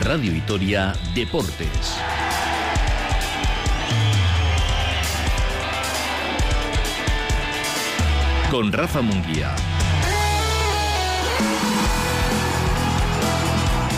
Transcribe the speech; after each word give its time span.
Radio 0.00 0.32
Vitoria 0.32 0.94
Deportes. 1.14 1.68
Con 8.50 8.72
Rafa 8.72 9.02
Munguía. 9.02 9.54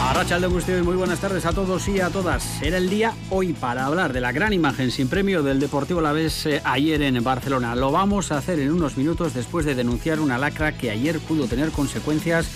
Arrachalde 0.00 0.48
y 0.48 0.82
muy 0.82 0.96
buenas 0.96 1.20
tardes 1.20 1.46
a 1.46 1.52
todos 1.52 1.88
y 1.88 2.00
a 2.00 2.10
todas. 2.10 2.60
Era 2.60 2.76
el 2.76 2.90
día 2.90 3.14
hoy 3.30 3.54
para 3.54 3.86
hablar 3.86 4.12
de 4.12 4.20
la 4.20 4.32
gran 4.32 4.52
imagen 4.52 4.90
sin 4.90 5.08
premio 5.08 5.42
del 5.42 5.58
Deportivo 5.58 6.00
La 6.00 6.12
Vez 6.12 6.46
eh, 6.46 6.60
ayer 6.64 7.00
en 7.00 7.24
Barcelona. 7.24 7.74
Lo 7.74 7.90
vamos 7.90 8.30
a 8.30 8.38
hacer 8.38 8.58
en 8.58 8.72
unos 8.72 8.98
minutos 8.98 9.32
después 9.34 9.64
de 9.64 9.74
denunciar 9.74 10.20
una 10.20 10.36
lacra 10.36 10.76
que 10.76 10.90
ayer 10.90 11.18
pudo 11.20 11.46
tener 11.46 11.70
consecuencias 11.70 12.50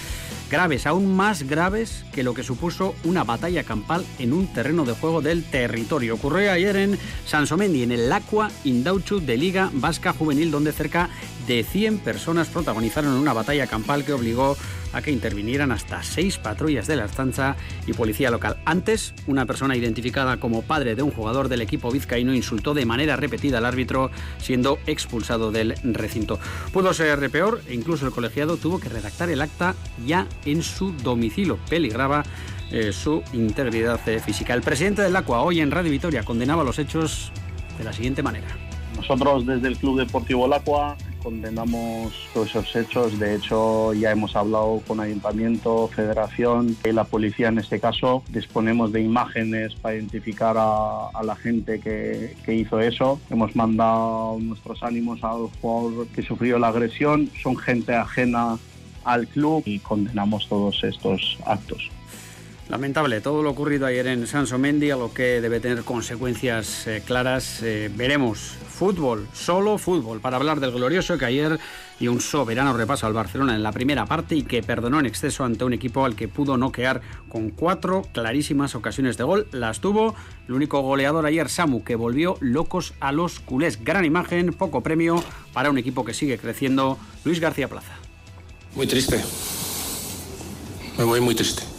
graves, 0.51 0.87
aún 0.87 1.15
más 1.15 1.43
graves 1.43 2.05
que 2.13 2.23
lo 2.23 2.35
que 2.35 2.43
supuso 2.43 2.95
una 3.04 3.25
batalla 3.25 3.64
campal 3.64 4.04
en 4.18 4.32
un 4.32 4.46
terreno 4.53 4.85
de 4.85 4.93
juego 4.93 5.23
del 5.23 5.45
territorio. 5.45 6.14
Ocurrió 6.14 6.53
ayer 6.53 6.77
en 6.77 6.99
Sansomendi, 7.27 7.82
en 7.82 7.93
el 7.93 8.13
Aqua 8.13 8.51
Indauchu 8.64 9.21
de 9.21 9.37
Liga 9.37 9.71
Vasca 9.73 10.13
Juvenil, 10.13 10.51
donde 10.51 10.73
cerca 10.73 11.11
de 11.46 11.64
100 11.64 11.99
personas 11.99 12.49
protagonizaron 12.49 13.13
una 13.13 13.32
batalla 13.32 13.67
campal 13.67 14.04
que 14.04 14.13
obligó 14.13 14.57
a 14.96 15.03
que 15.03 15.11
intervinieran 15.11 15.73
hasta 15.73 16.03
seis 16.03 16.39
patrullas 16.39 16.86
de 16.86 16.96
la 16.96 17.04
estanza 17.04 17.57
y 17.87 17.93
policía 17.93 18.31
local. 18.31 18.57
Antes, 18.64 19.14
una 19.27 19.45
persona 19.45 19.77
identificada 19.77 20.39
como 20.39 20.63
padre 20.63 20.95
de 20.95 21.03
un 21.03 21.11
jugador 21.11 21.49
del 21.49 21.61
equipo 21.61 21.91
vizcaíno 21.91 22.35
insultó 22.35 22.73
de 22.73 22.87
manera 22.87 23.17
repetida 23.17 23.59
al 23.59 23.67
árbitro, 23.67 24.11
siendo 24.39 24.79
expulsado 24.87 25.53
del 25.53 25.75
recinto. 25.85 26.40
Pudo 26.73 26.95
ser 26.95 27.31
peor 27.31 27.61
e 27.68 27.75
incluso 27.75 28.07
el 28.07 28.13
colegiado 28.13 28.57
tuvo 28.57 28.81
que 28.81 28.89
redactar 28.89 29.29
el 29.29 29.43
acta 29.43 29.75
ya 30.07 30.27
en 30.46 30.63
su 30.63 30.93
domicilio. 30.93 31.59
Peligraba 31.68 32.25
eh, 32.70 32.91
su 32.92 33.23
integridad 33.34 34.01
eh, 34.09 34.19
física. 34.20 34.55
El 34.55 34.63
presidente 34.63 35.03
del 35.03 35.15
ACUA 35.15 35.42
hoy 35.42 35.61
en 35.61 35.70
Radio 35.70 35.91
Vitoria 35.91 36.23
condenaba 36.23 36.65
los 36.65 36.79
hechos 36.79 37.31
de 37.77 37.85
la 37.85 37.92
siguiente 37.92 38.23
manera. 38.23 38.48
Nosotros 38.97 39.45
desde 39.45 39.69
el 39.69 39.77
Club 39.77 39.98
Deportivo 39.98 40.48
Lacua 40.48 40.97
condenamos 41.27 42.13
todos 42.33 42.51
esos 42.51 42.77
hechos. 42.77 43.19
De 43.19 43.35
hecho, 43.35 43.93
ya 43.95 44.13
hemos 44.13 44.37
hablado 44.37 44.81
con 44.87 45.01
Ayuntamiento, 45.01 45.89
Federación 45.89 46.77
y 46.85 46.93
la 46.93 47.03
policía 47.03 47.49
en 47.49 47.59
este 47.59 47.81
caso. 47.81 48.23
Disponemos 48.29 48.93
de 48.93 49.01
imágenes 49.01 49.75
para 49.75 49.97
identificar 49.97 50.55
a, 50.57 51.11
la 51.25 51.35
gente 51.35 51.81
que, 51.81 52.37
que, 52.45 52.55
hizo 52.55 52.79
eso. 52.79 53.19
Hemos 53.29 53.57
mandado 53.57 54.39
nuestros 54.39 54.85
ánimos 54.85 55.25
al 55.25 55.49
jugador 55.61 56.07
que 56.15 56.23
sufrió 56.23 56.61
la 56.61 56.69
agresión. 56.69 57.29
Son 57.43 57.57
gente 57.57 57.93
ajena 57.93 58.57
al 59.03 59.27
club 59.27 59.65
y 59.67 59.81
condenamos 59.81 60.49
todos 60.49 60.85
estos 60.85 61.39
actos. 61.45 61.91
Lamentable 62.69 63.20
todo 63.20 63.45
lo 63.45 63.50
ocurrido 63.50 63.86
ayer 63.86 64.09
en 64.09 64.27
Sansomendi, 64.27 64.91
algo 64.91 65.14
que 65.14 65.41
debe 65.41 65.61
tener 65.61 65.84
consecuencias 65.84 66.89
eh, 66.89 67.00
claras. 67.06 67.62
Eh, 67.62 67.89
veremos 67.95 68.39
fútbol, 68.69 69.28
solo 69.33 69.78
fútbol, 69.78 70.20
para 70.20 70.36
hablar 70.36 70.58
del 70.58 70.73
glorioso 70.73 71.17
que 71.17 71.27
ayer 71.27 71.61
dio 72.00 72.11
un 72.11 72.20
soberano 72.20 72.77
repaso 72.77 73.06
al 73.06 73.12
Barcelona 73.12 73.55
en 73.55 73.62
la 73.62 73.70
primera 73.70 74.05
parte 74.06 74.34
y 74.34 74.42
que 74.42 74.64
perdonó 74.64 74.98
en 74.98 75.06
exceso 75.06 75.45
ante 75.45 75.64
un 75.64 75.75
equipo 75.75 76.05
al 76.05 76.17
que 76.17 76.27
pudo 76.27 76.56
noquear 76.56 77.03
con 77.28 77.50
cuatro 77.50 78.03
clarísimas 78.12 78.75
ocasiones 78.75 79.17
de 79.17 79.23
gol. 79.23 79.47
Las 79.53 79.80
tuvo 79.80 80.17
el 80.48 80.55
único 80.55 80.80
goleador 80.80 81.25
ayer, 81.25 81.48
Samu, 81.48 81.84
que 81.84 81.95
volvió 81.95 82.36
locos 82.41 82.95
a 82.98 83.12
los 83.12 83.39
culés. 83.39 83.84
Gran 83.84 84.05
imagen, 84.05 84.53
poco 84.53 84.83
premio 84.83 85.23
para 85.53 85.70
un 85.70 85.78
equipo 85.78 86.05
que 86.05 86.14
sigue 86.14 86.36
creciendo. 86.36 86.98
Luis 87.25 87.39
García 87.39 87.69
Plaza. 87.69 87.95
Muy 88.75 88.89
triste. 88.89 89.23
Me 90.98 91.05
voy 91.05 91.20
muy 91.20 91.36
triste. 91.36 91.76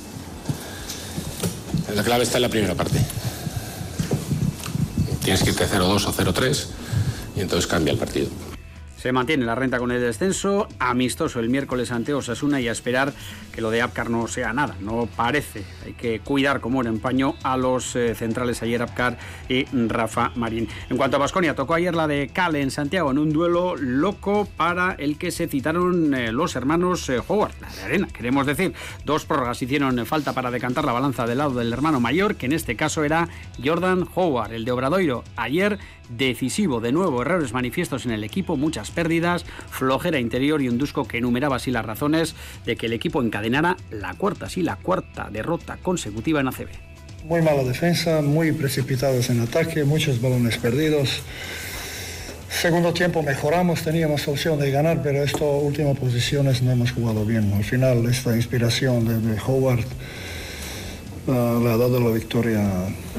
La 1.95 2.03
clave 2.03 2.23
está 2.23 2.38
en 2.38 2.43
la 2.43 2.49
primera 2.49 2.75
parte. 2.75 2.99
Tienes 5.23 5.43
que 5.43 5.49
irte 5.49 5.66
0-2 5.67 6.05
o 6.05 6.13
0-3 6.13 6.66
y 7.35 7.41
entonces 7.41 7.67
cambia 7.67 7.94
el 7.94 7.97
partido. 7.97 8.28
Se 8.97 9.12
mantiene 9.12 9.46
la 9.46 9.53
renta 9.53 9.78
con 9.78 9.91
el 9.91 10.02
descenso, 10.02 10.68
amistoso 10.80 11.40
el 11.40 11.50
miércoles 11.50 11.91
ante 11.91 12.16
Osasuna 12.16 12.59
y 12.59 12.68
a 12.68 12.72
esperar 12.72 13.13
que 13.53 13.62
lo 13.62 13.69
de 13.69 13.81
Apcar 13.81 14.09
no 14.09 14.28
sea 14.28 14.53
nada, 14.53 14.75
no 14.81 15.08
parece. 15.16 15.63
Hay 15.85 15.94
que 15.94 16.19
cuidar 16.19 16.62
como 16.62 16.81
en 16.81 16.88
empaño 16.88 17.36
a 17.44 17.57
los 17.57 17.96
eh, 17.96 18.16
centrales 18.16 18.62
ayer 18.63 18.81
Apcar 18.81 19.18
y 19.50 19.66
Rafa 19.66 20.31
Marín. 20.36 20.68
En 20.90 20.97
cuanto 20.97 21.18
a 21.18 21.19
Vasconia, 21.19 21.56
tocó 21.56 21.75
ayer 21.75 21.94
la 21.94 22.07
de 22.07 22.30
Cale 22.34 22.62
en 22.62 22.72
Santiago 22.72 23.12
en 23.12 23.19
un 23.19 23.31
duelo 23.31 23.75
loco 23.75 24.47
para 24.57 24.94
el 24.94 25.18
que 25.18 25.30
se 25.30 25.47
citaron 25.47 26.16
eh, 26.16 26.31
los 26.31 26.56
hermanos 26.56 27.07
eh, 27.09 27.22
Howard, 27.28 27.53
la 27.62 27.72
de 27.74 27.84
Arena, 27.84 28.07
queremos 28.12 28.47
decir. 28.47 28.74
Dos 29.06 29.25
prórrogas 29.25 29.62
hicieron 29.62 30.03
falta 30.07 30.34
para 30.34 30.50
decantar 30.50 30.86
la 30.86 30.91
balanza 30.91 31.28
del 31.28 31.38
lado 31.38 31.53
del 31.53 31.72
hermano 31.72 32.00
mayor, 32.00 32.36
que 32.36 32.47
en 32.47 32.53
este 32.53 32.75
caso 32.75 33.03
era 33.03 33.30
Jordan 33.63 34.07
Howard, 34.16 34.53
el 34.53 34.66
de 34.66 34.72
Obradoiro. 34.72 35.24
Ayer 35.36 35.78
decisivo. 36.09 36.79
De 36.79 36.91
nuevo, 36.91 37.22
errores 37.22 37.53
manifiestos 37.53 38.06
en 38.06 38.12
el 38.12 38.23
equipo, 38.23 38.57
muchas 38.57 38.91
pérdidas, 38.91 39.45
flojera 39.69 40.19
interior 40.19 40.62
y 40.62 40.69
un 40.69 40.78
Dusko 40.78 41.07
que 41.07 41.18
enumeraba 41.18 41.57
así 41.57 41.72
las 41.72 41.85
razones 41.85 42.35
de 42.66 42.75
que 42.75 42.88
el 42.88 42.94
equipo 42.94 43.22
encadenara 43.22 43.78
la 43.91 44.13
cuarta, 44.13 44.50
sí, 44.50 44.62
la 44.62 44.78
cuarta 44.78 45.29
derrota 45.31 45.78
consecutiva 45.81 46.40
en 46.41 46.47
ACB. 46.47 46.68
Muy 47.25 47.41
mala 47.41 47.63
defensa, 47.63 48.22
muy 48.22 48.51
precipitados 48.53 49.29
en 49.29 49.41
ataque, 49.41 49.84
muchos 49.84 50.22
balones 50.22 50.57
perdidos. 50.57 51.22
Segundo 52.50 52.94
tiempo 52.94 53.22
mejoramos, 53.22 53.84
teníamos 53.84 54.28
opción 54.28 54.57
de 54.57 54.72
ganar, 54.72 55.01
pero 55.03 55.22
estas 55.22 55.41
últimas 55.41 55.97
posiciones 55.97 56.62
no 56.62 56.72
hemos 56.72 56.91
jugado 56.91 57.25
bien. 57.25 57.51
Al 57.53 57.63
final, 57.63 58.06
esta 58.06 58.35
inspiración 58.35 59.06
de, 59.06 59.39
Howard 59.41 59.85
uh, 61.28 61.63
le 61.63 61.69
ha 61.69 61.78
dado 61.78 62.00
la 62.00 62.12
victoria 62.12 62.62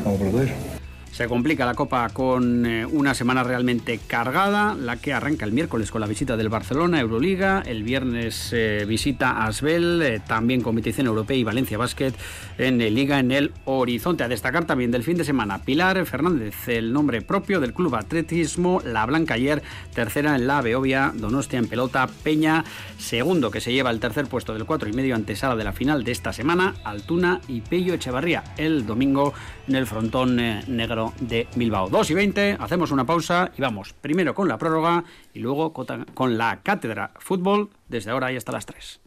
a 0.05 0.09
Obrador. 0.09 0.78
Se 1.19 1.27
complica 1.27 1.67
la 1.67 1.75
Copa 1.75 2.09
con 2.11 2.65
eh, 2.65 2.87
una 2.87 3.13
semana 3.13 3.43
realmente 3.43 3.99
cargada, 4.07 4.77
la 4.77 4.99
que 4.99 5.13
arranca 5.13 5.45
el 5.45 5.51
miércoles 5.51 5.91
con 5.91 6.01
la 6.01 6.07
visita 6.07 6.37
del 6.37 6.49
Barcelona, 6.49 7.01
Euroliga, 7.01 7.61
el 7.67 7.83
viernes 7.83 8.53
eh, 8.53 8.85
visita 8.87 9.45
Asbel, 9.45 10.01
eh, 10.01 10.21
también 10.25 10.61
competición 10.61 11.09
europea 11.09 11.37
y 11.37 11.43
Valencia 11.43 11.77
Basket 11.77 12.13
en 12.57 12.79
Liga 12.95 13.19
en 13.19 13.33
el 13.33 13.53
horizonte. 13.65 14.23
A 14.23 14.29
destacar 14.29 14.65
también 14.65 14.93
del 14.93 15.03
fin 15.03 15.17
de 15.17 15.25
semana, 15.25 15.59
Pilar 15.65 16.07
Fernández, 16.07 16.69
el 16.69 16.93
nombre 16.93 17.21
propio 17.21 17.59
del 17.59 17.75
Club 17.75 17.97
Atletismo, 17.97 18.81
La 18.85 19.05
Blanca 19.05 19.35
ayer, 19.35 19.61
tercera 19.93 20.37
en 20.37 20.47
la 20.47 20.63
Beovia, 20.63 21.13
Donostia 21.17 21.59
en 21.59 21.67
pelota, 21.67 22.09
Peña, 22.23 22.65
segundo 22.97 23.51
que 23.51 23.61
se 23.61 23.73
lleva 23.73 23.91
el 23.91 23.99
tercer 23.99 24.29
puesto 24.29 24.55
del 24.55 24.67
cuatro 24.67 24.89
y 24.89 24.93
medio 24.93 25.17
antesala 25.17 25.57
de 25.57 25.65
la 25.65 25.73
final 25.73 26.05
de 26.05 26.13
esta 26.13 26.33
semana, 26.33 26.77
Altuna 26.85 27.41
y 27.49 27.61
Pello 27.63 27.95
Echevarría 27.95 28.45
el 28.57 28.87
domingo 28.87 29.35
en 29.67 29.75
el 29.75 29.89
frontón 29.89 30.37
negro 30.37 31.08
de 31.21 31.49
Bilbao. 31.55 31.89
2 31.89 32.11
y 32.11 32.15
20, 32.15 32.57
hacemos 32.61 32.91
una 32.91 33.05
pausa 33.05 33.51
y 33.57 33.61
vamos 33.61 33.93
primero 33.93 34.35
con 34.35 34.49
la 34.49 34.59
prórroga 34.59 35.05
y 35.35 35.41
luego 35.41 35.73
con 35.73 36.39
la 36.39 36.61
cátedra 36.63 37.13
fútbol 37.19 37.71
desde 37.89 38.11
ahora 38.11 38.33
y 38.33 38.37
hasta 38.37 38.53
las 38.53 38.67
3. 38.67 39.01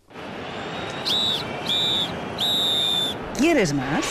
¿Quieres 3.37 3.73
más? 3.73 4.05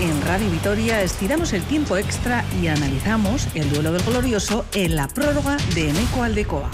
En 0.00 0.20
Radio 0.22 0.50
Vitoria 0.50 1.02
estiramos 1.02 1.52
el 1.52 1.62
tiempo 1.62 1.96
extra 1.96 2.44
y 2.60 2.66
analizamos 2.66 3.46
el 3.54 3.70
duelo 3.70 3.92
del 3.92 4.02
glorioso 4.02 4.64
en 4.74 4.96
la 4.96 5.06
prórroga 5.06 5.56
de 5.74 5.90
Eneco 5.90 6.22
Aldecoa. 6.22 6.70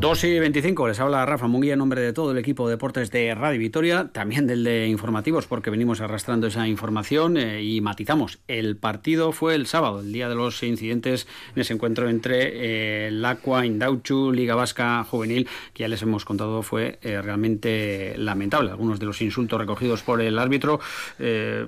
2 0.00 0.24
y 0.24 0.38
25, 0.38 0.88
les 0.88 0.98
habla 0.98 1.26
Rafa 1.26 1.46
Munguía 1.46 1.74
en 1.74 1.78
nombre 1.78 2.00
de 2.00 2.14
todo 2.14 2.32
el 2.32 2.38
equipo 2.38 2.66
de 2.66 2.76
deportes 2.76 3.10
de 3.10 3.34
Radio 3.34 3.60
Vitoria, 3.60 4.08
también 4.10 4.46
del 4.46 4.64
de 4.64 4.86
informativos, 4.86 5.46
porque 5.46 5.68
venimos 5.68 6.00
arrastrando 6.00 6.46
esa 6.46 6.66
información 6.66 7.36
eh, 7.36 7.62
y 7.62 7.82
matizamos. 7.82 8.38
El 8.48 8.78
partido 8.78 9.32
fue 9.32 9.54
el 9.54 9.66
sábado, 9.66 10.00
el 10.00 10.10
día 10.10 10.30
de 10.30 10.36
los 10.36 10.62
incidentes 10.62 11.26
en 11.54 11.60
ese 11.60 11.74
encuentro 11.74 12.08
entre 12.08 12.38
eh, 12.44 13.08
el 13.08 13.22
Aqua, 13.22 13.66
Indauchu, 13.66 14.32
Liga 14.32 14.54
Vasca 14.54 15.04
Juvenil, 15.04 15.46
que 15.74 15.82
ya 15.82 15.88
les 15.88 16.00
hemos 16.00 16.24
contado 16.24 16.62
fue 16.62 16.98
eh, 17.02 17.20
realmente 17.20 18.14
lamentable. 18.16 18.70
Algunos 18.70 19.00
de 19.00 19.04
los 19.04 19.20
insultos 19.20 19.60
recogidos 19.60 20.02
por 20.02 20.22
el 20.22 20.38
árbitro 20.38 20.80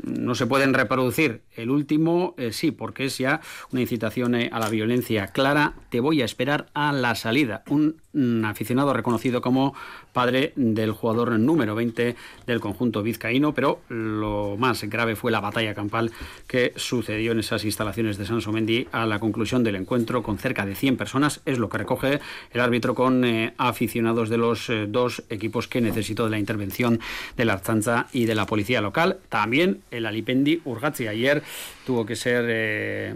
no 0.04 0.34
se 0.34 0.46
pueden 0.46 0.72
reproducir. 0.72 1.42
El 1.54 1.68
último 1.68 2.34
sí, 2.50 2.70
porque 2.70 3.04
es 3.04 3.18
ya 3.18 3.42
una 3.72 3.82
incitación 3.82 4.34
a 4.34 4.58
la 4.58 4.70
violencia 4.70 5.26
clara. 5.28 5.74
Te 5.90 6.00
voy 6.00 6.22
a 6.22 6.24
esperar 6.24 6.70
a 6.72 6.92
la 6.92 7.14
salida. 7.14 7.62
Un 7.68 7.96
aficionado 8.44 8.92
reconocido 8.92 9.40
como 9.40 9.74
padre 10.12 10.52
del 10.56 10.92
jugador 10.92 11.38
número 11.38 11.74
20 11.74 12.16
del 12.46 12.60
conjunto 12.60 13.02
vizcaíno, 13.02 13.54
pero 13.54 13.80
lo 13.88 14.56
más 14.58 14.84
grave 14.84 15.16
fue 15.16 15.30
la 15.30 15.40
batalla 15.40 15.74
campal 15.74 16.10
que 16.46 16.72
sucedió 16.76 17.32
en 17.32 17.40
esas 17.40 17.64
instalaciones 17.64 18.18
de 18.18 18.26
Sansomendi 18.26 18.88
a 18.92 19.06
la 19.06 19.18
conclusión 19.18 19.64
del 19.64 19.76
encuentro 19.76 20.22
con 20.22 20.38
cerca 20.38 20.66
de 20.66 20.74
100 20.74 20.96
personas, 20.96 21.40
es 21.46 21.58
lo 21.58 21.68
que 21.68 21.78
recoge 21.78 22.20
el 22.52 22.60
árbitro 22.60 22.94
con 22.94 23.24
eh, 23.24 23.54
aficionados 23.58 24.28
de 24.28 24.38
los 24.38 24.68
eh, 24.68 24.86
dos 24.88 25.22
equipos 25.30 25.68
que 25.68 25.80
necesitó 25.80 26.24
de 26.24 26.30
la 26.30 26.38
intervención 26.38 27.00
de 27.36 27.44
la 27.44 27.54
Arzanza 27.54 28.06
y 28.12 28.26
de 28.26 28.34
la 28.34 28.46
policía 28.46 28.80
local. 28.80 29.18
También 29.28 29.82
el 29.90 30.06
Alipendi 30.06 30.60
Urgatzi 30.64 31.06
ayer 31.08 31.42
tuvo 31.84 32.06
que 32.06 32.16
ser 32.16 32.44
eh, 32.48 33.14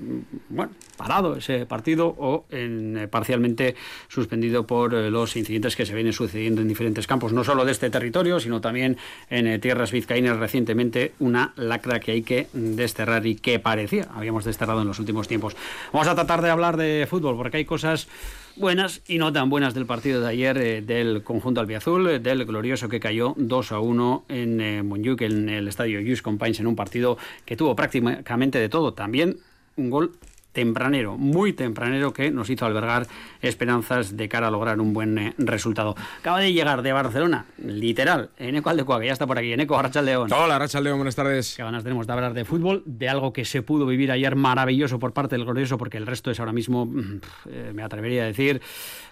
bueno, 0.49 0.73
parado 0.97 1.37
ese 1.37 1.67
partido 1.67 2.15
o 2.19 2.47
en, 2.51 2.97
eh, 2.97 3.09
parcialmente 3.09 3.77
suspendido 4.09 4.67
por 4.67 4.95
eh, 4.95 5.11
los 5.11 5.37
incidentes 5.37 5.77
que 5.77 5.87
se 5.87 5.95
vienen 5.95 6.13
sucediendo 6.13 6.61
en 6.61 6.69
diferentes 6.69 7.07
campos, 7.07 7.33
no 7.33 7.45
solo 7.45 7.65
de 7.65 7.73
este 7.73 7.91
territorio, 7.91 8.41
sino 8.41 8.61
también 8.61 8.97
en 9.31 9.61
tierras 9.61 9.93
vizcaínas 9.93 10.39
recientemente, 10.39 11.13
una 11.19 11.53
lacra 11.57 12.01
que 12.01 12.13
hay 12.13 12.23
que 12.23 12.49
desterrar 12.53 13.27
y 13.27 13.37
que 13.37 13.59
parecía 13.59 14.09
habíamos 14.15 14.45
desterrado 14.45 14.83
en 14.83 14.89
los 14.89 14.99
últimos 14.99 15.29
tiempos. 15.29 15.57
Vamos 15.93 16.09
a 16.09 16.15
tratar 16.15 16.43
de 16.43 16.51
hablar 16.51 16.77
de 16.77 17.07
fútbol 17.09 17.37
porque 17.37 17.59
hay 17.59 17.65
cosas 17.65 18.09
buenas 18.57 19.03
y 19.07 19.19
no 19.19 19.33
tan 19.33 19.51
buenas 19.51 19.75
del 19.75 19.87
partido 19.87 20.21
de 20.21 20.29
ayer 20.29 20.59
eh, 20.59 20.83
del 20.83 21.23
conjunto 21.23 21.61
albiazul, 21.61 22.09
eh, 22.09 22.19
del 22.19 22.45
glorioso 22.45 22.89
que 22.89 23.01
cayó 23.01 23.35
2 23.37 23.73
a 23.73 23.81
1 23.81 24.25
en 24.29 24.61
eh, 24.61 24.79
en 24.79 25.49
el 25.49 25.69
estadio 25.69 26.01
Just 26.07 26.23
Compines, 26.23 26.61
en 26.61 26.67
un 26.67 26.77
partido 26.77 27.19
que 27.45 27.57
tuvo 27.57 27.77
prácticamente 27.77 28.59
de 28.59 28.69
todo. 28.69 28.95
También 28.95 29.37
un 29.77 29.91
gol 29.91 30.13
tempranero, 30.57 31.19
muy 31.19 31.53
tempranero, 31.53 32.15
que 32.15 32.31
nos 32.31 32.49
hizo 32.49 32.65
albergar 32.65 33.07
esperanzas 33.43 34.17
de 34.17 34.27
cara 34.27 34.49
a 34.49 34.51
lograr 34.51 34.81
un 34.81 34.95
buen 34.95 35.19
eh, 35.19 35.35
resultado. 35.37 35.95
Acaba 36.21 36.41
de 36.41 36.51
llegar 36.55 36.81
de 36.81 36.95
Barcelona, 36.95 37.45
literal, 37.59 38.31
Eneco 38.39 38.71
Aldecoa, 38.71 38.99
que 38.99 39.07
ya 39.09 39.13
está 39.13 39.27
por 39.27 39.37
aquí. 39.37 39.53
Eneco, 39.53 39.81
Racha 39.81 40.01
León. 40.01 40.33
Hola, 40.33 40.59
Racha 40.59 40.81
León, 40.81 40.97
buenas 40.97 41.15
tardes. 41.15 41.57
Qué 41.57 41.63
ganas 41.63 41.83
tenemos 41.83 42.07
de 42.07 42.13
hablar 42.15 42.33
de 42.33 42.47
fútbol, 42.47 42.83
de 42.87 43.07
algo 43.07 43.35
que 43.35 43.45
se 43.45 43.61
pudo 43.61 43.85
vivir 43.85 44.11
ayer 44.11 44.35
maravilloso 44.35 44.99
por 44.99 45.13
parte 45.13 45.37
del 45.37 45.45
glorioso, 45.45 45.77
porque 45.77 45.99
el 45.99 46.07
resto 46.07 46.31
es 46.31 46.41
ahora 46.41 46.53
mismo, 46.53 46.87
mm, 46.87 47.21
eh, 47.51 47.73
me 47.75 47.83
atrevería 47.83 48.23
a 48.23 48.27
decir, 48.27 48.63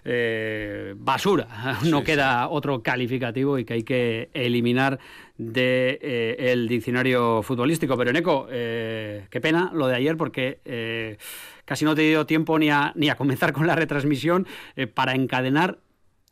eh, 0.04 0.94
basura. 0.96 1.48
No 1.84 2.04
queda 2.04 2.48
otro 2.48 2.82
calificativo 2.82 3.58
y 3.58 3.64
que 3.64 3.74
hay 3.74 3.82
que 3.82 4.30
eliminar 4.34 4.98
del 5.36 5.54
de, 5.54 6.36
el 6.38 6.68
diccionario 6.68 7.42
futbolístico. 7.42 7.96
Pero 7.96 8.10
Eneco, 8.10 8.46
qué 8.48 9.40
pena 9.42 9.70
lo 9.74 9.86
de 9.86 9.96
ayer 9.96 10.16
porque 10.16 11.18
casi 11.64 11.84
no 11.84 11.94
te 11.94 12.02
dio 12.02 12.26
tiempo 12.26 12.58
ni 12.58 12.70
a, 12.70 12.92
ni 12.94 13.08
a 13.08 13.16
comenzar 13.16 13.52
con 13.52 13.66
la 13.66 13.74
retransmisión 13.74 14.46
eh, 14.76 14.86
para 14.86 15.14
encadenar 15.14 15.78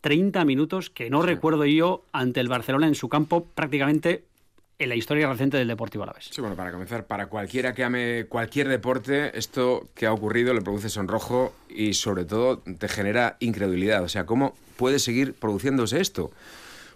30 0.01 0.45
minutos 0.45 0.91
que 0.91 1.11
no 1.11 1.23
recuerdo 1.23 1.65
yo 1.65 2.05
ante 2.13 2.41
el 2.41 2.49
Barcelona 2.49 2.89
en 2.89 2.95
su 2.95 3.09
campo 3.09 3.47
prácticamente 3.55 4.25
en 4.83 4.89
la 4.89 4.95
historia 4.95 5.29
reciente 5.29 5.57
del 5.57 5.69
Deportivo 5.69 6.05
Alavés. 6.05 6.29
Sí, 6.31 6.41
bueno, 6.41 6.57
para 6.57 6.73
comenzar, 6.73 7.07
para 7.07 7.27
cualquiera 7.27 7.73
que 7.75 7.85
ame 7.85 8.27
cualquier 8.29 8.69
deporte, 8.69 9.37
esto 9.39 9.89
que 9.95 10.07
ha 10.07 10.13
ocurrido 10.13 10.55
le 10.55 10.61
produce 10.61 10.89
sonrojo 10.89 11.55
y 11.69 11.95
sobre 11.95 12.25
todo 12.25 12.59
te 12.59 12.89
genera 12.89 13.37
incredulidad. 13.41 14.03
O 14.03 14.09
sea, 14.09 14.27
¿cómo 14.27 14.55
puede 14.77 14.99
seguir 14.99 15.35
produciéndose 15.35 16.01
esto? 16.01 16.31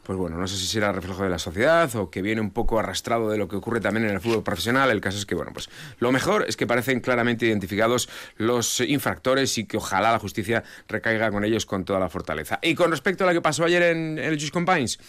pues 0.06 0.17
bueno, 0.17 0.38
no 0.38 0.47
sé 0.47 0.56
si 0.56 0.67
será 0.67 0.93
reflejo 0.93 1.25
de 1.25 1.31
la 1.31 1.38
sociedad 1.41 1.93
o 1.97 2.11
que 2.11 2.23
viene 2.23 2.41
un 2.41 2.53
poco 2.53 2.79
arrastrado 2.79 3.29
de 3.29 3.38
lo 3.38 3.49
que 3.49 3.56
ocurre 3.56 3.81
también 3.81 4.06
en 4.06 4.12
el 4.12 4.21
fútbol 4.21 4.44
profesional. 4.44 4.88
El 4.93 5.00
caso 5.00 5.19
es 5.19 5.27
que, 5.27 5.35
bueno, 5.35 5.50
pues 5.53 5.69
lo 5.99 6.12
mejor 6.12 6.44
es 6.47 6.56
que 6.56 6.65
parecen 6.65 7.00
claramente 7.00 7.47
identificados 7.47 8.09
los 8.37 8.79
infractores 8.79 9.59
y 9.59 9.65
que 9.65 9.79
ojalá 9.79 10.12
la 10.12 10.21
justicia 10.21 10.62
recaiga 10.87 11.33
con 11.33 11.44
ellos 11.44 11.67
con 11.67 11.85
toda 11.85 11.99
la 11.99 12.09
fortaleza. 12.09 12.61
Y 12.62 12.77
con 12.77 12.93
respecto 12.93 13.25
a 13.25 13.27
lo 13.27 13.33
que 13.33 13.41
pasó 13.41 13.65
ayer 13.65 13.83
en, 13.83 14.21
el 14.21 14.38
Just 14.38 14.53
Compines, 14.53 15.00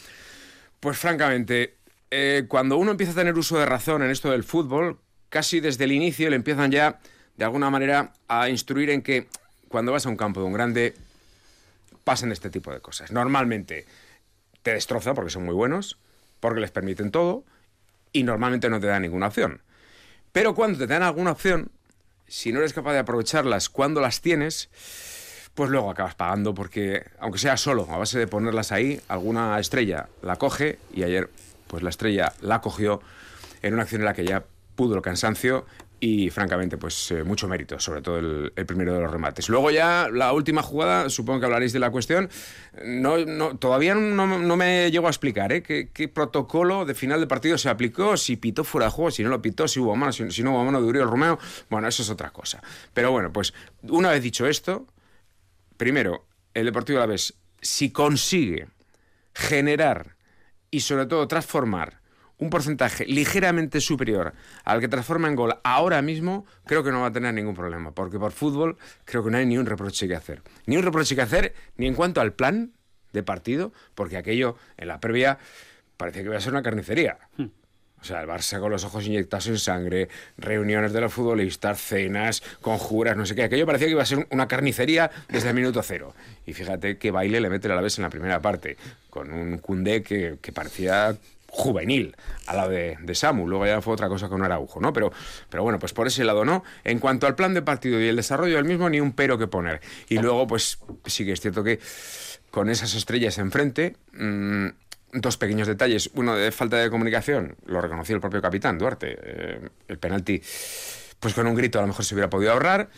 pues 0.80 0.98
francamente, 0.98 1.77
eh, 2.12 2.46
cuando 2.48 2.78
uno 2.78 2.92
empieza 2.92 3.14
a 3.14 3.16
tener 3.16 3.38
uso 3.38 3.58
de 3.58 3.66
razón 3.66 4.02
en 4.04 4.12
esto 4.12 4.32
del 4.32 4.44
fútbol, 4.44 5.00
casi 5.30 5.60
desde 5.60 5.84
el 5.84 5.92
inicio 5.92 6.30
le 6.30 6.36
empiezan 6.36 6.72
ya, 6.72 7.00
de 7.36 7.46
alguna 7.46 7.70
manera, 7.70 8.14
a 8.28 8.50
instruir 8.50 8.90
en 8.90 9.02
que 9.02 9.28
cuando 9.68 9.92
vas 9.92 10.06
a 10.06 10.10
un 10.10 10.18
campo 10.18 10.40
de 10.40 10.46
un 10.46 10.54
grande, 10.54 10.94
pasen 12.04 12.32
este 12.32 12.50
tipo 12.50 12.72
de 12.72 12.80
cosas. 12.80 13.12
Normalmente 13.12 13.86
te 14.64 14.74
destroza 14.74 15.14
porque 15.14 15.30
son 15.30 15.46
muy 15.46 15.54
buenos, 15.54 15.98
porque 16.40 16.62
les 16.62 16.72
permiten 16.72 17.12
todo 17.12 17.44
y 18.14 18.24
normalmente 18.24 18.70
no 18.70 18.80
te 18.80 18.88
dan 18.88 19.02
ninguna 19.02 19.28
opción. 19.28 19.62
Pero 20.32 20.56
cuando 20.56 20.80
te 20.80 20.88
dan 20.88 21.04
alguna 21.04 21.32
opción, 21.32 21.70
si 22.28 22.52
no 22.52 22.60
eres 22.60 22.74
capaz 22.74 22.94
de 22.94 23.00
aprovecharlas 23.00 23.70
cuando 23.70 24.02
las 24.02 24.22
tienes, 24.22 24.70
pues 25.54 25.70
luego 25.70 25.90
acabas 25.90 26.16
pagando 26.16 26.54
porque, 26.54 27.04
aunque 27.20 27.40
sea 27.40 27.58
solo, 27.58 27.88
a 27.90 27.98
base 27.98 28.20
de 28.20 28.28
ponerlas 28.28 28.72
ahí, 28.72 29.02
alguna 29.08 29.60
estrella 29.60 30.08
la 30.22 30.36
coge 30.36 30.78
y 30.94 31.04
ayer, 31.04 31.30
pues 31.68 31.84
la 31.84 31.90
estrella 31.90 32.34
la 32.42 32.62
cogió 32.62 33.02
en 33.62 33.74
una 33.74 33.84
acción 33.84 34.02
en 34.02 34.06
la 34.06 34.14
que 34.14 34.26
ya 34.26 34.46
pudo 34.76 34.96
el 34.96 35.02
cansancio 35.02 35.66
y 36.00 36.30
francamente, 36.30 36.78
pues 36.78 37.10
eh, 37.10 37.24
mucho 37.24 37.48
mérito, 37.48 37.80
sobre 37.80 38.02
todo 38.02 38.20
el, 38.20 38.52
primero 38.68 38.94
de 38.94 39.00
los 39.00 39.10
remates. 39.10 39.50
Luego 39.50 39.72
ya 39.72 40.10
la 40.12 40.32
última 40.32 40.62
jugada, 40.62 41.10
supongo 41.10 41.40
que 41.40 41.46
hablaréis 41.48 41.74
de 41.74 41.80
la 41.80 41.90
cuestión. 41.90 42.30
No, 42.86 43.58
todavía 43.58 43.96
no, 43.96 44.28
me 44.28 44.92
llego 44.92 45.08
a 45.08 45.10
explicar 45.10 45.52
¿eh? 45.52 45.64
¿Qué, 45.64 46.08
protocolo 46.08 46.86
de 46.86 46.94
final 46.94 47.20
de 47.20 47.26
partido 47.26 47.58
se 47.58 47.70
aplicó, 47.70 48.16
si 48.16 48.38
pitó 48.38 48.64
fuera 48.64 48.86
de 48.86 48.92
juego, 48.92 49.10
si 49.10 49.24
no 49.24 49.30
lo 49.30 49.42
pitó, 49.42 49.68
si 49.68 49.80
hubo 49.80 49.96
mano, 49.96 50.12
si, 50.12 50.44
no 50.44 50.52
hubo 50.52 50.64
mano 50.64 50.80
de 50.82 50.88
Uriel 50.88 51.08
Romeo. 51.08 51.40
Bueno, 51.70 51.88
eso 51.88 52.04
es 52.04 52.10
otra 52.12 52.30
cosa. 52.30 52.62
Pero 52.94 53.12
bueno, 53.12 53.34
pues 53.34 53.54
una 53.82 54.12
vez 54.12 54.22
dicho 54.22 54.46
esto, 54.46 54.86
primero, 55.78 56.28
el 56.54 56.66
Deportivo 56.66 57.00
la 57.00 57.08
vez 57.08 57.34
si 57.60 57.92
consigue 57.92 58.68
generar 59.34 60.17
y 60.72 60.82
sobre 60.82 61.06
todo 61.06 61.28
transformar 61.28 62.02
un 62.40 62.50
porcentaje 62.50 63.06
ligeramente 63.06 63.82
superior 63.82 64.34
al 64.64 64.80
que 64.80 64.88
transforma 64.88 65.28
en 65.28 65.36
gol 65.36 65.56
ahora 65.64 66.02
mismo, 66.02 66.46
creo 66.66 66.84
que 66.84 66.92
no 66.92 67.02
va 67.02 67.08
a 67.08 67.12
tener 67.12 67.34
ningún 67.34 67.56
problema, 67.56 67.92
porque 67.92 68.20
por 68.20 68.32
fútbol 68.32 68.78
creo 69.06 69.24
que 69.24 69.32
no 69.32 69.38
hay 69.38 69.46
ni 69.46 69.58
un 69.58 69.66
reproche 69.66 70.08
que 70.08 70.16
hacer. 70.16 70.44
Ni 70.66 70.78
un 70.78 70.84
reproche 70.84 71.16
que 71.16 71.22
hacer 71.22 71.56
ni 71.78 71.88
en 71.88 71.96
cuanto 71.96 72.22
al 72.22 72.34
plan 72.34 72.74
de 73.14 73.24
partido, 73.24 73.74
porque 73.96 74.18
aquello 74.18 74.56
en 74.78 74.88
la 74.90 75.00
previa 75.00 75.40
parecía 75.98 76.22
que 76.22 76.28
iba 76.28 76.38
a 76.38 76.42
ser 76.42 76.54
una 76.54 76.62
carnicería. 76.62 77.18
O 78.02 78.06
sea, 78.06 78.22
el 78.22 78.28
Barça 78.28 78.60
con 78.60 78.72
los 78.72 78.84
ojos 78.84 79.06
inyectados 79.06 79.48
en 79.48 79.58
sangre, 79.58 80.10
reuniones 80.38 80.94
de 80.94 81.02
los 81.02 81.12
futbolistas, 81.12 81.82
cenas, 81.82 82.44
conjuras, 82.62 83.18
no 83.18 83.26
sé 83.26 83.36
qué. 83.36 83.44
Aquello 83.44 83.66
parecía 83.66 83.88
que 83.88 83.92
iba 83.92 84.04
a 84.04 84.06
ser 84.06 84.28
una 84.30 84.48
carnicería 84.48 85.10
desde 85.30 85.50
el 85.50 85.56
minuto 85.56 85.82
cero. 85.82 86.14
Y 86.46 86.54
fíjate 86.54 86.98
qué 86.98 87.12
baile 87.12 87.42
le 87.42 87.50
mete 87.50 87.68
la 87.68 87.82
vez 87.82 87.98
en 87.98 88.04
la 88.04 88.10
primera 88.10 88.42
parte, 88.42 88.78
con 89.10 89.32
un 89.32 89.58
Cundé 89.58 90.04
que, 90.04 90.38
que 90.42 90.52
parecía 90.52 91.18
juvenil 91.50 92.16
a 92.46 92.56
la 92.56 92.68
de, 92.68 92.98
de, 93.02 93.16
Samu. 93.16 93.48
Luego 93.48 93.66
ya 93.66 93.82
fue 93.82 93.94
otra 93.94 94.10
cosa 94.10 94.30
con 94.30 94.44
Araujo, 94.44 94.80
¿no? 94.80 94.94
Pero, 94.94 95.12
pero 95.50 95.64
bueno, 95.64 95.80
pues 95.80 95.94
por 95.94 96.08
ese 96.08 96.24
lado 96.24 96.46
no. 96.46 96.64
En 96.84 97.00
cuanto 97.00 97.26
al 97.26 97.36
plan 97.36 97.54
de 97.54 97.62
partido 97.62 98.00
y 98.00 98.08
el 98.08 98.16
desarrollo 98.16 98.58
del 98.58 98.66
mismo, 98.66 98.90
ni 98.90 99.00
un 99.00 99.14
pero 99.14 99.38
que 99.38 99.48
poner. 99.48 99.82
Y 100.08 100.20
luego, 100.20 100.46
pues 100.46 100.80
sí 101.06 101.26
que 101.26 101.32
es 101.32 101.42
cierto 101.42 101.64
que 101.64 101.80
con 102.52 102.70
esas 102.70 102.94
estrellas 102.96 103.38
enfrente, 103.38 103.96
mmm, 104.14 104.68
dos 105.14 105.38
pequeños 105.38 105.68
detalles. 105.68 106.10
Uno 106.14 106.36
de 106.36 106.52
falta 106.52 106.78
de 106.78 106.90
comunicación, 106.90 107.56
lo 107.66 107.82
reconoció 107.82 108.16
el 108.16 108.22
propio 108.22 108.42
capitán 108.42 108.78
Duarte. 108.78 109.18
Eh, 109.22 109.70
el 109.88 109.98
penalti, 109.98 110.42
pues 111.20 111.34
con 111.34 111.48
un 111.48 111.56
grito 111.56 111.80
a 111.80 111.82
lo 111.82 111.88
mejor 111.88 112.06
se 112.06 112.16
hubiera 112.16 112.30
podido 112.30 112.52
ahorrar. 112.52 112.90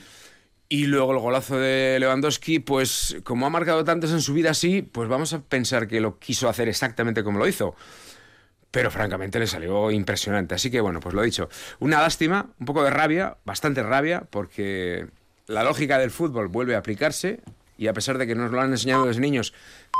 Y 0.72 0.86
luego 0.86 1.14
el 1.14 1.20
golazo 1.20 1.58
de 1.58 1.98
Lewandowski, 2.00 2.60
pues 2.60 3.18
como 3.24 3.48
ha 3.48 3.50
marcado 3.50 3.84
tantos 3.84 4.12
en 4.12 4.22
su 4.22 4.34
vida 4.34 4.52
así, 4.52 4.84
pues 4.84 5.10
vamos 5.10 5.34
a 5.34 5.42
pensar 5.42 5.88
que 5.88 6.00
lo 6.00 6.20
quiso 6.20 6.48
hacer 6.48 6.70
exactamente 6.70 7.24
como 7.24 7.40
lo 7.40 7.48
hizo 7.48 7.76
pero 8.72 8.92
francamente 8.92 9.40
le 9.40 9.48
salió 9.48 9.92
impresionante. 9.92 10.56
Así 10.56 10.70
que 10.70 10.82
bueno, 10.82 11.00
pues 11.00 11.16
lo 11.16 11.22
dicho, 11.24 11.50
una 11.80 12.02
lástima, 12.02 12.50
un 12.60 12.66
poco 12.66 12.84
de 12.84 12.92
rabia, 12.92 13.38
bastante 13.46 13.84
rabia, 13.84 14.24
porque 14.30 15.08
la 15.48 15.64
lógica 15.64 15.98
del 15.98 16.12
fútbol 16.12 16.48
vuelve 16.48 16.76
a 16.76 16.80
aplicarse 16.80 17.40
y 17.80 17.88
a 17.88 17.94
pesar 17.94 18.18
de 18.18 18.28
que 18.28 18.36
nos 18.36 18.52
lo 18.52 18.60
han 18.60 18.72
enseñado 18.72 19.06
los 19.06 19.20
niños, 19.20 19.54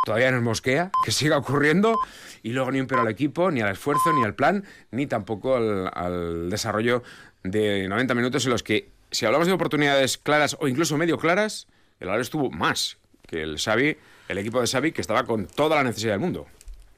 todavía 0.06 0.32
nos 0.32 0.44
mosquea 0.44 0.92
que 1.06 1.12
siga 1.12 1.38
ocurriendo 1.38 1.98
y 2.44 2.52
luego 2.52 2.72
ni 2.72 2.82
un 2.82 2.88
pero 2.88 3.02
al 3.02 3.08
equipo, 3.08 3.52
ni 3.52 3.62
al 3.62 3.72
esfuerzo, 3.72 4.12
ni 4.12 4.26
al 4.26 4.36
plan, 4.36 4.66
ni 4.92 5.08
tampoco 5.08 5.56
al, 5.56 6.50
desarrollo 6.50 7.04
de 7.44 7.88
90 7.88 8.14
minutos 8.16 8.44
en 8.44 8.52
los 8.52 8.64
que, 8.64 8.90
si 9.12 9.26
hablamos 9.26 9.48
de 9.48 9.54
oportunidades 9.54 10.18
claras 10.18 10.58
o 10.60 10.68
incluso 10.68 10.98
medio 10.98 11.18
claras, 11.18 11.68
el 12.02 12.10
Alavés 12.10 12.30
tuvo 12.30 12.52
más 12.52 12.98
que 13.26 13.42
el 13.44 13.58
Xavi, 13.58 13.96
el 14.28 14.38
equipo 14.38 14.60
de 14.60 14.68
Xavi, 14.68 14.92
que 14.92 15.00
estaba 15.00 15.24
con 15.24 15.48
toda 15.48 15.78
la 15.78 15.84
necesidad 15.84 16.14
del 16.14 16.20
mundo. 16.20 16.48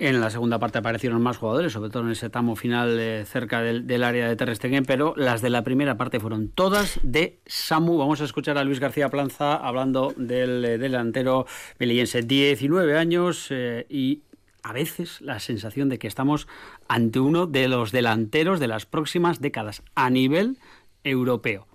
En 0.01 0.20
la 0.20 0.31
segunda 0.31 0.58
parte 0.58 0.79
aparecieron 0.79 1.22
más 1.22 1.38
jugadores, 1.38 1.74
sobre 1.74 1.91
todo 1.91 2.01
en 2.01 2.10
ese 2.10 2.31
tramo 2.31 2.55
final 2.55 3.00
eh, 3.00 3.24
cerca 3.24 3.62
del, 3.62 4.03
área 4.03 4.27
de 4.27 4.36
Ter 4.36 4.55
Stegen, 4.55 4.84
pero 4.84 5.13
las 5.15 5.43
de 5.43 5.51
la 5.51 5.63
primera 5.63 5.96
parte 5.96 6.20
fueron 6.20 6.50
todas 6.50 7.00
de 7.03 7.39
Samu. 7.46 8.00
Vamos 8.00 8.20
a 8.20 8.24
escuchar 8.24 8.58
a 8.58 8.63
Luis 8.63 8.79
García 8.79 9.10
Planza 9.10 9.55
hablando 9.55 10.12
del 10.17 10.65
eh, 10.65 10.79
delantero 10.79 11.46
melillense. 11.77 12.24
19 12.24 12.98
años 12.98 13.50
eh, 13.51 13.86
y 13.89 14.24
a 14.63 14.74
veces 14.74 15.22
la 15.22 15.39
sensación 15.39 15.88
de 15.88 16.00
que 16.00 16.08
estamos 16.08 16.48
ante 16.88 17.20
uno 17.20 17.46
de 17.46 17.67
los 17.67 17.91
delanteros 17.91 18.60
de 18.60 18.70
las 18.70 18.88
próximas 18.88 19.39
décadas 19.39 19.84
a 19.93 20.10
nivel 20.10 20.58
europeo. 21.03 21.67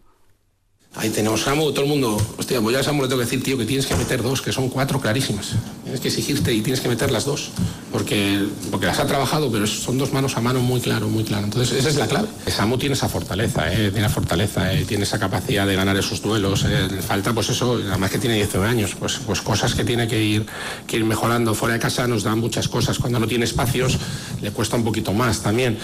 Ahí 0.96 1.10
tenemos 1.10 1.42
Samu, 1.42 1.70
todo 1.70 1.84
el 1.84 1.90
mundo. 1.90 2.16
Hostia, 2.38 2.60
pues 2.60 2.74
ya 2.74 2.82
Samu 2.82 3.02
le 3.02 3.08
tengo 3.08 3.20
que 3.20 3.26
decir, 3.26 3.44
tío, 3.44 3.56
que 3.56 3.66
tienes 3.66 3.86
que 3.86 3.94
meter 3.94 4.20
dos, 4.20 4.42
que 4.42 4.50
son 4.50 4.68
cuatro 4.68 5.00
clarísimas. 5.00 5.54
Tienes 5.96 6.14
que 6.14 6.20
exigirte 6.20 6.52
y 6.52 6.60
tienes 6.60 6.80
que 6.80 6.88
meter 6.88 7.10
las 7.10 7.24
dos. 7.24 7.50
Porque, 7.90 8.46
porque 8.70 8.84
las 8.84 8.98
ha 8.98 9.06
trabajado, 9.06 9.50
pero 9.50 9.66
son 9.66 9.96
dos 9.96 10.12
manos 10.12 10.36
a 10.36 10.40
mano 10.42 10.60
muy 10.60 10.80
claro, 10.80 11.08
muy 11.08 11.24
claro. 11.24 11.44
Entonces, 11.44 11.78
esa 11.78 11.88
es 11.88 11.96
la 11.96 12.06
clave. 12.06 12.28
Samu 12.46 12.76
tiene 12.76 12.94
esa 12.94 13.08
fortaleza, 13.08 13.72
¿eh? 13.72 13.90
tiene 13.90 14.08
fortaleza, 14.10 14.74
¿eh? 14.74 14.84
tiene 14.84 15.04
esa 15.04 15.18
capacidad 15.18 15.66
de 15.66 15.74
ganar 15.74 15.96
esos 15.96 16.20
duelos. 16.20 16.66
¿eh? 16.68 16.88
Falta, 17.00 17.32
pues 17.32 17.48
eso, 17.48 17.80
además 17.88 18.10
que 18.10 18.18
tiene 18.18 18.36
19 18.36 18.68
años, 18.68 18.94
pues, 18.98 19.20
pues 19.24 19.40
cosas 19.40 19.74
que 19.74 19.84
tiene 19.84 20.06
que 20.06 20.22
ir, 20.22 20.44
que 20.86 20.98
ir 20.98 21.04
mejorando. 21.04 21.54
Fuera 21.54 21.74
de 21.74 21.80
casa 21.80 22.06
nos 22.06 22.24
dan 22.24 22.40
muchas 22.40 22.68
cosas. 22.68 22.98
Cuando 22.98 23.18
no 23.18 23.26
tiene 23.26 23.46
espacios, 23.46 23.98
le 24.42 24.50
cuesta 24.50 24.76
un 24.76 24.84
poquito 24.84 25.14
más 25.14 25.40
también. 25.40 25.78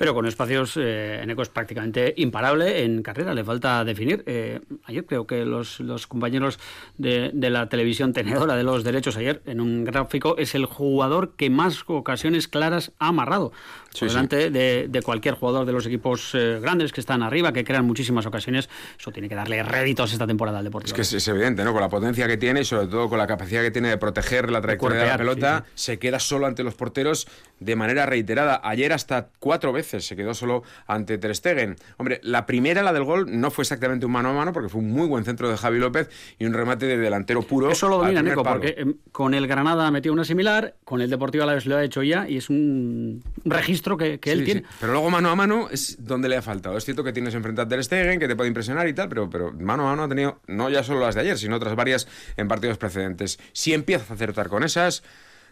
Pero 0.00 0.14
con 0.14 0.24
espacios, 0.24 0.78
eh, 0.78 1.20
Eneco 1.22 1.42
es 1.42 1.50
prácticamente 1.50 2.14
imparable 2.16 2.84
en 2.84 3.02
carrera, 3.02 3.34
le 3.34 3.44
falta 3.44 3.84
definir. 3.84 4.24
Eh, 4.24 4.58
ayer 4.84 5.04
creo 5.04 5.26
que 5.26 5.44
los, 5.44 5.78
los 5.78 6.06
compañeros 6.06 6.58
de, 6.96 7.30
de, 7.34 7.50
la 7.50 7.68
televisión 7.68 8.14
tenedora 8.14 8.56
de 8.56 8.62
los 8.62 8.82
derechos, 8.82 9.18
ayer 9.18 9.42
en 9.44 9.60
un 9.60 9.84
gráfico, 9.84 10.38
es 10.38 10.54
el 10.54 10.64
jugador 10.64 11.36
que 11.36 11.50
más 11.50 11.84
ocasiones 11.86 12.48
claras 12.48 12.92
ha 12.98 13.08
amarrado, 13.08 13.52
por 13.98 14.08
delante 14.08 14.44
sí. 14.44 14.50
de, 14.50 14.86
de, 14.88 15.02
cualquier 15.02 15.34
jugador 15.34 15.66
de 15.66 15.72
los 15.72 15.86
equipos 15.86 16.30
eh, 16.34 16.58
grandes 16.60 16.92
que 16.92 17.00
están 17.00 17.22
arriba, 17.22 17.52
que 17.52 17.64
crean 17.64 17.84
muchísimas 17.84 18.26
ocasiones. 18.26 18.68
Eso 18.98 19.10
tiene 19.10 19.28
que 19.28 19.34
darle 19.34 19.62
réditos 19.62 20.12
esta 20.12 20.26
temporada 20.26 20.58
al 20.58 20.64
Deportivo. 20.64 20.88
Es 20.88 20.94
que 20.94 21.02
es, 21.02 21.12
es, 21.12 21.28
evidente, 21.28 21.64
¿no? 21.64 21.72
Con 21.72 21.80
la 21.80 21.88
potencia 21.88 22.26
que 22.26 22.36
tiene 22.36 22.60
y 22.60 22.64
sobre 22.64 22.86
todo 22.86 23.08
con 23.08 23.18
la 23.18 23.26
capacidad 23.26 23.62
que 23.62 23.70
tiene 23.70 23.88
de 23.88 23.98
proteger 23.98 24.50
la 24.50 24.60
trayectoria 24.60 24.98
de, 24.98 25.04
de 25.04 25.10
la 25.10 25.18
pelota, 25.18 25.64
sí, 25.66 25.72
sí. 25.74 25.84
se 25.84 25.98
queda 25.98 26.18
solo 26.18 26.46
ante 26.46 26.62
los 26.62 26.74
porteros 26.74 27.26
de 27.58 27.76
manera 27.76 28.06
reiterada. 28.06 28.60
Ayer 28.64 28.92
hasta 28.92 29.28
cuatro 29.38 29.72
veces 29.72 30.06
se 30.06 30.16
quedó 30.16 30.34
solo 30.34 30.62
ante 30.86 31.18
Ter 31.18 31.34
Stegen. 31.34 31.76
Hombre, 31.96 32.20
la 32.22 32.46
primera, 32.46 32.82
la 32.82 32.92
del 32.92 33.04
gol, 33.04 33.40
no 33.40 33.50
fue 33.50 33.62
exactamente 33.62 34.06
un 34.06 34.12
mano 34.12 34.30
a 34.30 34.32
mano 34.32 34.52
porque 34.52 34.68
fue 34.68 34.80
un 34.80 34.90
muy 34.90 35.06
buen 35.06 35.24
centro 35.24 35.48
de 35.50 35.56
Javi 35.56 35.78
López 35.78 36.08
y 36.38 36.46
un 36.46 36.52
remate 36.52 36.86
de 36.86 36.96
delantero 36.96 37.42
puro. 37.42 37.70
Eso 37.70 37.88
lo 37.88 37.98
domina 37.98 38.22
Nico, 38.22 38.42
porque 38.42 38.74
eh, 38.76 38.94
con 39.12 39.34
el 39.34 39.46
Granada 39.46 39.90
metió 39.90 40.12
una 40.12 40.24
similar, 40.24 40.74
con 40.84 41.00
el 41.00 41.10
Deportivo 41.10 41.44
Alavés 41.44 41.66
lo 41.66 41.76
ha 41.76 41.84
hecho 41.84 42.02
ya 42.02 42.28
y 42.28 42.36
es 42.36 42.50
un 42.50 43.22
registro 43.44 43.79
que, 43.82 44.20
que 44.20 44.32
sí, 44.32 44.38
él 44.38 44.44
tiene. 44.44 44.60
Sí. 44.60 44.66
Pero 44.80 44.92
luego 44.92 45.10
mano 45.10 45.30
a 45.30 45.36
mano 45.36 45.68
es 45.70 45.96
donde 46.04 46.28
le 46.28 46.36
ha 46.36 46.42
faltado. 46.42 46.76
Es 46.76 46.84
cierto 46.84 47.04
que 47.04 47.12
tienes 47.12 47.34
enfrente 47.34 47.60
a 47.60 47.68
Ter 47.68 47.82
Stegen, 47.82 48.18
que 48.18 48.28
te 48.28 48.36
puede 48.36 48.48
impresionar 48.48 48.88
y 48.88 48.94
tal, 48.94 49.08
pero, 49.08 49.28
pero 49.28 49.52
mano 49.52 49.86
a 49.86 49.90
mano 49.90 50.04
ha 50.04 50.08
tenido 50.08 50.40
no 50.46 50.70
ya 50.70 50.82
solo 50.82 51.00
las 51.00 51.14
de 51.14 51.22
ayer, 51.22 51.38
sino 51.38 51.56
otras 51.56 51.74
varias 51.76 52.08
en 52.36 52.48
partidos 52.48 52.78
precedentes. 52.78 53.38
Si 53.52 53.74
empiezas 53.74 54.10
a 54.10 54.14
acertar 54.14 54.48
con 54.48 54.62
esas, 54.64 55.02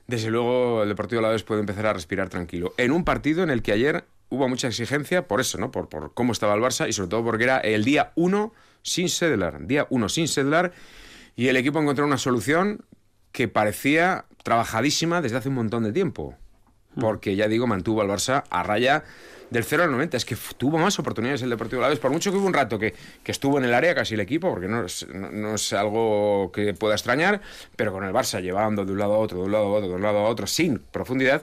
desde 0.07 0.31
luego 0.31 0.83
el 0.83 0.89
Deportivo 0.89 1.21
Alavés 1.21 1.43
puede 1.43 1.61
empezar 1.61 1.87
a 1.87 1.93
respirar 1.93 2.29
tranquilo. 2.29 2.75
En 2.77 2.93
un 2.93 3.05
partido 3.05 3.43
en 3.43 3.51
el 3.51 3.63
que 3.63 3.73
ayer 3.73 4.05
hubo 4.31 4.49
mucha 4.49 4.69
exigencia 4.69 5.27
por 5.27 5.41
eso, 5.41 5.59
¿no? 5.59 5.71
Por, 5.71 5.89
por 5.89 6.15
cómo 6.15 6.33
estaba 6.33 6.55
el 6.55 6.61
Barça 6.61 6.89
y 6.89 6.93
sobre 6.93 7.09
todo 7.09 7.25
porque 7.25 7.45
era 7.45 7.59
el 7.59 7.85
día 7.85 8.13
1 8.17 8.53
sin 8.83 9.09
Sedlar. 9.09 9.67
Día 9.67 9.87
1 9.91 10.09
sin 10.09 10.29
Sedlar 10.29 10.73
y 11.37 11.49
el 11.49 11.57
equipo 11.57 11.81
encontró 11.81 12.05
una 12.05 12.19
solución 12.19 12.85
que 13.33 13.49
parecía 13.49 14.25
trabajadísima 14.43 15.21
desde 15.21 15.37
hace 15.37 15.49
un 15.49 15.55
montón 15.55 15.85
de 15.85 15.93
tiempo. 15.93 16.37
Porque 17.01 17.37
ya 17.37 17.49
digo, 17.49 17.67
mantuvo 17.67 18.01
al 18.03 18.09
Barça 18.09 18.45
a 18.51 18.63
raya 18.63 19.05
del 19.51 19.65
0 19.65 19.85
al 19.85 19.91
90. 19.91 20.17
Es 20.17 20.25
que 20.25 20.37
tuvo 20.57 20.79
más 20.79 20.99
oportunidades 20.99 21.43
el 21.43 21.51
Deportivo 21.51 21.81
Alavés. 21.81 21.99
Por 21.99 22.11
mucho 22.11 22.31
que 22.31 22.39
hubo 22.39 22.47
un 22.47 22.55
rato 22.55 22.79
que, 22.79 22.95
que 23.23 23.33
estuvo 23.33 23.59
en 23.59 23.65
el 23.65 23.75
área 23.75 23.95
casi 23.95 24.15
el 24.15 24.21
equipo, 24.21 24.51
porque 24.51 24.69
no 24.69 24.85
es, 24.85 25.07
no, 25.09 25.55
es, 25.55 25.73
algo 25.73 26.51
que 26.53 26.75
pueda 26.75 26.95
extrañar, 26.95 27.41
pero 27.77 27.93
con 27.93 28.05
el 28.05 28.13
Barça 28.13 28.41
llevando 28.41 28.85
de 28.85 28.93
un 28.93 28.99
lado 28.99 29.15
a 29.15 29.19
otro, 29.19 29.39
de 29.39 29.45
un 29.45 29.53
lado 29.53 29.67
a 29.67 29.71
otro, 29.71 29.89
de 29.89 29.95
un 29.95 30.03
lado 30.03 30.19
a 30.19 30.29
otro, 30.29 30.47
sin 30.47 30.79
profundidad, 30.79 31.43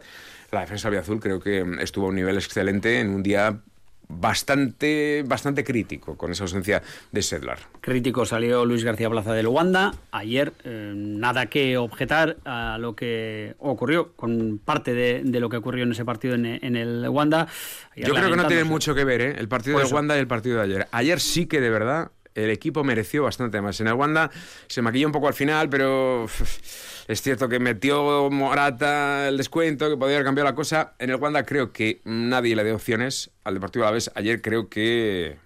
la 0.51 0.61
defensa 0.61 0.89
azul 0.89 1.19
creo 1.19 1.39
que 1.39 1.65
estuvo 1.81 2.05
a 2.05 2.09
un 2.09 2.15
nivel 2.15 2.35
excelente 2.37 2.99
en 2.99 3.09
un 3.09 3.23
día 3.23 3.59
bastante, 4.07 5.23
bastante 5.25 5.63
crítico 5.63 6.17
con 6.17 6.31
esa 6.31 6.43
ausencia 6.43 6.81
de 7.11 7.21
Sedlar. 7.21 7.59
Crítico 7.81 8.25
salió 8.25 8.65
Luis 8.65 8.83
García 8.83 9.09
Plaza 9.09 9.33
del 9.33 9.47
Wanda. 9.47 9.93
Ayer 10.11 10.53
eh, 10.63 10.93
nada 10.95 11.47
que 11.47 11.77
objetar 11.77 12.37
a 12.45 12.77
lo 12.79 12.95
que 12.95 13.55
ocurrió 13.59 14.13
con 14.13 14.59
parte 14.63 14.93
de, 14.93 15.21
de 15.23 15.39
lo 15.39 15.49
que 15.49 15.57
ocurrió 15.57 15.83
en 15.83 15.91
ese 15.91 16.05
partido 16.05 16.35
en, 16.35 16.45
en 16.45 16.75
el 16.75 17.07
Wanda. 17.09 17.47
Yo 17.95 18.13
creo 18.13 18.29
que 18.29 18.37
no 18.37 18.47
tiene 18.47 18.63
mucho 18.63 18.95
que 18.95 19.03
ver 19.03 19.21
¿eh? 19.21 19.35
el 19.37 19.47
partido 19.47 19.79
del 19.79 19.93
Wanda 19.93 20.15
y 20.15 20.19
el 20.19 20.27
partido 20.27 20.57
de 20.57 20.63
ayer. 20.63 20.87
Ayer 20.91 21.19
sí 21.19 21.45
que 21.45 21.61
de 21.61 21.69
verdad 21.69 22.11
el 22.35 22.49
equipo 22.49 22.83
mereció 22.83 23.23
bastante 23.23 23.61
más. 23.61 23.79
En 23.79 23.87
el 23.87 23.93
Wanda 23.93 24.29
se 24.67 24.81
maquilló 24.81 25.07
un 25.07 25.13
poco 25.13 25.27
al 25.27 25.33
final, 25.33 25.69
pero 25.69 26.25
es 27.07 27.21
cierto 27.21 27.49
que 27.49 27.59
metió 27.59 28.29
Morata 28.29 29.27
el 29.27 29.37
descuento, 29.37 29.89
que 29.89 29.97
podía 29.97 30.17
haber 30.17 30.25
cambiado 30.25 30.49
la 30.49 30.55
cosa. 30.55 30.93
En 30.99 31.09
el 31.09 31.15
Wanda 31.15 31.45
creo 31.45 31.71
que 31.71 32.01
nadie 32.03 32.55
le 32.55 32.63
dio 32.63 32.75
opciones 32.75 33.31
al 33.43 33.55
Deportivo 33.55 33.85
Alavés. 33.85 34.11
Ayer 34.15 34.41
creo 34.41 34.69
que 34.69 35.37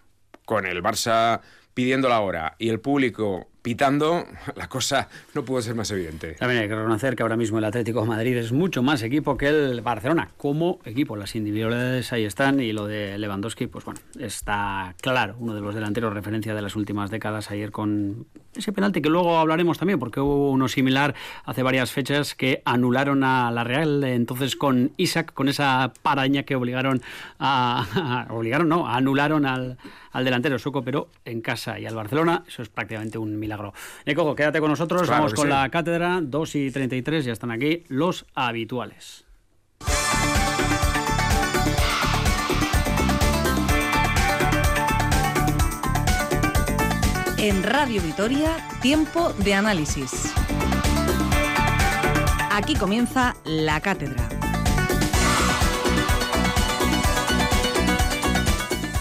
con 0.46 0.66
el 0.66 0.84
Barça 0.84 1.42
pidiendo 1.74 2.10
la 2.10 2.20
hora 2.20 2.56
y 2.58 2.70
el 2.70 2.80
público 2.80 3.50
pitando, 3.62 4.26
la 4.56 4.68
cosa 4.68 5.10
no 5.34 5.44
pudo 5.44 5.62
ser 5.62 5.76
más 5.76 5.92
evidente. 5.92 6.34
También 6.34 6.62
hay 6.62 6.68
que 6.68 6.76
reconocer 6.76 7.16
que 7.16 7.24
ahora 7.24 7.38
mismo 7.38 7.58
el 7.58 7.66
Atlético 7.66 8.02
de 8.02 8.08
Madrid 8.08 8.38
es 8.38 8.52
mucho 8.52 8.82
más 8.84 9.02
equipo 9.04 9.38
que 9.38 9.48
el 9.48 9.82
Barcelona, 9.82 10.30
como 10.38 10.80
equipo. 10.86 11.16
Las 11.16 11.36
individualidades 11.36 12.14
ahí 12.14 12.26
están 12.26 12.60
y 12.60 12.72
lo 12.72 12.88
de 12.88 13.18
Lewandowski, 13.18 13.68
pues 13.68 13.86
bueno, 13.86 14.00
está 14.20 14.96
claro, 15.02 15.36
uno 15.40 15.54
de 15.54 15.62
los 15.62 15.76
delanteros 15.76 16.14
referencia 16.14 16.54
de 16.56 16.62
las 16.62 16.76
últimas 16.76 17.12
décadas 17.12 17.52
ayer 17.52 17.72
con 17.72 18.28
ese 18.56 18.72
penalti 18.72 19.02
que 19.02 19.10
luego 19.10 19.38
hablaremos 19.38 19.78
también, 19.78 20.00
porque 20.00 20.20
hubo 20.20 20.52
uno 20.52 20.68
similar 20.68 21.16
hace 21.46 21.64
varias 21.64 21.92
fechas 21.92 22.36
que 22.36 22.62
anularon 22.66 23.24
a 23.24 23.52
la 23.52 23.64
Real, 23.64 24.04
entonces 24.04 24.56
con 24.56 24.92
Isaac, 24.98 25.34
con 25.34 25.50
esa 25.50 25.94
paraña 26.02 26.44
que 26.44 26.56
obligaron 26.56 27.02
a, 27.40 28.28
obligaron, 28.30 28.70
no, 28.70 28.88
anularon 28.88 29.46
al, 29.46 29.78
al 30.12 30.26
delantero 30.26 30.60
suco, 30.60 30.84
pero 30.84 31.10
en 31.26 31.42
casa 31.42 31.80
y 31.80 31.86
al 31.86 31.96
Barcelona, 31.96 32.44
eso 32.48 32.62
es 32.62 32.70
prácticamente 32.70 33.18
un 33.18 33.38
milagro. 33.38 33.49
Nico, 34.06 34.36
quédate 34.36 34.60
con 34.60 34.70
nosotros, 34.70 35.04
claro 35.04 35.24
vamos 35.24 35.34
con 35.34 35.46
sí. 35.46 35.50
la 35.50 35.70
cátedra, 35.70 36.20
2 36.22 36.56
y 36.56 36.72
33, 36.72 37.26
ya 37.26 37.34
están 37.34 37.52
aquí 37.52 37.84
los 37.88 38.26
habituales. 38.36 39.26
En 47.42 47.64
Radio 47.64 48.02
Vitoria, 48.02 48.58
tiempo 48.82 49.32
de 49.32 49.54
análisis. 49.54 50.34
Aquí 52.52 52.76
comienza 52.76 53.34
la 53.46 53.80
cátedra. 53.80 54.28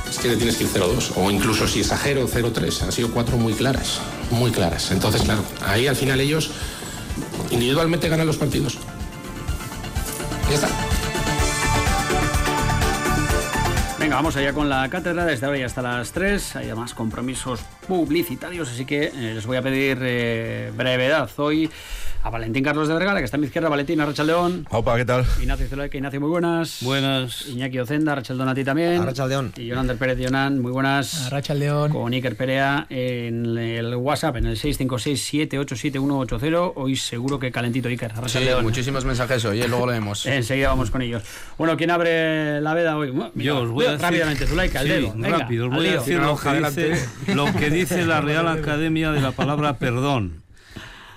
Es 0.08 0.18
que 0.20 0.28
le 0.28 0.36
tienes 0.36 0.56
que 0.56 0.64
ir 0.64 0.70
0-2, 0.70 1.14
o 1.16 1.30
incluso 1.32 1.66
si 1.66 1.80
exagero 1.80 2.28
0-3. 2.28 2.82
Han 2.82 2.92
sido 2.92 3.10
cuatro 3.10 3.36
muy 3.36 3.54
claras, 3.54 4.00
muy 4.30 4.50
claras. 4.50 4.90
Entonces, 4.90 5.22
claro, 5.22 5.42
ahí 5.64 5.86
al 5.86 5.96
final 5.96 6.20
ellos 6.20 6.50
individualmente 7.50 8.08
ganan 8.08 8.26
los 8.26 8.36
partidos. 8.36 8.78
Ya 10.48 10.54
está. 10.54 10.68
Venga, 13.98 14.14
vamos 14.14 14.36
allá 14.36 14.52
con 14.52 14.68
la 14.68 14.88
cátedra 14.88 15.24
desde 15.24 15.46
ahora 15.46 15.58
y 15.58 15.62
hasta 15.62 15.82
las 15.82 16.12
3. 16.12 16.56
Hay 16.56 16.66
además 16.66 16.94
compromisos 16.94 17.60
publicitarios, 17.86 18.70
así 18.70 18.84
que 18.84 19.06
eh, 19.06 19.34
les 19.34 19.44
voy 19.44 19.56
a 19.56 19.62
pedir 19.62 19.98
eh, 20.00 20.72
brevedad. 20.74 21.28
Hoy 21.36 21.68
a 22.22 22.30
Valentín 22.30 22.62
Carlos 22.64 22.88
de 22.88 22.94
Vergara, 22.94 23.18
que 23.18 23.24
está 23.24 23.36
a 23.36 23.40
mi 23.40 23.46
izquierda. 23.46 23.68
Valentín, 23.68 24.00
Arrachaldeón. 24.00 24.66
Opa, 24.70 24.96
¿qué 24.96 25.04
tal? 25.04 25.24
Ignacio 25.40 25.68
Zulaika, 25.68 25.96
Ignacio, 25.96 26.20
muy 26.20 26.30
buenas. 26.30 26.78
Buenas. 26.82 27.46
Iñaki 27.48 27.78
Ocenda, 27.78 28.12
Arrachaldeón 28.12 28.48
a 28.48 28.54
ti 28.54 28.64
también. 28.64 29.02
Arrachaldeón. 29.02 29.52
Y 29.56 29.66
Yonander 29.66 29.96
Pérez 29.96 30.18
Yonan, 30.18 30.60
muy 30.60 30.72
buenas. 30.72 31.26
Arrachaldeón. 31.26 31.92
Con 31.92 32.12
Iker 32.12 32.36
Perea 32.36 32.86
en 32.90 33.56
el 33.56 33.94
WhatsApp, 33.96 34.36
en 34.36 34.46
el 34.46 34.56
656-787-180. 34.56 36.72
Hoy 36.74 36.96
seguro 36.96 37.38
que 37.38 37.50
calentito 37.52 37.88
Iker. 37.88 38.12
Arrachaldeón. 38.12 38.60
Sí, 38.60 38.64
muchísimos 38.64 39.04
mensajes 39.04 39.44
hoy, 39.44 39.62
¿eh? 39.62 39.68
luego 39.68 39.86
lo 39.86 39.92
vemos. 39.92 40.26
Enseguida 40.26 40.68
vamos 40.68 40.90
con 40.90 41.02
ellos. 41.02 41.22
Bueno, 41.56 41.76
¿quién 41.76 41.90
abre 41.90 42.60
la 42.60 42.74
veda 42.74 42.96
hoy? 42.96 43.12
Mira, 43.12 43.30
Yo 43.34 43.60
os 43.60 43.70
voy 43.70 43.86
a 43.86 43.92
decir... 43.92 44.02
Rápidamente, 44.02 44.46
Zulaika, 44.46 44.82
sí, 44.82 44.90
el 44.90 45.02
dedo. 45.02 45.12
Venga, 45.14 45.38
rápido, 45.38 45.68
os 45.68 45.74
voy 45.74 45.86
a 45.86 45.92
decir 45.92 46.18
lo 46.18 46.36
que, 46.36 46.60
dice, 46.60 47.08
lo 47.34 47.52
que 47.52 47.70
dice 47.70 48.04
la 48.04 48.20
Real 48.20 48.48
Academia 48.58 49.12
de 49.12 49.20
la 49.20 49.32
palabra 49.32 49.78
perdón. 49.78 50.42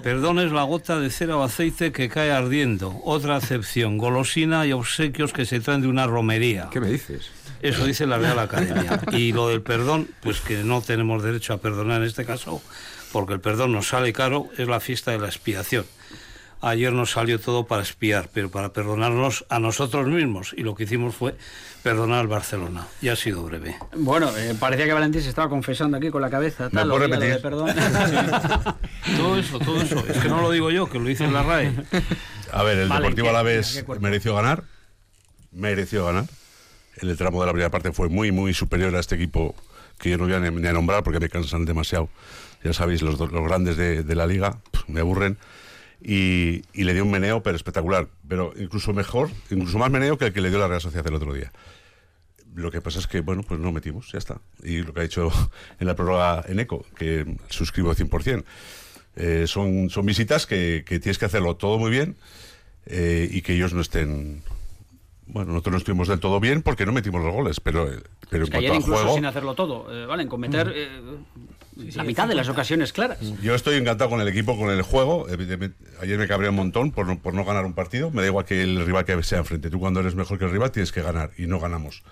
Perdón 0.03 0.39
es 0.39 0.51
la 0.51 0.63
gota 0.63 0.99
de 0.99 1.09
cera 1.11 1.37
o 1.37 1.43
aceite 1.43 1.91
que 1.91 2.09
cae 2.09 2.31
ardiendo. 2.31 2.99
Otra 3.03 3.35
acepción, 3.35 3.97
golosina 3.97 4.65
y 4.65 4.73
obsequios 4.73 5.31
que 5.31 5.45
se 5.45 5.59
traen 5.59 5.81
de 5.81 5.87
una 5.87 6.07
romería. 6.07 6.69
¿Qué 6.71 6.79
me 6.79 6.89
dices? 6.89 7.29
Eso 7.61 7.85
dice 7.85 8.07
la 8.07 8.17
Real 8.17 8.39
Academia. 8.39 8.99
Y 9.11 9.31
lo 9.31 9.47
del 9.49 9.61
perdón, 9.61 10.07
pues 10.21 10.41
que 10.41 10.63
no 10.63 10.81
tenemos 10.81 11.21
derecho 11.21 11.53
a 11.53 11.57
perdonar 11.59 12.01
en 12.01 12.07
este 12.07 12.25
caso, 12.25 12.61
porque 13.11 13.33
el 13.33 13.39
perdón 13.39 13.73
nos 13.73 13.89
sale 13.89 14.11
caro, 14.13 14.49
es 14.57 14.67
la 14.67 14.79
fiesta 14.79 15.11
de 15.11 15.19
la 15.19 15.27
expiación. 15.27 15.85
Ayer 16.63 16.93
nos 16.93 17.11
salió 17.11 17.39
todo 17.39 17.65
para 17.65 17.81
espiar, 17.81 18.29
pero 18.31 18.51
para 18.51 18.71
perdonarnos 18.71 19.45
a 19.49 19.59
nosotros 19.59 20.05
mismos. 20.07 20.53
Y 20.55 20.61
lo 20.61 20.75
que 20.75 20.83
hicimos 20.83 21.15
fue 21.15 21.35
perdonar 21.81 22.19
al 22.19 22.27
Barcelona. 22.27 22.85
Y 23.01 23.07
ha 23.09 23.15
sido 23.15 23.43
breve. 23.43 23.75
Bueno, 23.95 24.29
eh, 24.37 24.55
parecía 24.59 24.85
que 24.85 24.93
Valentín 24.93 25.21
se 25.23 25.29
estaba 25.29 25.49
confesando 25.49 25.97
aquí 25.97 26.11
con 26.11 26.21
la 26.21 26.29
cabeza. 26.29 26.69
Tal, 26.69 26.87
¿Me 26.87 26.93
puedo 26.93 27.07
repetir? 27.07 27.33
De 27.33 27.39
perdón. 27.39 27.69
Sí. 29.05 29.17
Todo 29.17 29.37
eso, 29.37 29.57
todo 29.59 29.81
eso. 29.81 30.03
Es 30.07 30.17
que 30.19 30.29
no 30.29 30.41
lo 30.41 30.51
digo 30.51 30.69
yo, 30.69 30.87
que 30.87 30.99
lo 30.99 31.05
dice 31.05 31.23
en 31.23 31.33
la 31.33 31.41
RAE. 31.43 31.73
A 32.51 32.61
ver, 32.63 32.77
el 32.77 32.89
Vale, 32.89 33.01
Deportivo 33.01 33.25
¿qué- 33.25 33.29
Alavés 33.29 33.85
mereció 33.99 34.35
ganar. 34.35 34.63
Mereció 35.51 36.05
ganar. 36.05 36.25
En 36.97 37.09
el 37.09 37.17
tramo 37.17 37.39
de 37.41 37.47
la 37.47 37.51
primera 37.53 37.71
parte 37.71 37.91
fue 37.91 38.09
muy, 38.09 38.31
muy 38.31 38.53
superior 38.53 38.95
a 38.95 38.99
este 38.99 39.15
equipo 39.15 39.55
que 39.97 40.11
yo 40.11 40.17
no 40.17 40.25
voy 40.25 40.33
a 40.33 40.39
ni, 40.39 40.67
a 40.67 40.73
nombrar 40.73 41.03
porque 41.03 41.19
me 41.19 41.29
cansan 41.29 41.65
demasiado. 41.65 42.09
Ya 42.63 42.73
sabéis, 42.73 43.01
los, 43.01 43.17
los 43.19 43.29
grandes 43.31 43.75
de, 43.77 44.03
de 44.03 44.15
la 44.15 44.27
liga 44.27 44.57
me 44.87 44.99
aburren. 44.99 45.37
Y, 46.03 46.63
y 46.73 46.83
le 46.83 46.93
dio 46.93 47.03
un 47.03 47.11
meneo, 47.11 47.43
pero 47.43 47.55
espectacular. 47.55 48.07
Pero 48.27 48.53
incluso 48.57 48.93
mejor, 48.93 49.29
incluso 49.49 49.77
más 49.77 49.91
meneo 49.91 50.17
que 50.17 50.25
el 50.25 50.33
que 50.33 50.41
le 50.41 50.49
dio 50.49 50.57
la 50.57 50.67
Real 50.67 50.81
Sociedad 50.81 51.05
el 51.07 51.15
otro 51.15 51.33
día. 51.33 51.51
Lo 52.53 52.71
que 52.71 52.81
pasa 52.81 52.99
es 52.99 53.07
que, 53.07 53.21
bueno, 53.21 53.43
pues 53.43 53.59
no 53.59 53.71
metimos, 53.71 54.11
ya 54.11 54.17
está. 54.17 54.41
Y 54.63 54.79
lo 54.79 54.93
que 54.93 54.99
ha 55.01 55.03
dicho 55.03 55.31
en 55.79 55.87
la 55.87 55.95
prórroga 55.95 56.43
en 56.47 56.59
ECO, 56.59 56.85
que 56.95 57.37
suscribo 57.49 57.93
100%. 57.93 58.43
Eh, 59.15 59.45
son, 59.45 59.89
son 59.89 60.05
visitas 60.05 60.45
que, 60.47 60.83
que 60.85 60.99
tienes 60.99 61.17
que 61.17 61.25
hacerlo 61.25 61.57
todo 61.57 61.77
muy 61.77 61.91
bien 61.91 62.15
eh, 62.85 63.27
y 63.29 63.41
que 63.41 63.53
ellos 63.53 63.73
no 63.73 63.81
estén 63.81 64.41
Bueno, 65.27 65.51
nosotros 65.51 65.73
no 65.73 65.77
estuvimos 65.79 66.07
del 66.07 66.19
todo 66.19 66.39
bien 66.39 66.61
porque 66.61 66.85
no 66.85 66.93
metimos 66.93 67.21
los 67.21 67.33
goles, 67.33 67.59
pero, 67.59 67.89
pero 68.29 68.43
es 68.43 68.49
en 68.49 68.51
que 68.51 68.57
ayer 68.57 68.69
cuanto 68.69 68.73
a 68.73 68.75
incluso 68.77 69.01
juego... 69.01 69.15
sin 69.15 69.25
hacerlo 69.25 69.53
todo, 69.53 69.93
eh, 69.93 70.05
¿vale? 70.05 70.23
En 70.23 70.29
cometer 70.29 70.71
eh, 70.73 71.01
la 71.75 72.03
mitad 72.03 72.27
de 72.27 72.35
las 72.35 72.49
ocasiones 72.49 72.93
claras. 72.93 73.19
Yo 73.41 73.55
estoy 73.55 73.75
encantado 73.75 74.09
con 74.09 74.21
el 74.21 74.27
equipo, 74.27 74.57
con 74.57 74.69
el. 74.69 74.83
Evidentemente, 75.29 75.77
ayer 76.01 76.17
me 76.17 76.27
cabré 76.27 76.49
un 76.49 76.55
montón 76.55 76.91
por 76.91 77.07
no, 77.07 77.19
por 77.19 77.33
no 77.33 77.45
ganar 77.45 77.65
un 77.65 77.73
partido. 77.73 78.11
Me 78.11 78.21
da 78.21 78.27
igual 78.27 78.45
que 78.45 78.61
el 78.61 78.85
rival 78.85 79.05
que 79.05 79.21
sea 79.23 79.39
enfrente. 79.39 79.69
Tú 79.69 79.79
cuando 79.79 79.99
eres 79.99 80.15
mejor 80.15 80.37
que 80.37 80.45
el 80.45 80.51
rival 80.51 80.71
tienes 80.71 80.91
que 80.91 81.01
ganar 81.01 81.31
y 81.37 81.47
no 81.47 81.59
ganamos. 81.59 82.03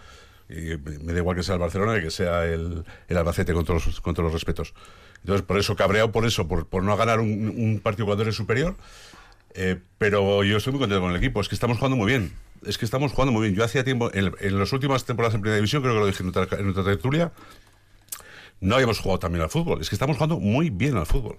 Y 0.49 0.77
me 0.77 1.13
da 1.13 1.19
igual 1.19 1.35
que 1.35 1.43
sea 1.43 1.55
el 1.55 1.61
Barcelona 1.61 1.95
que 1.95 2.03
que 2.03 2.11
sea 2.11 2.45
el, 2.45 2.83
el 3.07 3.17
Albacete 3.17 3.53
con 3.53 3.65
todos, 3.65 3.85
los, 3.85 4.01
con 4.01 4.13
todos 4.15 4.25
los 4.25 4.33
respetos. 4.33 4.73
Entonces, 5.21 5.45
por 5.45 5.59
eso 5.59 5.75
cabreado, 5.75 6.11
por 6.11 6.25
eso, 6.25 6.47
por, 6.47 6.65
por 6.67 6.83
no 6.83 6.95
ganar 6.97 7.19
un, 7.19 7.53
un 7.55 7.79
partido 7.79 8.05
cuando 8.05 8.23
eres 8.23 8.35
superior. 8.35 8.75
Eh, 9.53 9.77
pero 9.97 10.43
yo 10.43 10.57
estoy 10.57 10.71
muy 10.71 10.79
contento 10.79 11.01
con 11.01 11.11
el 11.11 11.17
equipo. 11.17 11.41
Es 11.41 11.49
que 11.49 11.55
estamos 11.55 11.77
jugando 11.77 11.97
muy 11.97 12.07
bien. 12.07 12.31
Es 12.65 12.77
que 12.77 12.85
estamos 12.85 13.11
jugando 13.11 13.31
muy 13.31 13.43
bien. 13.43 13.55
Yo 13.55 13.63
hacía 13.63 13.83
tiempo, 13.83 14.09
en, 14.13 14.33
en 14.39 14.59
las 14.59 14.73
últimas 14.73 15.05
temporadas 15.05 15.35
en 15.35 15.41
Primera 15.41 15.57
División, 15.57 15.81
creo 15.81 15.93
que 15.93 15.99
lo 15.99 16.07
dije 16.07 16.23
en 16.23 16.29
otra, 16.29 16.47
en 16.57 16.69
otra 16.69 16.83
tertulia, 16.83 17.31
no 18.61 18.75
habíamos 18.75 18.99
jugado 18.99 19.19
también 19.19 19.43
al 19.43 19.49
fútbol. 19.49 19.81
Es 19.81 19.89
que 19.89 19.95
estamos 19.95 20.17
jugando 20.17 20.39
muy 20.39 20.69
bien 20.69 20.97
al 20.97 21.05
fútbol. 21.05 21.37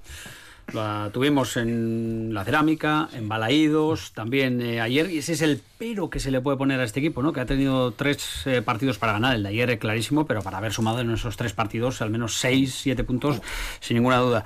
La 0.72 1.10
tuvimos 1.12 1.56
en 1.56 2.32
la 2.34 2.44
cerámica, 2.44 3.08
en 3.14 3.28
Balaídos, 3.28 4.12
también 4.12 4.60
eh, 4.60 4.80
ayer, 4.80 5.10
y 5.10 5.18
ese 5.18 5.32
es 5.32 5.42
el 5.42 5.60
pero 5.78 6.10
que 6.10 6.20
se 6.20 6.30
le 6.30 6.42
puede 6.42 6.58
poner 6.58 6.78
a 6.80 6.84
este 6.84 7.00
equipo, 7.00 7.22
¿no? 7.22 7.32
Que 7.32 7.40
ha 7.40 7.46
tenido 7.46 7.92
tres 7.92 8.42
eh, 8.44 8.60
partidos 8.60 8.98
para 8.98 9.12
ganar, 9.12 9.34
el 9.34 9.42
de 9.42 9.48
ayer 9.48 9.70
es 9.70 9.78
clarísimo, 9.78 10.26
pero 10.26 10.42
para 10.42 10.58
haber 10.58 10.74
sumado 10.74 11.00
en 11.00 11.10
esos 11.10 11.38
tres 11.38 11.54
partidos 11.54 12.02
al 12.02 12.10
menos 12.10 12.38
seis, 12.38 12.74
siete 12.82 13.02
puntos, 13.02 13.40
sin 13.80 13.96
ninguna 13.96 14.18
duda. 14.18 14.44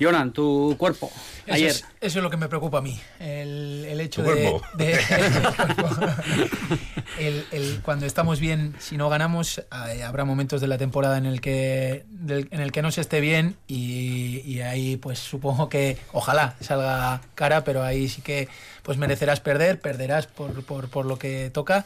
Jonan, 0.00 0.32
tu 0.32 0.76
cuerpo, 0.78 1.10
Eso 1.46 1.54
ayer. 1.54 1.68
es, 1.70 1.84
eso 2.00 2.18
es 2.18 2.22
lo 2.22 2.30
que 2.30 2.36
me 2.36 2.48
preocupa 2.48 2.78
a 2.78 2.82
mí. 2.82 3.00
El, 3.18 3.84
el 3.88 4.00
hecho 4.00 4.22
Tu 4.22 4.30
de. 4.30 4.42
cuerpo. 4.42 4.62
de- 4.76 4.96
el- 7.18 7.44
el- 7.50 7.80
cuando 7.82 8.06
estamos 8.06 8.40
bien, 8.40 8.74
si 8.78 8.96
no 8.96 9.08
ganamos, 9.08 9.58
eh, 9.58 10.02
habrá 10.04 10.24
momentos 10.24 10.60
de 10.60 10.68
la 10.68 10.78
temporada 10.78 11.18
en 11.18 11.26
el 11.26 11.40
que, 11.40 12.04
del- 12.10 12.48
en 12.50 12.60
el 12.60 12.72
que 12.72 12.82
no 12.82 12.90
se 12.90 13.00
esté 13.00 13.20
bien 13.20 13.56
y, 13.66 14.42
y 14.44 14.60
ahí, 14.60 14.96
pues 14.96 15.18
supongo 15.18 15.65
que 15.68 15.98
ojalá 16.12 16.54
salga 16.60 17.20
cara, 17.34 17.64
pero 17.64 17.82
ahí 17.82 18.08
sí 18.08 18.22
que 18.22 18.48
pues 18.82 18.98
merecerás 18.98 19.40
perder, 19.40 19.80
perderás 19.80 20.26
por, 20.26 20.64
por, 20.64 20.88
por 20.88 21.06
lo 21.06 21.18
que 21.18 21.50
toca. 21.50 21.84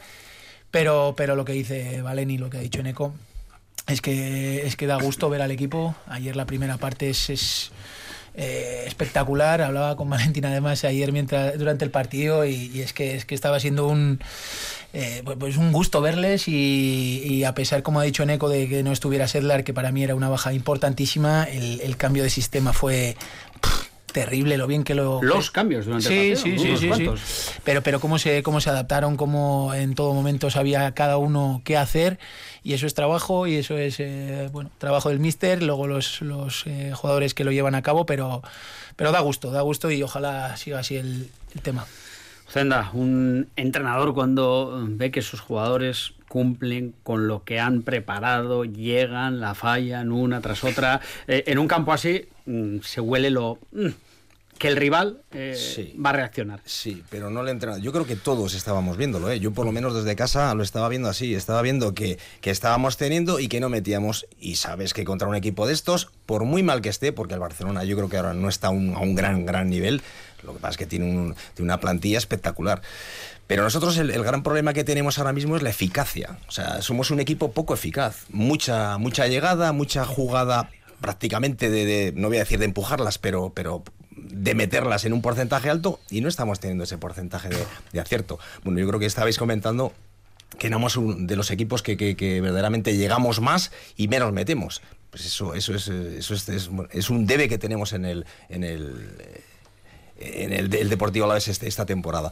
Pero, 0.71 1.15
pero 1.17 1.35
lo 1.35 1.43
que 1.43 1.53
dice 1.53 2.01
Valeni, 2.01 2.37
lo 2.37 2.49
que 2.49 2.57
ha 2.57 2.61
dicho 2.61 2.79
Eneco, 2.79 3.13
es 3.87 4.01
que, 4.01 4.65
es 4.65 4.75
que 4.75 4.87
da 4.87 4.95
gusto 4.95 5.29
ver 5.29 5.41
al 5.41 5.51
equipo. 5.51 5.95
Ayer 6.07 6.35
la 6.35 6.45
primera 6.45 6.77
parte 6.77 7.09
es, 7.09 7.71
eh, 8.35 8.83
espectacular. 8.87 9.61
Hablaba 9.61 9.95
con 9.97 10.09
Valentina 10.09 10.49
además 10.49 10.85
ayer 10.85 11.11
mientras 11.11 11.57
durante 11.57 11.83
el 11.83 11.91
partido 11.91 12.45
y, 12.45 12.71
y 12.73 12.81
es 12.81 12.93
que 12.93 13.15
es 13.15 13.25
que 13.25 13.35
estaba 13.35 13.59
siendo 13.59 13.87
un 13.87 14.19
eh, 14.93 15.23
pues- 15.39 15.57
un 15.57 15.71
gusto 15.71 16.01
verles 16.01 16.47
y, 16.47 17.21
y 17.23 17.43
a 17.45 17.53
pesar, 17.53 17.81
como 17.83 17.99
ha 17.99 18.03
dicho 18.03 18.23
Eneco, 18.23 18.49
de 18.49 18.67
que 18.67 18.83
no 18.83 18.91
estuviera 18.91 19.27
Sedlar, 19.27 19.63
que 19.63 19.73
para 19.73 19.91
mí 19.91 20.03
era 20.03 20.15
una 20.15 20.27
baja 20.29 20.53
importantísima, 20.53 21.43
el, 21.43 21.95
cambio 21.97 22.23
de 22.23 22.29
sistema 22.29 22.73
fue 22.73 23.15
terrible, 24.11 24.57
lo 24.57 24.67
bien 24.67 24.83
que 24.83 24.95
lo... 24.95 25.21
Los 25.21 25.51
cambios 25.51 25.85
durante 25.85 26.07
sí, 26.07 26.13
el 26.13 26.33
partido, 26.35 26.57
sí, 26.57 26.77
sí, 26.77 26.87
unos 26.87 27.19
sí. 27.19 27.59
Pero, 27.63 27.81
pero 27.81 27.99
cómo 27.99 28.19
se, 28.19 28.43
cómo 28.43 28.61
se 28.61 28.69
adaptaron, 28.69 29.17
cómo 29.17 29.73
en 29.73 29.95
todo 29.95 30.13
momento 30.13 30.49
sabía 30.49 30.93
cada 30.93 31.17
uno 31.17 31.61
qué 31.63 31.77
hacer 31.77 32.19
y 32.63 32.73
eso 32.73 32.85
es 32.85 32.93
trabajo 32.93 33.47
y 33.47 33.55
eso 33.55 33.77
es 33.77 33.99
eh, 33.99 34.49
bueno 34.51 34.69
trabajo 34.77 35.09
del 35.09 35.19
míster, 35.19 35.63
luego 35.63 35.87
los, 35.87 36.21
los 36.21 36.65
eh, 36.67 36.91
jugadores 36.93 37.33
que 37.33 37.43
lo 37.43 37.51
llevan 37.51 37.75
a 37.75 37.81
cabo, 37.81 38.05
pero, 38.05 38.43
pero 38.95 39.11
da 39.11 39.19
gusto, 39.19 39.51
da 39.51 39.61
gusto 39.61 39.89
y 39.91 40.03
ojalá 40.03 40.55
siga 40.57 40.79
así 40.79 40.97
el, 40.97 41.29
el 41.55 41.61
tema. 41.61 41.85
Zenda, 42.51 42.89
un 42.93 43.47
entrenador 43.55 44.13
cuando 44.13 44.83
ve 44.89 45.09
que 45.09 45.21
sus 45.21 45.39
jugadores 45.39 46.13
cumplen 46.27 46.93
con 47.03 47.27
lo 47.27 47.43
que 47.45 47.59
han 47.61 47.81
preparado, 47.81 48.65
llegan, 48.65 49.39
la 49.39 49.55
fallan 49.55 50.11
una 50.11 50.41
tras 50.41 50.63
otra. 50.65 50.99
Eh, 51.27 51.43
en 51.47 51.59
un 51.59 51.67
campo 51.67 51.93
así 51.93 52.25
mm, 52.45 52.79
se 52.83 52.99
huele 52.99 53.29
lo 53.29 53.57
mm, 53.71 53.87
que 54.57 54.67
el 54.67 54.75
rival 54.75 55.21
eh, 55.31 55.55
Sí. 55.57 55.95
va 56.03 56.11
a 56.11 56.13
reaccionar. 56.13 56.59
Sí, 56.65 57.01
pero 57.09 57.29
no 57.31 57.41
le 57.41 57.49
entrenado. 57.51 57.81
Yo 57.81 57.91
creo 57.91 58.05
que 58.05 58.15
todos 58.15 58.53
estábamos 58.53 58.95
viéndolo, 58.95 59.31
¿eh? 59.31 59.39
Yo 59.39 59.51
por 59.53 59.65
lo 59.65 59.71
menos 59.71 59.95
desde 59.95 60.15
casa 60.15 60.53
lo 60.53 60.61
estaba 60.61 60.87
viendo 60.87 61.09
así. 61.09 61.33
Estaba 61.33 61.61
viendo 61.63 61.95
que, 61.95 62.19
que 62.41 62.51
estábamos 62.51 62.95
teniendo 62.97 63.39
y 63.39 63.47
que 63.47 63.59
no 63.59 63.69
metíamos. 63.69 64.27
Y 64.39 64.55
sabes 64.57 64.93
que 64.93 65.03
contra 65.03 65.27
un 65.27 65.35
equipo 65.35 65.65
de 65.65 65.73
estos, 65.73 66.11
por 66.27 66.43
muy 66.43 66.61
mal 66.61 66.81
que 66.81 66.89
esté, 66.89 67.11
porque 67.11 67.33
el 67.33 67.39
Barcelona 67.39 67.85
yo 67.85 67.95
creo 67.95 68.07
que 68.09 68.17
ahora 68.17 68.33
no 68.35 68.49
está 68.49 68.67
a 68.67 68.71
un, 68.71 68.93
a 68.93 68.99
un 68.99 69.15
gran, 69.15 69.47
gran 69.47 69.67
nivel, 69.69 70.03
lo 70.43 70.53
que 70.53 70.59
pasa 70.59 70.71
es 70.71 70.77
que 70.77 70.85
tiene, 70.85 71.05
un- 71.05 71.35
tiene 71.53 71.65
una 71.67 71.79
plantilla 71.79 72.17
espectacular. 72.17 72.81
Pero 73.47 73.63
nosotros 73.63 73.97
el, 73.97 74.11
el 74.11 74.23
gran 74.23 74.43
problema 74.43 74.73
que 74.73 74.83
tenemos 74.83 75.17
ahora 75.17 75.33
mismo 75.33 75.57
es 75.57 75.61
la 75.63 75.69
eficacia. 75.71 76.37
O 76.47 76.51
sea, 76.51 76.81
somos 76.81 77.11
un 77.11 77.19
equipo 77.19 77.51
poco 77.51 77.73
eficaz. 77.73 78.25
Mucha, 78.29 78.97
mucha 78.97 79.27
llegada, 79.27 79.71
mucha 79.73 80.05
jugada 80.05 80.69
prácticamente 81.01 81.69
de, 81.69 81.85
de- 81.85 82.13
no 82.15 82.27
voy 82.29 82.37
a 82.37 82.41
decir 82.41 82.59
de 82.59 82.65
empujarlas, 82.65 83.17
pero, 83.17 83.51
pero 83.53 83.83
de 84.15 84.53
meterlas 84.55 85.03
en 85.05 85.13
un 85.13 85.21
porcentaje 85.21 85.69
alto 85.69 85.99
y 86.09 86.21
no 86.21 86.29
estamos 86.29 86.59
teniendo 86.59 86.83
ese 86.83 86.97
porcentaje 86.97 87.49
de, 87.49 87.57
de 87.91 87.99
acierto. 87.99 88.39
Bueno, 88.63 88.79
yo 88.79 88.87
creo 88.87 88.99
que 88.99 89.05
estabais 89.07 89.37
comentando 89.37 89.93
que 90.59 90.67
éramos 90.67 90.95
un- 90.97 91.27
de 91.27 91.35
los 91.35 91.49
equipos 91.51 91.81
que, 91.81 91.97
que- 91.97 92.15
que 92.15 92.39
verdaderamente 92.39 92.95
llegamos 92.95 93.41
más 93.41 93.71
y 93.97 94.07
menos 94.07 94.31
metemos. 94.31 94.81
Pues 95.09 95.25
eso, 95.25 95.55
eso 95.55 95.73
es, 95.75 95.87
eso 95.89 96.33
es, 96.35 96.47
es- 96.47 96.69
es 96.91 97.09
un 97.09 97.25
debe 97.25 97.49
que 97.49 97.57
tenemos 97.57 97.91
en 97.93 98.05
el, 98.05 98.25
en 98.47 98.63
el, 98.63 99.41
en 100.23 100.53
el, 100.53 100.73
el 100.73 100.89
Deportivo 100.89 101.25
Alavés 101.25 101.47
este- 101.47 101.67
esta 101.67 101.85
temporada. 101.85 102.31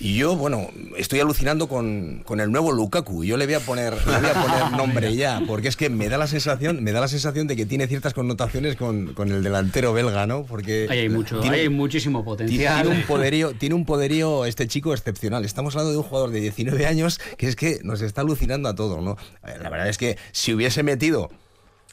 Y 0.00 0.16
yo, 0.16 0.34
bueno, 0.34 0.70
estoy 0.96 1.20
alucinando 1.20 1.68
con, 1.68 2.22
con 2.24 2.40
el 2.40 2.50
nuevo 2.50 2.72
Lukaku. 2.72 3.22
Yo 3.22 3.36
le 3.36 3.44
voy 3.46 3.54
a 3.54 3.60
poner, 3.60 3.92
le 3.94 4.18
voy 4.20 4.28
a 4.28 4.42
poner 4.42 4.70
nombre 4.76 5.14
ya, 5.14 5.40
porque 5.46 5.68
es 5.68 5.76
que 5.76 5.88
me 5.88 6.08
da 6.08 6.18
la 6.18 6.26
sensación, 6.26 6.82
me 6.82 6.90
da 6.90 7.00
la 7.00 7.06
sensación 7.06 7.46
de 7.46 7.54
que 7.54 7.64
tiene 7.64 7.86
ciertas 7.86 8.12
connotaciones 8.12 8.74
con, 8.74 9.14
con 9.14 9.30
el 9.30 9.44
delantero 9.44 9.92
belga, 9.92 10.26
¿no? 10.26 10.42
Porque 10.46 10.88
Ahí 10.90 10.98
hay 10.98 11.08
mucho, 11.08 11.38
tiene- 11.38 11.54
ahí 11.56 11.62
hay 11.62 11.68
muchísimo 11.68 12.24
potencial. 12.24 12.82
Tiene 12.82 12.96
un 12.98 13.02
poderío, 13.06 13.52
tiene 13.52 13.76
un 13.76 13.84
poderío 13.84 14.46
este 14.46 14.66
chico 14.66 14.92
excepcional. 14.92 15.44
Estamos 15.44 15.74
hablando 15.76 15.92
de 15.92 15.98
un 15.98 16.02
jugador 16.04 16.30
de 16.30 16.40
19 16.40 16.86
años 16.86 17.20
que 17.38 17.46
es 17.46 17.54
que 17.54 17.78
nos 17.84 18.00
está 18.00 18.22
alucinando 18.22 18.68
a 18.68 18.74
todos, 18.74 19.00
¿no? 19.00 19.16
La 19.44 19.70
verdad 19.70 19.88
es 19.88 19.96
que 19.96 20.18
si 20.32 20.52
hubiese 20.52 20.82
metido 20.82 21.30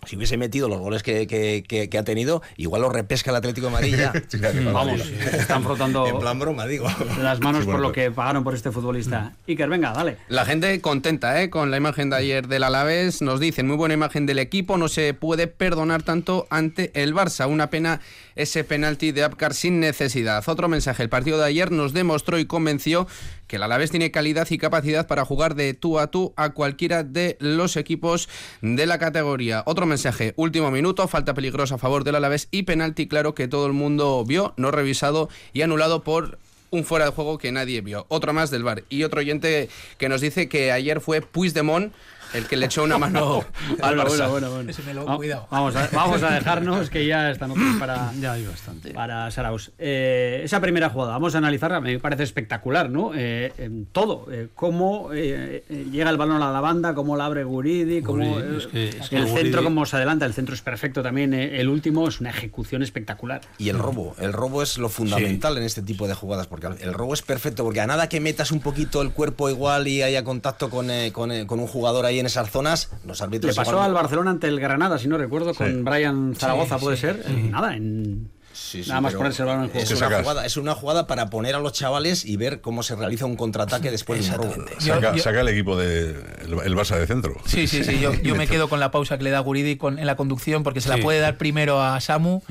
si 0.08 0.16
hubiese 0.16 0.36
metido 0.36 0.68
los 0.68 0.80
goles 0.80 1.04
que, 1.04 1.28
que- 1.28 1.64
que- 1.68 1.88
que 1.88 1.98
ha 2.00 2.04
tenido, 2.04 2.42
igual 2.58 2.82
lo 2.82 2.90
repesca 2.90 3.30
el 3.30 3.36
Atlético 3.38 3.68
de 3.68 3.74
Madrid 3.74 3.96
ya. 3.98 4.12
Vamos, 4.74 5.00
están 5.32 5.64
frotando 5.64 6.08
En 6.12 6.18
plan 6.20 6.40
broma, 6.40 6.66
digo. 6.66 6.88
las 7.22 7.40
manos 7.40 7.66
Sí, 7.66 7.70
por 7.70 7.80
lo 7.80 7.92
que 7.92 8.10
pagaron 8.10 8.44
por 8.44 8.56
este 8.56 8.72
futbolista. 8.72 9.34
Iker, 9.48 9.70
venga, 9.70 9.94
dale. 9.94 10.18
La 10.28 10.44
gente 10.46 10.82
contenta 10.82 11.40
¿eh? 11.44 11.52
con 11.52 11.70
la 11.70 11.78
imagen 11.78 12.10
de 12.10 12.16
ayer 12.16 12.48
del 12.48 12.64
Alavés. 12.64 13.22
Nos 13.22 13.40
dicen, 13.40 13.68
muy 13.68 13.76
buena 13.78 13.94
imagen 13.94 14.26
del 14.26 14.40
equipo, 14.40 14.78
no 14.78 14.88
se 14.88 15.14
puede 15.14 15.46
perdonar 15.46 16.02
tanto 16.02 16.48
ante 16.50 16.90
el 17.00 17.14
Barça. 17.14 17.48
Una 17.48 17.70
pena 17.70 18.02
ese 18.36 18.64
penalti 18.64 19.12
de 19.12 19.24
Apcar 19.24 19.54
sin 19.54 19.80
necesidad. 19.80 20.44
Otro 20.48 20.68
mensaje, 20.68 21.04
el 21.04 21.10
partido 21.10 21.38
de 21.38 21.46
ayer 21.46 21.70
nos 21.72 21.94
demostró 21.94 22.40
y 22.40 22.46
convenció 22.46 23.06
que 23.46 23.58
el 23.58 23.64
Alavés 23.64 23.92
tiene 23.92 24.12
calidad 24.12 24.48
y 24.50 24.58
capacidad 24.58 25.08
para 25.08 25.26
jugar 25.26 25.56
de 25.56 25.74
tú 25.74 26.00
a 26.00 26.08
tú 26.08 26.34
a 26.38 26.52
cualquiera 26.52 27.04
de 27.04 27.36
los 27.42 27.76
equipos 27.76 28.30
de 28.62 28.86
la 28.86 28.98
categoría. 28.98 29.62
Otro 29.66 29.86
mensaje, 29.92 30.34
último 30.38 30.72
minuto, 30.72 31.08
falta 31.08 31.34
peligrosa 31.34 31.76
a 31.76 31.78
favor 31.78 32.06
del 32.06 32.16
Alavés 32.16 32.48
y 32.50 32.64
penalti 32.64 33.08
claro 33.08 33.36
que 33.36 33.50
todo 33.50 33.68
el 33.68 33.74
mundo 33.74 34.24
vio, 34.26 34.54
no 34.56 34.72
revisado 34.72 35.30
y 35.52 35.64
anulado 35.64 36.02
por 36.02 36.40
un 36.70 36.86
fuera 36.86 37.06
de 37.06 37.12
juego 37.12 37.38
que 37.38 37.52
nadie 37.52 37.82
vio. 37.82 38.06
Otro 38.08 38.32
más 38.32 38.50
del 38.50 38.64
bar. 38.64 38.84
Y 38.90 39.04
otro 39.04 39.20
oyente 39.20 39.70
que 39.98 40.08
nos 40.08 40.22
dice 40.22 40.48
que 40.48 40.72
ayer 40.72 41.02
fue 41.02 41.22
Puigdemont 41.22 41.94
el 42.34 42.46
que 42.48 42.56
le 42.58 42.66
echó 42.68 42.84
una 42.84 42.98
mano 42.98 43.44
al 43.82 43.98
Barça. 43.98 44.08
bueno, 44.10 44.30
bueno, 44.30 44.52
bueno. 44.52 44.70
Ese 44.72 44.84
me 44.84 44.94
lo- 44.94 45.06
Va- 45.06 45.16
cuidado. 45.18 45.48
Vamos 45.52 45.76
a, 45.76 45.90
vamos 45.94 46.24
a 46.24 46.32
dejarnos 46.32 46.90
que 46.90 47.06
ya 47.06 47.32
esta 47.32 47.48
noche 47.48 47.62
es 47.74 47.78
para, 47.78 48.12
Ya 48.20 48.34
hay 48.34 48.46
bastante. 48.46 48.92
para 48.94 49.30
Saraus. 49.32 49.72
Eh, 49.80 50.42
esa 50.44 50.60
primera 50.60 50.90
jugada, 50.90 51.12
vamos 51.14 51.36
a 51.36 51.40
analizarla, 51.40 51.82
me 51.82 51.98
parece 52.00 52.24
espectacular, 52.24 52.90
¿no? 52.90 53.12
Eh, 53.16 53.52
en 53.58 53.86
todo, 53.86 54.28
eh, 54.32 54.48
cómo 54.56 55.10
llega 55.12 56.10
el 56.10 56.18
balón 56.18 56.42
a 56.42 56.52
la 56.52 56.62
banda, 56.62 56.94
cómo 56.96 57.16
la 57.18 57.26
abre 57.26 57.44
Guridi, 57.44 58.02
cómo 58.02 58.34
Guridi, 58.36 58.58
es 58.58 58.68
que- 58.68 58.90
es 58.90 59.10
que 59.10 59.16
el 59.18 59.26
Guridi- 59.28 59.36
centro, 59.42 59.64
cómo 59.64 59.86
se 59.86 59.96
adelanta, 59.98 60.26
el 60.26 60.34
centro 60.34 60.56
es 60.56 60.62
perfecto 60.62 61.02
también, 61.04 61.34
eh, 61.34 61.60
el 61.60 61.70
último 61.70 62.08
es 62.08 62.20
una 62.20 62.30
ejecución 62.30 62.84
espectacular. 62.84 63.42
Y 63.58 63.70
el 63.70 63.78
robo, 63.80 64.16
el 64.20 64.34
robo 64.34 64.62
es 64.62 64.78
lo 64.78 64.90
fundamental 64.90 65.58
en 65.58 65.64
este 65.64 65.82
tipo 65.82 66.08
de 66.08 66.14
jugadas, 66.14 66.48
porque 66.48 66.68
el 66.68 66.94
robo 66.94 67.14
es 67.14 67.22
perfecto, 67.22 67.64
porque 67.64 67.82
a 67.82 67.88
nada 67.88 68.10
que 68.10 68.20
metas 68.20 68.52
un 68.52 68.60
poquito 68.62 69.02
el 69.02 69.12
cuerpo 69.12 69.50
igual 69.50 69.88
y 69.88 70.02
haya 70.04 70.24
contacto 70.24 70.70
con, 70.70 70.90
eh, 70.90 71.12
con, 71.12 71.32
eh, 71.32 71.46
con 71.46 71.60
un 71.60 71.68
jugador 71.68 72.06
ahí 72.06 72.20
en 72.22 72.26
esas 72.28 72.50
zonas, 72.50 72.90
los 73.06 73.22
árbitros... 73.22 73.52
Le 73.54 73.56
pasó 73.56 73.72
igual- 73.72 73.86
al 73.88 73.94
Barcelona 73.94 74.32
ante 74.32 74.48
el 74.48 74.60
Granada, 74.60 74.98
si 74.98 75.08
no 75.10 75.18
recuerdo, 75.18 75.54
con 75.54 75.84
Brian 75.84 76.34
Zaragoza, 76.36 76.78
Sí, 76.80 76.84
puede 76.86 76.96
sí, 76.98 77.02
ser. 77.02 77.24
sí. 77.28 77.34
Nada, 77.52 77.76
en... 77.76 78.32
Sí, 78.54 78.84
sí, 78.84 78.90
nada 78.90 79.00
más 79.02 79.14
ponerse 79.14 79.42
el 79.44 79.48
balón 79.48 79.64
en 79.66 79.70
juego. 79.70 79.84
Es 79.84 79.92
una, 79.92 80.20
jugada, 80.22 80.46
es 80.46 80.58
una 80.58 80.76
jugada 80.76 81.08
para 81.08 81.30
poner 81.30 81.56
a 81.56 81.60
los 81.60 81.72
chavales 81.72 82.26
y 82.26 82.36
ver 82.36 82.60
cómo 82.60 82.84
se 82.84 82.96
realiza 82.96 83.26
un 83.26 83.38
contraataque 83.38 83.90
después 83.92 84.30
de 84.30 84.38
un. 84.38 84.66
Saca, 84.78 85.18
saca 85.18 85.40
el 85.42 85.48
equipo 85.48 85.78
de 85.78 86.10
el, 86.44 86.54
el 86.66 86.76
Barça 86.76 86.98
de 86.98 87.08
centro. 87.08 87.34
Sí, 87.46 87.66
sí, 87.68 87.84
sí. 87.86 88.00
Yo, 88.02 88.14
yo 88.14 88.36
me 88.38 88.48
quedo 88.48 88.68
con 88.68 88.80
la 88.82 88.92
pausa 88.92 89.18
que 89.18 89.24
le 89.24 89.30
da 89.30 89.40
Guridi 89.40 89.78
con, 89.78 90.00
en 90.00 90.06
la 90.06 90.18
conducción 90.18 90.64
porque 90.64 90.82
se 90.82 90.90
la 90.90 90.96
Sí. 90.98 91.02
puede 91.02 91.20
dar 91.22 91.38
primero 91.38 91.82
a 91.82 92.00
Samu 92.02 92.42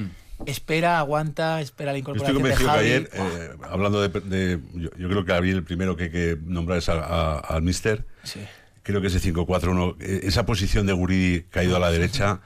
espera, 0.47 0.99
aguanta, 0.99 1.61
espera 1.61 1.93
la 1.93 1.99
Estoy 1.99 2.13
incorporación 2.15 2.43
de 2.43 2.51
convencido 2.55 2.71
que 2.73 2.77
Javi. 2.79 2.87
ayer, 2.89 3.11
eh, 3.13 3.51
hablando 3.71 4.01
de... 4.09 4.21
de- 4.21 4.59
yo, 4.75 4.89
yo 4.97 5.09
creo 5.09 5.25
que 5.27 5.33
Gabriel 5.33 5.57
el 5.59 5.65
primero 5.65 5.97
que 5.97 6.05
hay 6.05 6.11
que 6.11 6.39
nombrar 6.43 6.79
es 6.79 6.89
a- 6.89 6.95
a- 7.05 7.39
al 7.41 7.61
Mister. 7.63 8.07
Sí. 8.23 8.41
Creo 8.83 9.01
que 9.01 9.09
ese 9.09 9.21
5-4-1, 9.21 9.97
eh, 10.01 10.21
esa 10.25 10.47
posición 10.47 10.87
de 10.87 10.93
Guridi 10.93 11.43
caído 11.51 11.77
a 11.77 11.79
la 11.79 11.91
derecha, 11.91 12.41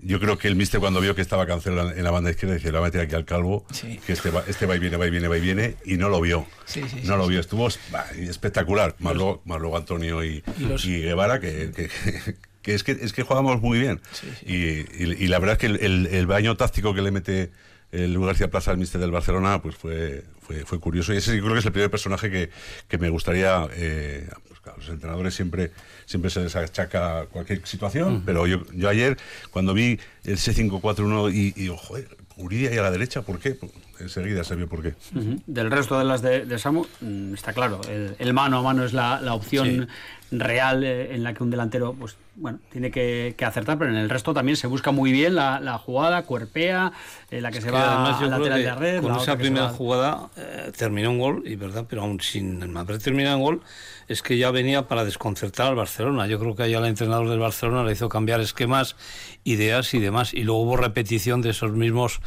yo 0.00 0.20
creo 0.20 0.38
que 0.38 0.46
el 0.46 0.54
Mister 0.54 0.78
cuando 0.80 1.00
vio 1.00 1.14
que 1.16 1.22
estaba 1.22 1.46
Cancelo 1.46 1.90
en 1.90 2.04
la 2.04 2.10
banda 2.10 2.30
izquierda, 2.30 2.54
dice, 2.54 2.66
le 2.68 2.72
va 2.74 2.78
a 2.80 2.82
meter 2.82 3.00
aquí 3.00 3.14
al 3.16 3.24
calvo, 3.24 3.64
Sí. 3.72 3.98
que 4.06 4.12
este 4.12 4.30
va, 4.30 4.44
este 4.46 4.66
va 4.66 4.76
y 4.76 4.78
viene, 4.78 4.96
va 4.96 5.06
y 5.06 5.10
viene, 5.10 5.26
va 5.28 5.36
y 5.36 5.40
viene, 5.40 5.74
y 5.84 5.96
no 5.96 6.08
lo 6.08 6.20
vio. 6.20 6.46
Sí, 6.66 6.82
sí, 6.88 7.00
no 7.04 7.16
lo 7.16 7.26
vio, 7.26 7.40
estuvo 7.40 7.68
bah, 7.90 8.06
espectacular. 8.16 8.94
Más 9.00 9.14
luego, 9.16 9.42
más 9.44 9.60
luego 9.60 9.76
Antonio 9.76 10.22
y, 10.24 10.44
Y 10.58 10.64
los- 10.66 10.84
y 10.84 11.00
Guevara, 11.00 11.40
que, 11.40 11.72
que- 11.74 11.90
que 12.62 12.74
es 12.74 12.84
que 12.84 12.92
es 12.92 13.12
que 13.12 13.22
jugamos 13.22 13.60
muy 13.60 13.78
bien. 13.80 14.00
Y, 14.46 14.54
y- 14.56 15.16
y 15.18 15.26
la 15.28 15.38
verdad 15.40 15.54
es 15.54 15.58
que 15.58 15.66
el, 15.66 15.76
el- 15.82 16.06
el 16.06 16.26
baño 16.26 16.56
táctico 16.56 16.94
que 16.94 17.02
le 17.02 17.10
mete 17.10 17.50
el 17.92 18.12
Luis 18.12 18.26
García 18.26 18.50
Plaza 18.50 18.70
al 18.70 18.78
Mister 18.78 19.00
del 19.00 19.10
Barcelona, 19.10 19.62
pues 19.62 19.76
fue, 19.76 20.24
fue, 20.40 20.64
fue 20.64 20.78
curioso. 20.78 21.14
Y 21.14 21.16
ese 21.18 21.36
yo 21.36 21.42
creo 21.42 21.54
que 21.54 21.60
es 21.60 21.66
el 21.66 21.72
primer 21.72 21.90
personaje 21.90 22.30
que, 22.30 22.50
que 22.88 22.98
me 22.98 23.08
gustaría. 23.08 23.66
eh, 23.72 24.28
pues 24.48 24.60
claro, 24.60 24.78
los 24.78 24.88
entrenadores 24.88 25.34
siempre, 25.34 25.70
siempre 26.04 26.30
se 26.30 26.40
les 26.40 26.56
achaca 26.56 27.26
cualquier 27.26 27.66
situación, 27.66 28.22
pero 28.26 28.46
yo, 28.46 28.62
yo 28.72 28.88
ayer, 28.88 29.16
cuando 29.50 29.72
vi 29.74 29.98
el 30.24 30.36
C541 30.36 31.32
y, 31.32 31.38
y 31.48 31.50
digo, 31.52 31.76
joder, 31.76 32.08
Uridia 32.36 32.70
ahí 32.70 32.78
a 32.78 32.82
la 32.82 32.90
derecha, 32.90 33.22
¿por 33.22 33.38
qué? 33.38 33.56
Enseguida 34.00 34.44
se 34.44 34.54
vio 34.56 34.68
por 34.68 34.82
qué. 34.82 34.94
Ujú. 35.14 35.40
Del 35.46 35.70
resto 35.70 35.98
de 35.98 36.04
las 36.04 36.22
de, 36.22 36.44
de 36.46 36.58
Samu, 36.58 36.84
mm, 37.00 37.34
está 37.34 37.52
claro, 37.52 37.80
el, 37.88 38.14
el 38.18 38.32
mano 38.34 38.58
a 38.58 38.62
mano 38.62 38.84
es 38.84 38.92
la, 38.92 39.20
la 39.20 39.34
opción 39.34 39.88
real 40.30 40.84
eh, 40.84 41.14
en 41.14 41.22
la 41.24 41.32
que 41.34 41.42
un 41.42 41.50
delantero, 41.50 41.94
pues 41.98 42.16
bueno, 42.36 42.58
tiene 42.70 42.90
que, 42.90 43.34
que 43.36 43.44
acertar, 43.44 43.78
pero 43.78 43.90
en 43.90 43.96
el 43.96 44.08
resto 44.10 44.32
también 44.34 44.56
se 44.56 44.66
busca 44.66 44.90
muy 44.92 45.10
bien 45.10 45.34
la, 45.34 45.58
la 45.58 45.78
jugada, 45.78 46.22
cuerpea, 46.22 46.92
eh, 47.30 47.40
la 47.40 47.50
que 47.50 47.60
se 47.60 47.66
Que 47.68 47.72
va 47.72 47.94
además 47.94 48.20
yo 48.20 48.26
al 48.26 48.40
creo 48.40 48.50
lateral 48.52 48.62
de 48.62 48.74
red. 48.74 49.02
Con 49.02 49.12
la 49.12 49.22
esa 49.22 49.36
primera 49.36 49.66
va- 49.66 49.72
jugada 49.72 50.28
eh, 50.36 50.70
terminó 50.76 51.10
un 51.10 51.18
gol, 51.18 51.42
y 51.46 51.56
verdad, 51.56 51.86
pero 51.88 52.02
aún 52.02 52.20
sin 52.20 52.76
haber 52.76 52.98
terminado 52.98 53.38
un 53.38 53.42
gol, 53.42 53.60
es 54.06 54.22
que 54.22 54.38
ya 54.38 54.50
venía 54.50 54.86
para 54.86 55.04
desconcertar 55.04 55.66
al 55.68 55.74
Barcelona. 55.74 56.26
Yo 56.26 56.38
creo 56.38 56.54
que 56.54 56.62
allá 56.64 56.78
el 56.78 56.84
entrenador 56.84 57.28
del 57.28 57.38
Barcelona 57.40 57.82
le 57.84 57.92
hizo 57.92 58.08
cambiar 58.08 58.40
esquemas, 58.40 58.96
ideas 59.44 59.92
y 59.94 59.98
demás. 59.98 60.32
Y 60.34 60.44
luego 60.44 60.62
hubo 60.62 60.76
repetición 60.76 61.40
de 61.42 61.50
esos 61.50 61.72
mismos 61.72 62.20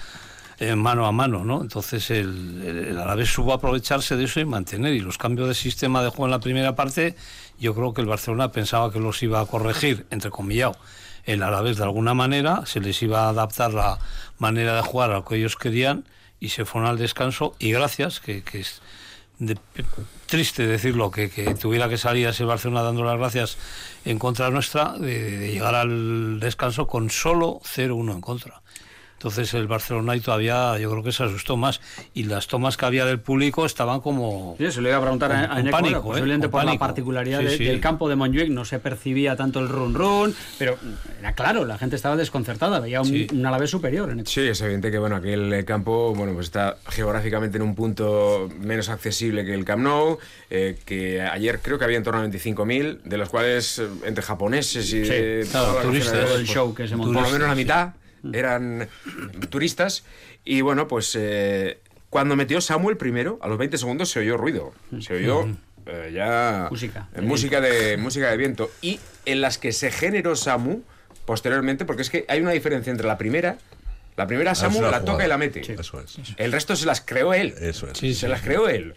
eh, 0.62 0.76
mano 0.76 1.08
a 1.08 1.12
mano, 1.12 1.44
¿no? 1.44 1.60
Entonces 1.62 2.12
el, 2.12 2.96
el, 2.96 3.26
supo 3.26 3.52
aprovecharse 3.52 4.16
de 4.16 4.26
eso 4.26 4.40
y 4.40 4.46
mantener. 4.46 4.94
Y 4.94 5.00
los 5.00 5.18
cambios 5.18 5.48
de 5.48 5.56
sistema 5.56 6.04
de 6.04 6.10
juego 6.10 6.26
en 6.26 6.32
la 6.32 6.40
primera 6.40 6.76
parte, 6.76 7.16
yo 7.60 7.74
creo 7.74 7.96
que 7.96 8.02
el 8.02 8.08
Barcelona 8.08 8.52
pensaba 8.52 8.94
que 8.94 9.00
los 9.00 9.24
iba 9.24 9.42
a 9.42 9.48
corregir, 9.48 10.06
entre 10.12 10.30
comillado. 10.30 10.76
El 11.26 11.42
Alavés 11.42 11.78
de 11.78 11.84
alguna 11.84 12.14
manera 12.14 12.64
se 12.68 12.80
les 12.80 13.02
iba 13.02 13.26
a 13.26 13.30
adaptar 13.30 13.74
la 13.74 13.98
manera 14.38 14.76
de 14.76 14.84
jugar 14.84 15.10
a 15.10 15.16
lo 15.16 15.26
que 15.26 15.38
ellos 15.38 15.56
querían 15.56 16.06
y 16.40 16.50
se 16.50 16.64
fueron 16.64 16.88
al 16.92 17.00
descanso 17.00 17.56
y 17.58 17.72
gracias, 17.72 18.20
que, 18.20 18.44
que 18.44 18.60
es 18.60 18.84
de- 19.40 19.58
triste 20.28 20.68
decirlo, 20.68 21.10
que, 21.10 21.28
tuviera 21.60 21.90
que 21.90 21.98
salir 21.98 22.28
ese 22.28 22.46
Barcelona 22.46 22.84
dando 22.84 23.04
las 23.04 23.18
gracias 23.18 23.58
en 24.06 24.20
contra 24.20 24.52
nuestra, 24.52 24.94
de, 24.94 25.40
de 25.40 25.52
llegar 25.52 25.74
al 25.74 26.40
descanso 26.40 26.86
con 26.86 27.10
solo 27.10 27.62
0-1 27.64 28.12
en 28.14 28.22
contra. 28.22 28.62
Entonces 29.22 29.54
el 29.54 29.68
Barcelona 29.68 30.16
y 30.16 30.20
todavía 30.20 30.80
yo 30.80 30.90
creo 30.90 31.04
que 31.04 31.12
se 31.12 31.22
asustó 31.24 31.56
más 31.56 31.80
y 32.16 32.24
las 32.24 32.48
tomas 32.48 32.76
que 32.76 32.88
había 32.88 33.06
del 33.06 33.20
público 33.20 33.68
estaban 33.68 34.02
como 34.02 34.56
Sí, 34.58 34.72
se 34.72 34.82
lo 34.82 34.88
iba 34.90 34.98
a 34.98 35.02
preguntar 35.02 35.30
con- 35.30 35.38
a, 35.40 35.44
a 35.44 35.48
pánico, 35.48 35.72
bueno, 35.80 35.98
¿eh? 36.00 36.02
posiblemente 36.02 36.48
Con 36.48 36.52
por 36.52 36.60
la 36.62 36.66
pánico. 36.66 36.80
particularidad 36.80 37.40
Sí, 37.42 37.46
de- 37.46 37.58
sí. 37.58 37.64
del 37.66 37.80
campo 37.80 38.10
de 38.10 38.16
Montjuic 38.16 38.50
no 38.50 38.66
se 38.66 38.80
percibía 38.80 39.36
tanto 39.36 39.60
el 39.60 39.70
run 39.70 39.94
run, 39.94 40.36
pero 40.58 40.76
era 41.20 41.34
claro, 41.34 41.66
la 41.66 41.78
gente 41.78 41.96
estaba 41.98 42.16
desconcertada, 42.16 42.80
veía 42.80 43.02
un, 43.02 43.08
Sí. 43.08 43.28
un 43.32 43.46
Alavés 43.46 43.70
superior. 43.70 44.10
Eneco. 44.10 44.28
Sí, 44.28 44.42
es 44.42 44.60
evidente 44.62 44.90
que 44.90 44.98
bueno, 44.98 45.18
aquel 45.18 45.54
eh, 45.54 45.66
campo 45.66 46.16
bueno, 46.16 46.34
pues 46.34 46.48
está 46.48 46.78
geográficamente 46.90 47.58
en 47.58 47.62
un 47.64 47.76
punto 47.76 48.50
menos 48.60 48.90
accesible 48.90 49.46
que 49.46 49.54
el 49.54 49.66
Camp 49.66 49.84
Nou, 49.84 50.18
eh, 50.50 50.80
que 50.84 51.22
ayer 51.22 51.60
creo 51.62 51.78
que 51.78 51.86
había 51.86 51.98
en 51.98 52.04
torno 52.04 52.22
a 52.22 52.24
25.000, 52.28 53.02
de 53.04 53.18
los 53.20 53.30
cuales 53.30 53.78
eh, 53.78 53.88
entre 54.04 54.24
japoneses 54.24 54.84
y 54.88 55.06
Sí, 55.06 55.10
de 55.12 55.48
claro, 55.52 55.76
turistas, 55.84 56.32
el 56.32 56.48
show 56.48 56.74
que 56.74 56.88
se 56.88 56.96
montó. 56.96 57.14
Por 57.14 57.22
lo 57.22 57.30
menos 57.32 57.48
la 57.48 57.54
mitad 57.56 57.90
eran 58.34 58.88
turistas 59.50 60.04
y 60.44 60.62
bueno, 60.62 60.88
pues 60.88 61.16
eh, 61.20 61.80
cuando 62.10 62.36
metió 62.36 62.62
Samuel 62.62 62.98
primero, 62.98 63.40
a 63.42 63.48
los 63.48 63.58
20 63.58 63.78
segundos 63.78 64.10
se 64.10 64.20
oyó 64.20 64.38
ruido, 64.38 64.74
se 65.00 65.16
oyó 65.16 65.48
eh, 65.86 66.12
ya 66.14 66.68
Música. 66.70 67.10
eh, 67.16 67.22
música 67.22 67.62
de 67.62 67.98
música 67.98 68.30
de 68.30 68.38
viento 68.38 68.70
y 68.82 69.00
en 69.26 69.42
las 69.42 69.58
que 69.58 69.72
se 69.72 69.92
generó 69.92 70.36
Samu 70.36 70.82
posteriormente, 71.26 71.86
porque 71.86 72.02
es 72.02 72.10
que 72.10 72.26
hay 72.28 72.42
una 72.42 72.52
diferencia 72.52 72.92
entre 72.92 73.08
la 73.08 73.18
primera 73.18 73.58
la 74.18 74.28
primera 74.28 74.52
Ah, 74.52 74.56
Samu 74.56 74.82
la 74.82 75.04
toca 75.06 75.26
y 75.26 75.28
la 75.30 75.38
mete. 75.38 75.62
Eso 75.62 76.00
es. 76.02 76.18
El 76.38 76.52
resto 76.52 76.76
se 76.76 76.86
las 76.86 77.02
creó 77.02 77.34
él. 77.34 77.56
Eso 77.60 77.88
es. 77.88 78.18
se 78.18 78.28
las 78.28 78.42
creó 78.42 78.68
él. 78.68 78.94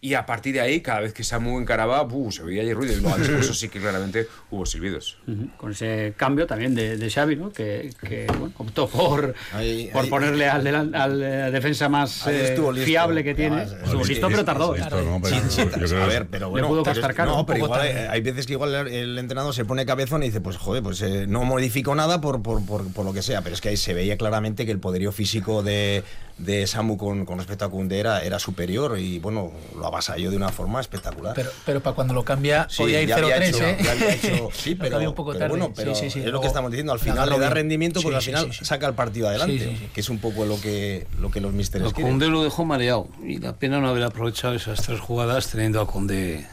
Y 0.00 0.14
a 0.14 0.24
partir 0.26 0.54
de 0.54 0.60
ahí, 0.60 0.80
cada 0.82 1.00
vez 1.00 1.12
que 1.12 1.24
Samu 1.24 1.58
encaraba, 1.58 2.02
¡buh! 2.02 2.30
se 2.30 2.42
oía 2.42 2.62
ahí 2.62 2.72
ruido. 2.72 2.92
Y 2.92 3.00
luego 3.00 3.16
después, 3.16 3.44
eso 3.44 3.54
sí 3.54 3.68
que 3.68 3.80
claramente 3.80 4.28
hubo 4.50 4.64
silbidos. 4.66 5.18
Ujú, 5.26 5.48
Con 5.56 5.72
ese 5.72 6.14
cambio 6.16 6.46
también 6.46 6.74
de, 6.74 6.96
de 6.96 7.10
Xavi, 7.10 7.36
¿no? 7.36 7.50
que, 7.52 7.90
que, 8.06 8.26
bueno, 8.38 8.52
optó 8.58 8.88
por, 8.88 9.34
Ahí- 9.52 9.88
por 9.92 10.04
ahí- 10.04 10.10
ponerle 10.10 10.48
al, 10.48 10.62
delan- 10.64 10.94
al, 10.94 11.22
eh, 11.22 11.50
defensa 11.50 11.88
más 11.88 12.26
eh, 12.26 12.56
fiable 12.84 13.24
que 13.24 13.34
tiene. 13.34 13.56
Además, 13.56 13.82
Estuvo 13.84 14.04
listo, 14.04 14.26
pero 14.28 14.40
es- 14.40 14.46
tardó. 14.46 14.74
Listo, 14.76 15.02
no, 15.02 15.20
pero 15.22 15.36
Sí, 15.36 15.42
sí, 15.48 15.60
a 15.62 15.70
que- 15.70 15.86
ver, 16.06 16.26
pero 16.28 16.46
Le 16.46 16.50
bueno, 16.50 16.68
pudo 16.68 16.82
pero- 16.82 16.94
costar 16.94 17.14
caro, 17.14 17.32
No, 17.36 17.46
pero 17.46 17.58
igual 17.64 17.80
hay, 17.80 17.92
hay 17.92 18.20
veces 18.20 18.46
que 18.46 18.52
igual 18.52 18.74
el, 18.74 18.88
el 18.88 19.18
entrenador 19.18 19.54
se 19.54 19.64
pone 19.64 19.84
cabezón 19.86 20.22
y 20.22 20.26
dice, 20.26 20.40
pues 20.40 20.56
joder, 20.56 20.82
pues 20.82 21.00
eh, 21.02 21.26
no 21.26 21.44
modifico 21.44 21.94
nada 21.94 22.20
por, 22.20 22.42
por, 22.42 22.64
por, 22.64 22.92
por 22.92 23.04
lo 23.04 23.12
que 23.12 23.22
sea, 23.22 23.42
pero 23.42 23.54
es 23.54 23.60
que 23.60 23.70
ahí 23.70 23.76
se 23.76 23.94
veía 23.94 24.16
claramente 24.16 24.66
que 24.66 24.72
el 24.72 24.78
poderío 24.78 25.10
físico 25.12 25.62
de, 25.62 26.04
de 26.38 26.66
Samu 26.66 26.98
con, 26.98 27.24
con 27.24 27.38
respecto 27.38 27.64
a 27.64 27.70
Koundé 27.70 27.98
era, 27.98 28.22
era 28.22 28.38
superior 28.38 28.98
y 28.98 29.18
bueno, 29.20 29.52
lo 29.74 29.86
avasalló 29.86 30.30
de 30.30 30.36
una 30.36 30.50
forma 30.50 30.80
espectacular. 30.82 31.32
Pero, 31.34 31.50
pero 31.64 31.80
para 31.82 31.94
cuando 31.96 32.12
lo 32.12 32.24
cambia, 32.24 32.66
Sí, 32.68 32.82
podía 32.82 33.00
ir 33.00 33.08
ya 33.08 33.16
había 33.16 33.38
0-3, 33.38 33.48
hecho- 33.48 33.64
¿eh? 33.66 33.78
ya 33.82 33.92
había 33.92 34.12
hecho- 34.14 34.48
sí, 34.54 34.74
Lo 34.74 34.78
pero, 34.78 34.90
cambia 34.90 35.08
un 35.08 35.14
poco 35.14 35.30
pero 35.32 35.38
tarde. 35.40 35.50
bueno, 35.58 35.72
pero 35.74 35.94
Sí, 35.94 36.04
sí, 36.04 36.10
sí. 36.10 36.20
es 36.20 36.26
lo 36.32 36.40
que 36.42 36.46
estamos 36.48 36.70
diciendo. 36.70 36.92
Al 36.92 36.98
final 36.98 37.30
le 37.30 37.38
da 37.38 37.48
rendimiento, 37.50 38.02
pues 38.02 38.12
Sí, 38.12 38.16
al 38.16 38.22
final 38.22 38.52
sí, 38.52 38.58
sí. 38.58 38.64
saca 38.66 38.86
el 38.86 38.94
partido 38.94 39.28
adelante, 39.28 39.58
Sí, 39.58 39.64
sí, 39.70 39.76
sí. 39.78 39.88
que 39.94 40.00
es 40.00 40.08
un 40.10 40.18
poco 40.18 40.44
lo 40.44 40.60
que, 40.60 41.06
lo 41.20 41.30
que 41.30 41.40
los 41.40 41.52
quieren. 41.54 41.90
Conde 41.92 42.28
lo 42.28 42.44
dejó 42.44 42.64
mareado 42.66 43.08
y 43.24 43.38
la 43.38 43.54
pena 43.54 43.80
no 43.80 43.88
haber 43.88 44.02
aprovechado 44.04 44.54
esas 44.54 44.82
tres 44.82 45.00
jugadas 45.00 45.48
teniendo 45.50 45.80
a 45.80 45.86
Conde 45.86 46.46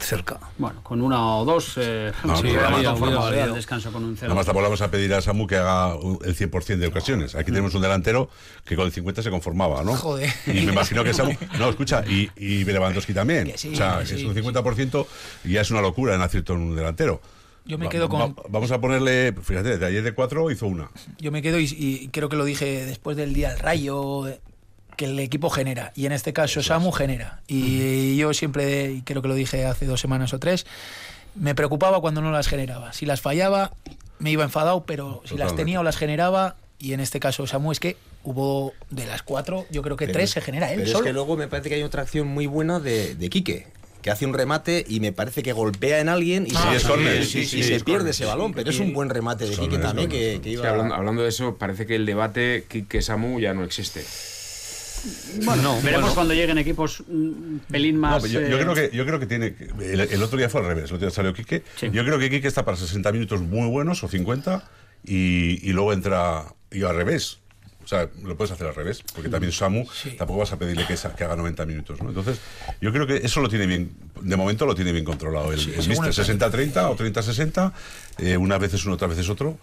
cerca. 0.00 0.38
Bueno, 0.58 0.82
con 0.82 1.00
una 1.02 1.36
o 1.36 1.44
dos, 1.44 1.74
eh, 1.76 2.12
No, 2.24 2.36
sí, 2.40 2.48
el 2.48 3.54
descanso 3.54 3.92
con 3.92 4.04
un 4.04 4.16
cero. 4.16 4.28
Nada 4.28 4.34
más 4.36 4.46
tampoco 4.46 4.64
vamos 4.64 4.80
a 4.80 4.90
pedir 4.90 5.12
a 5.14 5.20
Samu 5.20 5.46
que 5.46 5.56
haga 5.56 5.94
el 5.94 6.36
100% 6.36 6.76
de 6.76 6.86
ocasiones. 6.86 7.34
Aquí 7.34 7.50
tenemos 7.50 7.74
un 7.74 7.82
delantero 7.82 8.30
que 8.64 8.76
con 8.76 8.86
el 8.86 8.92
50 8.92 9.22
se 9.22 9.30
conformaba, 9.30 9.82
¿no? 9.84 9.94
Joder. 9.96 10.30
Y 10.46 10.52
me 10.52 10.72
imagino 10.72 11.04
que 11.04 11.14
Samu... 11.14 11.32
No, 11.58 11.68
escucha, 11.70 12.04
y, 12.06 12.30
y 12.36 12.64
Lewandowski 12.64 13.12
también. 13.14 13.46
Que 13.52 13.58
sí, 13.58 13.72
o 13.72 13.76
sea, 13.76 13.98
que 13.98 14.04
es 14.04 14.08
sí, 14.10 14.24
un 14.24 14.34
que 14.34 14.42
50% 14.42 15.06
y 15.44 15.52
ya 15.52 15.60
es 15.62 15.70
una 15.70 15.80
locura 15.80 16.14
en 16.14 16.22
acierto 16.22 16.52
en 16.54 16.60
un 16.60 16.76
delantero. 16.76 17.20
Yo 17.64 17.76
me 17.76 17.88
quedo 17.90 18.08
con- 18.08 18.20
va- 18.20 18.34
vamos 18.48 18.70
a 18.70 18.80
ponerle, 18.80 19.34
fíjate, 19.42 19.76
de 19.78 19.86
ayer 19.86 20.02
de 20.02 20.12
4 20.14 20.50
hizo 20.50 20.66
una. 20.66 20.90
Yo 21.18 21.30
me 21.30 21.42
quedo 21.42 21.58
y, 21.60 21.64
y 21.78 22.08
creo 22.08 22.28
que 22.30 22.36
lo 22.36 22.44
dije 22.46 22.86
después 22.86 23.16
del 23.16 23.34
día 23.34 23.50
del 23.50 23.58
rayo, 23.58 24.26
que 24.98 25.06
el 25.06 25.18
equipo 25.20 25.48
genera. 25.48 25.92
Y 25.96 26.04
en 26.04 26.12
este 26.12 26.34
caso 26.34 26.62
Samu 26.62 26.90
genera. 26.92 27.40
Y 27.46 28.16
yo 28.18 28.34
siempre, 28.34 28.90
y 28.92 29.00
creo 29.02 29.22
que 29.22 29.28
lo 29.28 29.34
dije 29.34 29.64
hace 29.64 29.86
dos 29.86 30.00
semanas 30.00 30.34
o 30.34 30.38
tres, 30.38 30.66
me 31.36 31.54
preocupaba 31.54 32.00
cuando 32.02 32.20
no 32.20 32.32
las 32.32 32.48
generaba. 32.48 32.92
Si 32.92 33.06
las 33.06 33.20
fallaba, 33.22 33.72
me 34.18 34.30
iba 34.32 34.42
enfadado, 34.44 34.82
pero 34.84 35.22
si 35.24 35.30
las 35.30 35.48
Totalmente. 35.48 35.62
tenía 35.62 35.80
o 35.80 35.82
las 35.84 35.96
generaba, 35.96 36.56
y 36.80 36.92
en 36.92 37.00
este 37.00 37.20
caso 37.20 37.46
Samu 37.46 37.70
es 37.72 37.80
que 37.80 37.96
hubo 38.24 38.74
de 38.90 39.06
las 39.06 39.22
cuatro, 39.22 39.64
yo 39.70 39.82
creo 39.82 39.96
que 39.96 40.06
Pero- 40.06 40.18
tres 40.18 40.30
se 40.30 40.40
genera 40.40 40.70
él 40.72 40.80
pero 40.80 40.90
solo. 40.90 41.04
es 41.04 41.06
que 41.06 41.12
luego 41.12 41.36
me 41.36 41.46
parece 41.48 41.68
que 41.68 41.76
hay 41.76 41.82
otra 41.84 42.02
acción 42.02 42.26
muy 42.26 42.46
buena 42.46 42.80
de, 42.80 43.14
de 43.14 43.28
Quique, 43.30 43.68
que 44.02 44.10
hace 44.10 44.26
un 44.26 44.34
remate 44.34 44.84
y 44.88 44.98
me 45.00 45.12
parece 45.12 45.42
que 45.44 45.52
golpea 45.52 46.00
en 46.00 46.08
alguien 46.08 46.44
y, 46.46 46.52
Ah, 46.56 46.74
se, 46.78 47.18
es 47.20 47.34
y- 47.36 47.44
sí, 47.46 47.62
se 47.62 47.76
es 47.76 47.84
pierde 47.84 48.10
ese 48.10 48.24
balón. 48.24 48.52
Pero 48.52 48.70
es 48.70 48.80
un 48.80 48.92
buen 48.92 49.10
remate 49.10 49.46
de 49.46 49.56
Quique 49.56 49.76
es 49.76 49.82
también, 49.82 50.08
que, 50.08 50.40
que 50.42 50.50
Sí, 50.50 50.50
iba... 50.54 50.68
hablando, 50.70 50.94
hablando 50.96 51.22
de 51.22 51.28
eso, 51.28 51.56
parece 51.56 51.86
que 51.86 51.94
el 51.94 52.04
debate 52.06 52.64
que 52.88 53.00
Samu 53.02 53.38
ya 53.40 53.54
no 53.54 53.62
existe. 53.64 54.04
Bueno, 55.44 55.62
No, 55.62 55.74
veremos 55.76 56.00
bueno. 56.02 56.14
cuando 56.14 56.34
lleguen 56.34 56.58
equipos 56.58 57.00
un 57.00 57.60
pelín 57.70 57.96
No, 57.96 58.00
más. 58.02 58.22
pero 58.22 58.40
yo, 58.40 58.48
yo 58.48 58.56
eh, 58.58 58.60
creo 58.62 58.74
que, 58.74 58.96
yo 58.96 59.06
creo 59.06 59.18
que 59.20 59.26
tiene. 59.26 59.54
El, 59.80 60.00
el 60.00 60.22
otro 60.22 60.38
día 60.38 60.48
fue 60.48 60.60
al 60.60 60.66
revés. 60.66 60.90
El 60.90 60.96
otro 60.96 61.06
día 61.06 61.10
salió 61.14 61.32
Quique. 61.32 61.62
Sí. 61.76 61.90
Yo 61.92 62.04
creo 62.04 62.18
que 62.18 62.30
Quique 62.30 62.48
está 62.48 62.64
para 62.64 62.76
60 62.76 63.10
minutos 63.12 63.40
muy 63.40 63.68
buenos 63.68 64.02
o 64.04 64.08
50 64.08 64.68
y, 65.04 65.68
y 65.68 65.72
luego 65.72 65.92
entra. 65.92 66.44
Y 66.70 66.82
al 66.82 66.94
revés. 66.96 67.38
O 67.84 67.88
sea, 67.88 68.06
lo 68.22 68.36
puedes 68.36 68.52
hacer 68.52 68.66
al 68.66 68.74
revés, 68.74 69.02
porque 69.14 69.30
también 69.30 69.50
Samu 69.50 69.86
Sí. 69.90 70.10
tampoco 70.10 70.40
vas 70.40 70.52
a 70.52 70.58
pedirle 70.58 70.84
que, 70.86 70.92
haga 71.24 71.36
90 71.36 71.64
minutos, 71.64 72.02
¿no? 72.02 72.10
Entonces, 72.10 72.38
yo 72.82 72.92
creo 72.92 73.06
que 73.06 73.16
eso 73.24 73.40
lo 73.40 73.48
tiene 73.48 73.64
bien, 73.64 73.90
de 74.20 74.36
momento 74.36 74.66
lo 74.66 74.74
tiene 74.74 74.92
bien 74.92 75.06
controlado 75.06 75.54
el, 75.54 75.58
el 75.58 75.82
según 75.82 76.04
Mister. 76.04 76.30
el 76.30 76.38
60-30 76.38 76.84
o 76.90 76.96
30-60, 76.98 77.72
eh, 78.18 78.36
unas 78.36 78.60
veces 78.60 78.84
uno, 78.84 78.96
otras 78.96 79.08
veces 79.12 79.30
otro. 79.30 79.56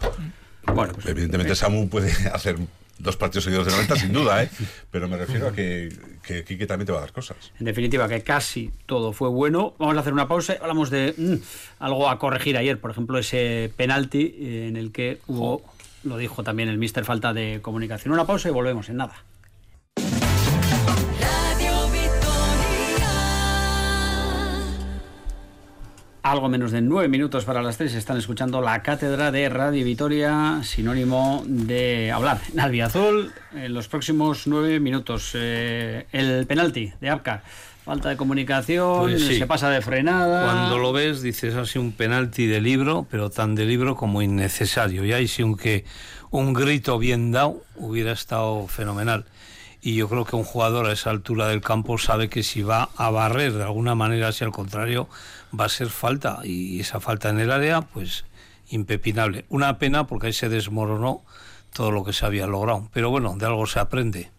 Bueno, 0.74 0.94
pues, 0.94 1.06
Evidentemente 1.06 1.54
Samu 1.56 1.88
puede 1.88 2.12
hacer 2.34 2.56
dos 3.00 3.18
partidos 3.18 3.44
seguidos 3.44 3.66
de 3.66 3.72
90, 3.72 3.96
sin 3.96 4.14
duda, 4.14 4.44
¿eh? 4.44 4.50
Pero 4.92 5.08
me 5.08 5.18
refiero 5.18 5.48
a 5.50 5.54
que, 5.54 5.90
que 6.24 6.44
Quique 6.44 6.66
también 6.66 6.86
te 6.86 6.92
va 6.92 7.00
a 7.00 7.02
dar 7.02 7.12
cosas. 7.12 7.52
En 7.60 7.66
definitiva, 7.66 8.08
que 8.08 8.22
casi 8.22 8.72
todo 8.86 9.14
fue 9.14 9.30
bueno. 9.30 9.76
Vamos 9.78 9.98
a 9.98 10.00
hacer 10.00 10.14
una 10.14 10.28
pausa. 10.28 10.56
Hablamos 10.62 10.90
de 10.90 11.14
mm, 11.18 11.84
algo 11.84 12.10
a 12.10 12.20
corregir 12.20 12.58
ayer, 12.58 12.80
por 12.80 12.92
ejemplo, 12.92 13.18
ese 13.18 13.72
penalti 13.76 14.36
eh, 14.40 14.68
en 14.68 14.78
el 14.78 14.92
que 14.92 15.20
hubo 15.28 15.64
lo 16.06 16.18
dijo 16.18 16.44
también 16.44 16.70
el 16.70 16.78
mister, 16.78 17.04
falta 17.04 17.34
de 17.34 17.60
comunicación. 17.62 18.14
Una 18.14 18.26
pausa 18.26 18.48
y 18.48 18.52
volvemos 18.52 18.90
en 18.90 18.98
nada. 18.98 19.16
Algo 26.26 26.50
menos 26.50 26.72
de 26.72 26.82
nueve 26.82 27.08
minutos 27.08 27.46
para 27.46 27.62
las 27.62 27.78
tres 27.78 27.94
están 27.94 28.18
escuchando 28.18 28.60
la 28.60 28.82
cátedra 28.82 29.32
de 29.32 29.48
Radio 29.48 29.86
Vitoria, 29.86 30.60
sinónimo 30.64 31.44
de 31.46 32.12
hablar 32.12 32.42
en 32.52 32.60
albiazul 32.62 33.32
en 33.54 33.72
los 33.76 33.88
próximos 33.88 34.48
nueve 34.48 34.80
minutos. 34.80 35.34
Eh, 35.36 36.08
el 36.12 36.48
penalti 36.48 36.92
de 37.00 37.10
Apcar, 37.12 37.44
falta 37.86 38.10
de 38.10 38.18
comunicación, 38.18 39.02
Pues 39.02 39.22
sí. 39.22 39.38
se 39.38 39.46
pasa 39.46 39.70
de 39.70 39.82
frenada. 39.82 40.46
Cuando 40.52 40.80
lo 40.80 40.92
ves 40.94 41.22
dices 41.22 41.54
ha 41.54 41.64
sido 41.64 41.84
un 41.84 41.92
penalti 41.92 42.48
de 42.48 42.60
libro, 42.60 43.06
pero 43.12 43.30
tan 43.30 43.54
de 43.54 43.66
libro 43.68 43.96
como 43.96 44.24
innecesario. 44.24 45.06
Y 45.06 45.14
ahí 45.14 45.28
sí 45.28 45.44
un 45.44 46.54
grito 46.54 46.98
bien 46.98 47.32
dado 47.34 47.62
hubiera 47.76 48.14
estado 48.14 48.66
fenomenal. 48.68 49.26
Y 49.86 49.94
yo 49.94 50.10
creo 50.10 50.26
que 50.26 50.36
un 50.36 50.44
jugador 50.44 50.88
a 50.88 50.94
esa 50.94 51.12
altura 51.12 51.48
del 51.48 51.62
campo 51.62 52.00
sabe 52.00 52.28
que 52.28 52.42
si 52.42 52.64
va 52.64 52.90
a 52.98 53.12
barrer 53.12 53.54
de 53.54 53.66
alguna 53.66 53.94
manera, 53.94 54.32
si 54.32 54.44
al 54.44 54.52
contrario, 54.52 55.08
va 55.58 55.66
a 55.66 55.70
ser 55.70 55.90
falta. 55.90 56.40
Y 56.44 56.80
esa 56.80 57.00
falta 57.00 57.30
en 57.30 57.40
el 57.40 57.52
área, 57.52 57.82
pues 57.82 58.26
impepinable. 58.70 59.46
Una 59.48 59.78
pena 59.78 60.08
porque 60.08 60.26
ahí 60.26 60.34
se 60.34 60.50
desmoronó 60.50 61.24
todo 61.72 61.92
lo 61.92 62.04
que 62.04 62.14
se 62.14 62.26
había 62.26 62.48
logrado. 62.48 62.90
Pero 62.94 63.12
bueno, 63.12 63.36
de 63.38 63.46
algo 63.46 63.68
se 63.68 63.80
aprende. 63.80 64.32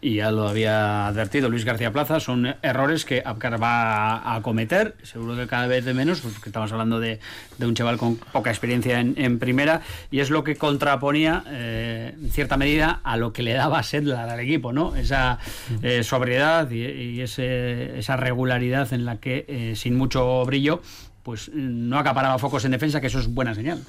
Y 0.00 0.14
ya 0.16 0.30
lo 0.30 0.48
había 0.48 1.06
advertido 1.06 1.50
Luis 1.50 1.64
García 1.66 1.92
Plaza, 1.92 2.18
son 2.20 2.54
errores 2.62 3.04
que 3.04 3.22
Apcar 3.24 3.62
va 3.62 4.34
a 4.34 4.40
cometer, 4.42 4.96
seguro 5.02 5.36
que 5.36 5.46
cada 5.46 5.66
vez 5.66 5.84
de 5.84 5.92
menos, 5.92 6.20
pues, 6.20 6.32
porque 6.34 6.48
estamos 6.48 6.72
hablando 6.72 6.98
de, 6.98 7.20
de 7.58 7.66
un 7.66 7.74
chaval 7.74 7.98
con 7.98 8.16
poca 8.16 8.48
experiencia 8.50 9.00
en, 9.00 9.14
en 9.18 9.38
primera, 9.38 9.82
y 10.10 10.20
es 10.20 10.30
lo 10.30 10.44
que 10.44 10.56
contraponía, 10.56 11.44
eh, 11.48 12.14
en 12.18 12.30
cierta 12.30 12.56
medida, 12.56 13.00
a 13.04 13.16
lo 13.18 13.32
que 13.34 13.42
le 13.42 13.52
daba 13.52 13.82
Sedlar 13.82 14.30
al 14.30 14.40
equipo, 14.40 14.72
¿no? 14.72 14.96
Esa 14.96 15.38
eh, 15.82 16.02
sobriedad 16.04 16.70
y, 16.70 16.82
y 16.84 17.20
ese- 17.20 17.98
esa 17.98 18.16
regularidad 18.16 18.92
en 18.94 19.04
la 19.04 19.16
que, 19.18 19.44
eh, 19.46 19.74
sin 19.76 19.94
mucho 19.96 20.42
brillo, 20.46 20.80
pues 21.22 21.50
no 21.52 21.98
acaparaba 21.98 22.38
focos 22.38 22.64
en 22.64 22.70
defensa, 22.70 23.00
que 23.02 23.08
eso 23.08 23.18
es 23.18 23.26
buena 23.28 23.54
señal. 23.54 23.82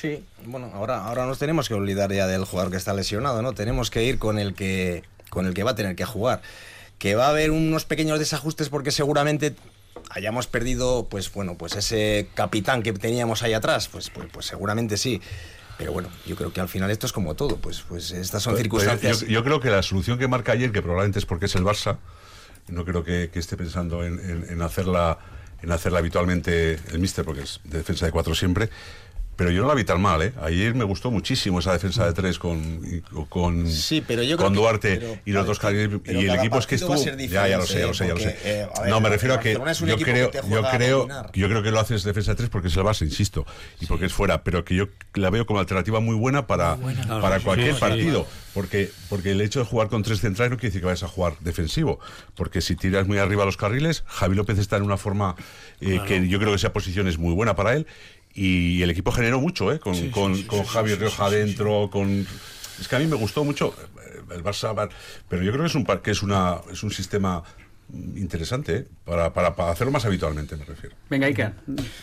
Sí, 0.00 0.24
bueno, 0.44 0.70
ahora, 0.74 1.04
ahora 1.04 1.26
nos 1.26 1.38
tenemos 1.38 1.68
que 1.68 1.74
olvidar 1.74 2.12
ya 2.12 2.26
del 2.26 2.44
jugador 2.44 2.70
que 2.70 2.76
está 2.76 2.94
lesionado, 2.94 3.42
¿no? 3.42 3.52
Tenemos 3.52 3.90
que 3.90 4.04
ir 4.04 4.18
con 4.18 4.38
el 4.38 4.54
que, 4.54 5.02
con 5.30 5.46
el 5.46 5.54
que 5.54 5.64
va 5.64 5.72
a 5.72 5.74
tener 5.74 5.96
que 5.96 6.04
jugar. 6.04 6.40
Que 6.98 7.14
va 7.14 7.26
a 7.26 7.30
haber 7.30 7.50
unos 7.50 7.84
pequeños 7.84 8.18
desajustes 8.18 8.68
porque 8.68 8.90
seguramente 8.92 9.54
hayamos 10.10 10.46
perdido, 10.46 11.08
pues 11.10 11.32
bueno, 11.32 11.56
pues 11.56 11.74
ese 11.74 12.28
capitán 12.34 12.82
que 12.82 12.92
teníamos 12.92 13.42
ahí 13.42 13.54
atrás, 13.54 13.88
pues, 13.88 14.10
pues, 14.10 14.28
pues 14.32 14.46
seguramente 14.46 14.96
sí. 14.96 15.20
Pero 15.78 15.92
bueno, 15.92 16.08
yo 16.26 16.34
creo 16.36 16.52
que 16.52 16.60
al 16.60 16.68
final 16.68 16.90
esto 16.90 17.06
es 17.06 17.12
como 17.12 17.34
todo, 17.34 17.56
pues, 17.56 17.82
pues 17.88 18.10
estas 18.12 18.42
son 18.42 18.52
Pues, 18.52 18.62
circunstancias. 18.62 19.20
Yo, 19.22 19.26
yo 19.28 19.44
creo 19.44 19.60
que 19.60 19.70
la 19.70 19.82
solución 19.82 20.18
que 20.18 20.26
marca 20.28 20.52
ayer, 20.52 20.70
que 20.72 20.82
probablemente 20.82 21.18
es 21.18 21.26
porque 21.26 21.46
es 21.46 21.54
el 21.56 21.64
Barça, 21.64 21.98
no 22.68 22.84
creo 22.84 23.02
que, 23.04 23.30
que 23.32 23.38
esté 23.38 23.56
pensando 23.56 24.04
en, 24.04 24.18
en- 24.20 24.46
en 24.50 24.62
hacerla 24.62 25.18
en 25.60 25.72
hacerla 25.72 25.98
habitualmente 25.98 26.78
el 26.92 27.00
míster, 27.00 27.24
porque 27.24 27.42
es 27.42 27.58
de 27.64 27.78
defensa 27.78 28.06
de 28.06 28.12
cuatro 28.12 28.32
siempre. 28.32 28.70
Pero 29.38 29.52
yo 29.52 29.62
no 29.62 29.68
la 29.68 29.74
vi 29.74 29.84
tan 29.84 30.02
mal, 30.02 30.20
¿eh? 30.20 30.32
Ayer 30.42 30.74
me 30.74 30.82
gustó 30.82 31.12
muchísimo 31.12 31.60
esa 31.60 31.72
defensa 31.72 32.04
de 32.04 32.12
tres 32.12 32.40
con, 32.40 32.82
con, 33.28 33.70
Sí, 33.70 34.02
pero 34.04 34.24
yo 34.24 34.36
creo 34.36 34.46
con 34.48 34.52
que- 34.52 34.58
Duarte 34.60 34.96
pero- 34.96 35.18
y 35.24 35.30
los 35.30 35.46
dos 35.46 35.60
carriles. 35.60 36.00
pero 36.04 36.20
Y 36.20 36.26
el 36.26 36.34
equipo 36.34 36.58
es 36.58 36.66
que 36.66 36.74
estuvo. 36.74 36.96
ya, 36.96 37.46
ya 37.46 37.56
lo 37.56 37.64
sé, 37.64 37.78
ya 37.78 37.86
lo 37.86 37.94
sé, 37.94 38.08
ya 38.08 38.14
lo 38.14 38.20
sé. 38.20 38.36
eh, 38.42 38.66
ver, 38.80 38.90
no, 38.90 39.00
me 39.00 39.08
refiero 39.08 39.36
a 39.36 39.38
que 39.38 39.50
Barcelona 39.56 39.70
es 39.70 39.80
un 39.80 39.88
yo 39.90 39.96
que 39.96 40.02
creo, 40.02 40.30
te 40.30 40.38
yo 40.38 40.62
creo, 40.72 41.06
yo 41.32 41.48
creo 41.48 41.62
que 41.62 41.70
lo 41.70 41.78
haces 41.78 42.02
defensa 42.02 42.32
de 42.32 42.36
tres 42.36 42.50
porque 42.50 42.66
es 42.66 42.76
el 42.76 42.82
Barça, 42.82 43.02
insisto, 43.02 43.46
y 43.80 43.86
porque 43.86 44.06
es 44.06 44.12
fuera, 44.12 44.42
pero 44.42 44.64
que 44.64 44.74
yo 44.74 44.88
la 45.14 45.30
veo 45.30 45.46
como 45.46 45.60
alternativa 45.60 46.00
muy 46.00 46.16
buena 46.16 46.48
para, 46.48 46.74
buena. 46.74 47.20
para 47.20 47.38
cualquier 47.38 47.74
sí, 47.74 47.80
partido. 47.80 48.26
Porque, 48.54 48.90
porque 49.08 49.30
el 49.30 49.40
hecho 49.40 49.60
de 49.60 49.66
jugar 49.66 49.86
con 49.88 50.02
tres 50.02 50.18
centrales 50.20 50.50
no 50.50 50.56
quiere 50.56 50.70
decir 50.70 50.80
que 50.80 50.86
vayas 50.86 51.04
a 51.04 51.08
jugar 51.08 51.34
defensivo. 51.38 52.00
Porque 52.34 52.60
si 52.60 52.74
tiras 52.74 53.06
muy 53.06 53.18
arriba 53.18 53.44
los 53.44 53.56
carriles, 53.56 54.02
Javi 54.08 54.34
López 54.34 54.58
está 54.58 54.76
en 54.78 54.82
una 54.82 54.96
forma 54.96 55.36
eh, 55.80 56.00
que 56.08 56.26
yo 56.26 56.38
creo 56.40 56.50
que 56.50 56.56
esa 56.56 56.72
posición 56.72 57.06
es 57.06 57.18
muy 57.18 57.34
buena 57.34 57.54
para 57.54 57.74
él. 57.74 57.86
Y 58.40 58.82
el 58.82 58.90
equipo 58.90 59.10
generó 59.10 59.40
mucho, 59.40 59.72
¿eh? 59.72 59.80
Con, 59.80 60.10
con, 60.10 60.40
con 60.44 60.62
Javi 60.62 60.94
Rioja 60.94 61.26
adentro, 61.26 61.90
con. 61.90 62.24
Es 62.80 62.86
que 62.86 62.94
a 62.94 63.00
mí 63.00 63.08
me 63.08 63.16
gustó 63.16 63.42
mucho 63.42 63.74
eh, 63.98 64.20
el 64.32 64.44
Barça, 64.44 64.88
pero 65.28 65.42
yo 65.42 65.50
creo 65.50 65.64
que 65.64 65.66
es 65.66 65.74
un 65.74 65.84
que 65.84 66.12
es 66.12 66.22
una 66.22 66.60
es 66.70 66.84
un 66.84 66.92
sistema 66.92 67.42
interesante 67.92 68.76
¿eh? 68.76 68.86
para, 69.04 69.32
para, 69.32 69.56
para 69.56 69.70
hacerlo 69.70 69.92
más 69.92 70.04
habitualmente, 70.04 70.56
me 70.56 70.64
refiero. 70.64 70.94
Venga, 71.08 71.26
Iker, 71.26 71.54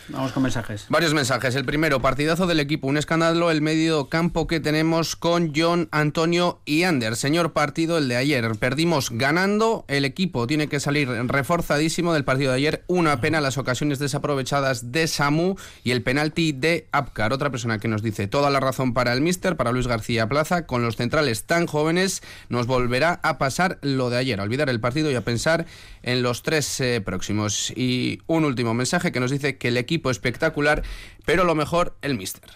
vamos 0.09 0.31
con 0.31 0.43
mensajes. 0.43 0.87
Varios 0.89 1.13
mensajes. 1.13 1.55
El 1.55 1.65
primero, 1.65 2.01
partidazo 2.01 2.47
del 2.47 2.59
equipo. 2.59 2.87
Un 2.87 2.97
escándalo 2.97 3.51
el 3.51 3.61
medio 3.61 4.09
campo 4.09 4.47
que 4.47 4.59
tenemos 4.59 5.15
con 5.15 5.53
John, 5.55 5.87
Antonio 5.91 6.61
y 6.65 6.83
Ander. 6.83 7.15
Señor 7.15 7.53
partido 7.53 7.97
el 7.97 8.07
de 8.07 8.15
ayer. 8.15 8.49
Perdimos 8.59 9.11
ganando. 9.11 9.85
El 9.87 10.05
equipo 10.05 10.47
tiene 10.47 10.67
que 10.67 10.79
salir 10.79 11.07
reforzadísimo 11.07 12.13
del 12.13 12.25
partido 12.25 12.51
de 12.51 12.57
ayer. 12.57 12.83
Una 12.87 13.21
pena 13.21 13.41
las 13.41 13.57
ocasiones 13.57 13.99
desaprovechadas 13.99 14.91
de 14.91 15.07
Samu 15.07 15.55
y 15.83 15.91
el 15.91 16.01
penalti 16.01 16.51
de 16.51 16.87
Apcar. 16.91 17.31
Otra 17.31 17.51
persona 17.51 17.77
que 17.77 17.87
nos 17.87 18.01
dice 18.01 18.27
toda 18.27 18.49
la 18.49 18.59
razón 18.59 18.93
para 18.93 19.13
el 19.13 19.21
míster, 19.21 19.55
para 19.55 19.71
Luis 19.71 19.87
García 19.87 20.27
Plaza. 20.27 20.65
Con 20.65 20.81
los 20.81 20.95
centrales 20.95 21.43
tan 21.43 21.67
jóvenes 21.67 22.23
nos 22.49 22.65
volverá 22.65 23.19
a 23.21 23.37
pasar 23.37 23.77
lo 23.81 24.09
de 24.09 24.17
ayer. 24.17 24.39
A 24.39 24.43
olvidar 24.43 24.69
el 24.69 24.79
partido 24.79 25.11
y 25.11 25.15
a 25.15 25.21
pensar 25.21 25.67
en 26.03 26.21
los 26.21 26.43
tres 26.43 26.79
eh, 26.81 27.01
próximos. 27.01 27.71
Y 27.75 28.21
un 28.27 28.45
último 28.45 28.73
mensaje 28.73 29.11
que 29.11 29.19
nos 29.19 29.31
dice 29.31 29.57
que 29.57 29.69
el 29.69 29.77
equipo 29.77 30.09
espectacular, 30.09 30.83
pero 31.25 31.43
lo 31.43 31.55
mejor 31.55 31.95
el 32.01 32.15
míster. 32.15 32.49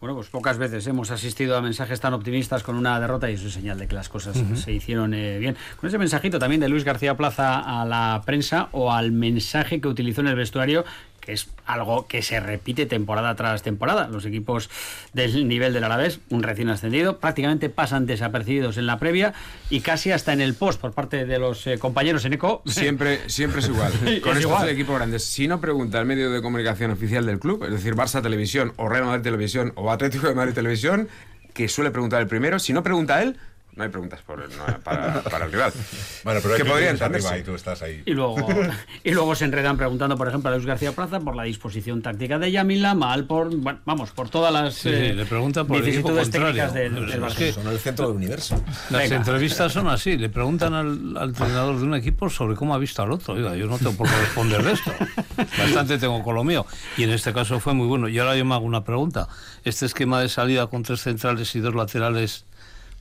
Bueno, 0.00 0.14
pues 0.14 0.28
pocas 0.28 0.58
veces 0.58 0.86
hemos 0.86 1.10
asistido 1.10 1.56
a 1.56 1.60
mensajes 1.60 1.98
tan 1.98 2.14
optimistas 2.14 2.62
con 2.62 2.76
una 2.76 3.00
derrota 3.00 3.28
y 3.28 3.34
eso 3.34 3.48
es 3.48 3.54
señal 3.54 3.80
de 3.80 3.88
que 3.88 3.96
las 3.96 4.08
cosas 4.08 4.36
se 4.54 4.72
hicieron 4.72 5.12
eh, 5.12 5.38
bien. 5.40 5.56
Con 5.76 5.88
ese 5.88 5.98
mensajito 5.98 6.38
también 6.38 6.60
de 6.60 6.68
Luis 6.68 6.84
García 6.84 7.16
Plaza 7.16 7.58
a 7.58 7.84
la 7.84 8.22
prensa 8.24 8.68
o 8.70 8.92
al 8.92 9.10
mensaje 9.10 9.80
que 9.80 9.88
utilizó 9.88 10.20
en 10.20 10.28
el 10.28 10.36
vestuario, 10.36 10.84
que 11.28 11.34
es 11.34 11.50
algo 11.66 12.06
que 12.06 12.22
se 12.22 12.40
repite 12.40 12.86
temporada 12.86 13.36
tras 13.36 13.62
temporada. 13.62 14.08
Los 14.08 14.24
equipos 14.24 14.70
del 15.12 15.46
nivel 15.46 15.74
del 15.74 15.84
Alavés, 15.84 16.20
un 16.30 16.42
recién 16.42 16.70
ascendido, 16.70 17.18
prácticamente 17.18 17.68
pasan 17.68 18.06
desapercibidos 18.06 18.78
en 18.78 18.86
la 18.86 18.98
previa 18.98 19.34
y 19.68 19.80
casi 19.80 20.10
hasta 20.10 20.32
en 20.32 20.40
el 20.40 20.54
post 20.54 20.80
por 20.80 20.94
parte 20.94 21.26
de 21.26 21.38
los 21.38 21.66
eh, 21.66 21.76
compañeros 21.78 22.24
en 22.24 22.32
ECO. 22.32 22.62
Siempre, 22.64 23.28
siempre 23.28 23.60
es 23.60 23.68
igual. 23.74 23.92
Es 24.06 24.20
Con 24.20 24.38
estos 24.38 24.40
igual. 24.40 24.68
equipos 24.70 24.96
grandes. 24.96 25.22
Si 25.22 25.46
no 25.48 25.60
pregunta 25.60 26.00
el 26.00 26.06
medio 26.06 26.30
de 26.30 26.40
comunicación 26.40 26.92
oficial 26.92 27.26
del 27.26 27.38
club, 27.38 27.62
es 27.64 27.72
decir, 27.72 27.94
Barça 27.94 28.22
Televisión 28.22 28.72
o 28.76 28.88
Real 28.88 29.04
Madrid 29.04 29.22
Televisión 29.22 29.74
o 29.74 29.90
Atlético 29.90 30.28
de 30.28 30.34
Madrid 30.34 30.54
Televisión, 30.54 31.08
que 31.52 31.68
suele 31.68 31.90
preguntar 31.90 32.22
el 32.22 32.26
primero, 32.26 32.58
si 32.58 32.72
no 32.72 32.82
pregunta 32.82 33.22
él, 33.22 33.36
no 33.78 33.84
hay 33.84 33.90
preguntas 33.90 34.20
por 34.26 34.42
el- 34.42 34.50
no, 34.56 34.64
para, 34.84 35.22
para 35.22 35.46
el 35.46 35.52
rival. 35.52 35.72
Bueno, 36.24 36.40
pero 36.42 36.56
que 36.56 36.64
podría 36.64 36.90
entenderse. 36.90 37.38
y 37.38 37.42
tú 37.42 37.54
estás 37.54 37.80
ahí. 37.80 38.02
Y 38.04 38.10
luego, 38.12 38.36
y 39.04 39.10
luego 39.12 39.34
se 39.34 39.44
enredan 39.46 39.76
preguntando, 39.78 40.16
por 40.18 40.28
ejemplo, 40.28 40.50
a 40.50 40.54
Luis 40.54 40.66
García 40.66 40.92
Plaza 40.92 41.20
por 41.20 41.34
la 41.36 41.44
disposición 41.44 42.02
táctica 42.02 42.38
de 42.38 42.50
Yamila, 42.50 42.94
mal 42.94 43.24
por, 43.26 43.54
bueno, 43.56 43.78
vamos, 43.86 44.10
por 44.10 44.28
todas 44.28 44.52
las 44.52 44.74
Sí, 44.74 44.88
eh, 44.90 45.14
le 45.14 45.24
preguntan 45.24 45.66
por 45.66 45.78
el 45.78 45.88
equipo 45.88 46.12
contrario. 46.14 46.70
del, 46.72 46.94
del 46.94 47.08
Es 47.10 47.20
Barça. 47.20 47.36
que- 47.36 47.52
Son 47.52 47.66
el 47.68 47.78
centro 47.78 48.08
del 48.08 48.16
universo. 48.16 48.62
Las 48.90 49.02
Venga. 49.02 49.16
entrevistas 49.16 49.72
son 49.72 49.88
así, 49.88 50.16
le 50.18 50.28
preguntan 50.28 50.74
al, 50.74 51.16
al 51.16 51.28
entrenador 51.30 51.78
de 51.78 51.84
un 51.84 51.94
equipo 51.94 52.28
sobre 52.28 52.56
cómo 52.56 52.74
ha 52.74 52.78
visto 52.78 53.02
al 53.02 53.12
otro. 53.12 53.34
Oiga, 53.34 53.54
yo 53.56 53.66
no 53.66 53.78
tengo 53.78 53.92
por 53.92 54.08
qué 54.08 54.16
responder 54.16 54.62
de 54.64 54.72
esto. 54.72 54.92
Bastante 55.36 55.98
tengo 55.98 56.22
con 56.22 56.34
lo 56.34 56.44
mío. 56.44 56.66
Y 56.96 57.04
en 57.04 57.10
este 57.10 57.32
caso 57.32 57.60
fue 57.60 57.74
muy 57.74 57.86
bueno. 57.86 58.08
Y 58.08 58.18
ahora 58.18 58.36
yo 58.36 58.44
me 58.44 58.54
hago 58.54 58.64
una 58.64 58.84
pregunta. 58.84 59.28
¿Este 59.64 59.86
esquema 59.86 60.20
de 60.20 60.28
salida 60.28 60.66
con 60.66 60.82
tres 60.82 61.00
centrales 61.00 61.54
y 61.54 61.60
dos 61.60 61.74
laterales 61.74 62.44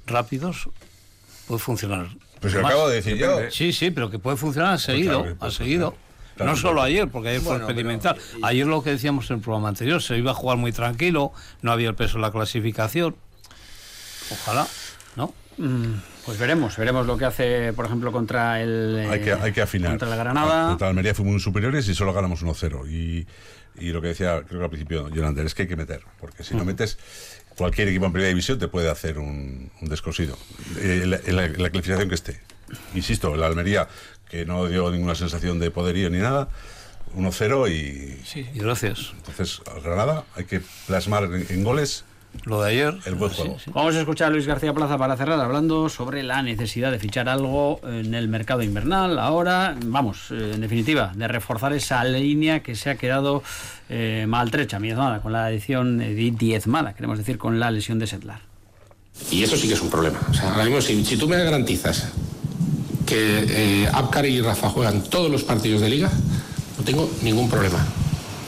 rápidos 0.07 0.69
puede 1.47 1.59
funcionar? 1.59 2.07
Pues 2.41 2.53
lo 2.53 2.65
acabo 2.65 2.89
de 2.89 2.95
decir 2.97 3.17
yo. 3.17 3.35
Pues 3.35 3.53
Sí, 3.53 3.71
sí, 3.73 3.91
pero 3.91 4.09
que 4.09 4.19
puede 4.19 4.37
funcionar 4.37 4.73
a 4.73 4.77
seguido. 4.77 5.19
claro 5.19 5.23
que 5.33 5.35
puede 5.35 5.51
a 5.51 5.55
seguido. 5.55 5.95
Claro 6.35 6.51
no 6.51 6.57
solo 6.57 6.81
ayer, 6.83 7.07
porque 7.07 7.29
ayer 7.29 7.41
Bueno, 7.41 7.65
fue 7.65 7.73
experimental. 7.73 8.15
Ayer 8.43 8.67
lo 8.67 8.83
que 8.83 8.91
decíamos 8.91 9.29
en 9.31 9.37
el 9.37 9.41
programa 9.41 9.69
anterior, 9.69 10.01
se 10.03 10.17
iba 10.17 10.31
a 10.31 10.33
jugar 10.35 10.57
muy 10.57 10.71
tranquilo, 10.71 11.31
no 11.63 11.71
había 11.71 11.89
el 11.89 11.95
peso 11.95 12.17
de 12.17 12.21
la 12.21 12.31
clasificación. 12.31 13.15
Ojalá, 14.31 14.67
¿no? 15.15 15.33
Mm, 15.57 15.93
Pues 16.25 16.37
veremos, 16.37 16.75
veremos 16.77 17.07
lo 17.07 17.17
que 17.17 17.25
hace, 17.25 17.73
por 17.73 17.85
ejemplo, 17.85 18.11
contra 18.11 18.61
el 18.61 19.07
Hay 19.09 19.21
que, 19.21 19.33
hay 19.33 19.51
que 19.51 19.61
afinar. 19.61 19.91
contra 19.91 20.09
la 20.09 20.15
Granada. 20.17 20.67
Contra 20.69 20.89
Almería 20.89 21.15
fuimos 21.15 21.31
muy 21.33 21.41
superiores 21.41 21.87
y 21.87 21.95
solo 21.95 22.13
ganamos 22.13 22.43
1-0. 22.43 22.87
Y, 22.87 23.25
y 23.79 23.89
lo 23.91 24.01
que 24.01 24.09
decía, 24.09 24.43
creo 24.47 24.59
que 24.59 24.63
al 24.65 24.69
principio, 24.69 25.09
Yolander, 25.09 25.45
es 25.45 25.55
que 25.55 25.63
hay 25.63 25.67
que 25.67 25.75
meter. 25.77 26.01
Porque 26.19 26.43
si 26.43 26.53
no 26.55 26.65
metes, 26.65 26.99
cualquier 27.57 27.87
equipo 27.87 28.05
en 28.05 28.13
primera 28.13 28.29
división 28.29 28.59
te 28.59 28.67
puede 28.67 28.89
hacer 28.89 29.17
un, 29.17 29.71
un 29.81 29.89
descosido. 29.89 30.37
Eh, 30.79 31.19
en 31.25 31.35
la, 31.35 31.51
clasificación 31.51 32.07
que 32.07 32.15
esté. 32.15 32.39
Insisto, 32.93 33.35
la 33.35 33.47
Almería, 33.47 33.87
que 34.29 34.45
no 34.45 34.67
dio 34.67 34.91
ninguna 34.91 35.15
sensación 35.15 35.59
de 35.59 35.71
poderío 35.71 36.09
ni 36.09 36.19
nada, 36.19 36.49
1-0 37.15 37.71
y. 37.71 38.25
Sí, 38.25 38.47
y 38.53 38.59
gracias. 38.59 39.13
Entonces, 39.17 39.61
Granada 39.83 40.25
hay 40.35 40.45
que 40.45 40.61
plasmar 40.85 41.23
en, 41.23 41.45
en 41.49 41.63
goles 41.63 42.03
Lo 42.45 42.61
de 42.61 42.71
ayer. 42.71 42.97
El 43.05 43.15
buen 43.15 43.31
juego. 43.31 43.57
Vamos 43.73 43.95
a 43.95 43.99
escuchar 43.99 44.27
a 44.27 44.31
Luis 44.31 44.47
García 44.47 44.73
Plaza 44.73 44.97
para 44.97 45.17
cerrar 45.17 45.39
hablando 45.39 45.89
sobre 45.89 46.23
la 46.23 46.41
necesidad 46.41 46.91
de 46.91 46.99
fichar 46.99 47.29
algo 47.29 47.79
en 47.83 48.13
el 48.13 48.27
mercado 48.27 48.63
invernal. 48.63 49.19
Ahora, 49.19 49.75
vamos, 49.85 50.31
eh, 50.31 50.51
en 50.53 50.61
definitiva, 50.61 51.11
de 51.15 51.27
reforzar 51.27 51.73
esa 51.73 52.03
línea 52.03 52.61
que 52.61 52.75
se 52.75 52.89
ha 52.89 52.95
quedado 52.95 53.43
eh, 53.89 54.25
maltrecha, 54.27 54.79
diezmada, 54.79 55.21
con 55.21 55.33
la 55.33 55.51
edición 55.51 55.99
diezmada, 56.37 56.93
queremos 56.93 57.17
decir, 57.17 57.37
con 57.37 57.59
la 57.59 57.71
lesión 57.71 57.99
de 57.99 58.07
Setlar. 58.07 58.39
Y 59.31 59.43
eso 59.43 59.57
sí 59.57 59.67
que 59.67 59.73
es 59.73 59.81
un 59.81 59.89
problema. 59.89 60.19
O 60.29 60.33
sea, 60.33 60.51
ahora 60.51 60.63
mismo, 60.63 60.81
si, 60.81 61.03
si 61.03 61.17
tú 61.17 61.27
me 61.27 61.37
garantizas 61.43 62.11
que 63.05 63.45
eh, 63.83 63.89
Abkar 63.91 64.25
y 64.25 64.41
Rafa 64.41 64.69
juegan 64.69 65.01
todos 65.03 65.31
los 65.31 65.43
partidos 65.43 65.81
de 65.81 65.89
liga, 65.89 66.11
no 66.77 66.83
tengo 66.83 67.09
ningún 67.23 67.49
problema. 67.49 67.85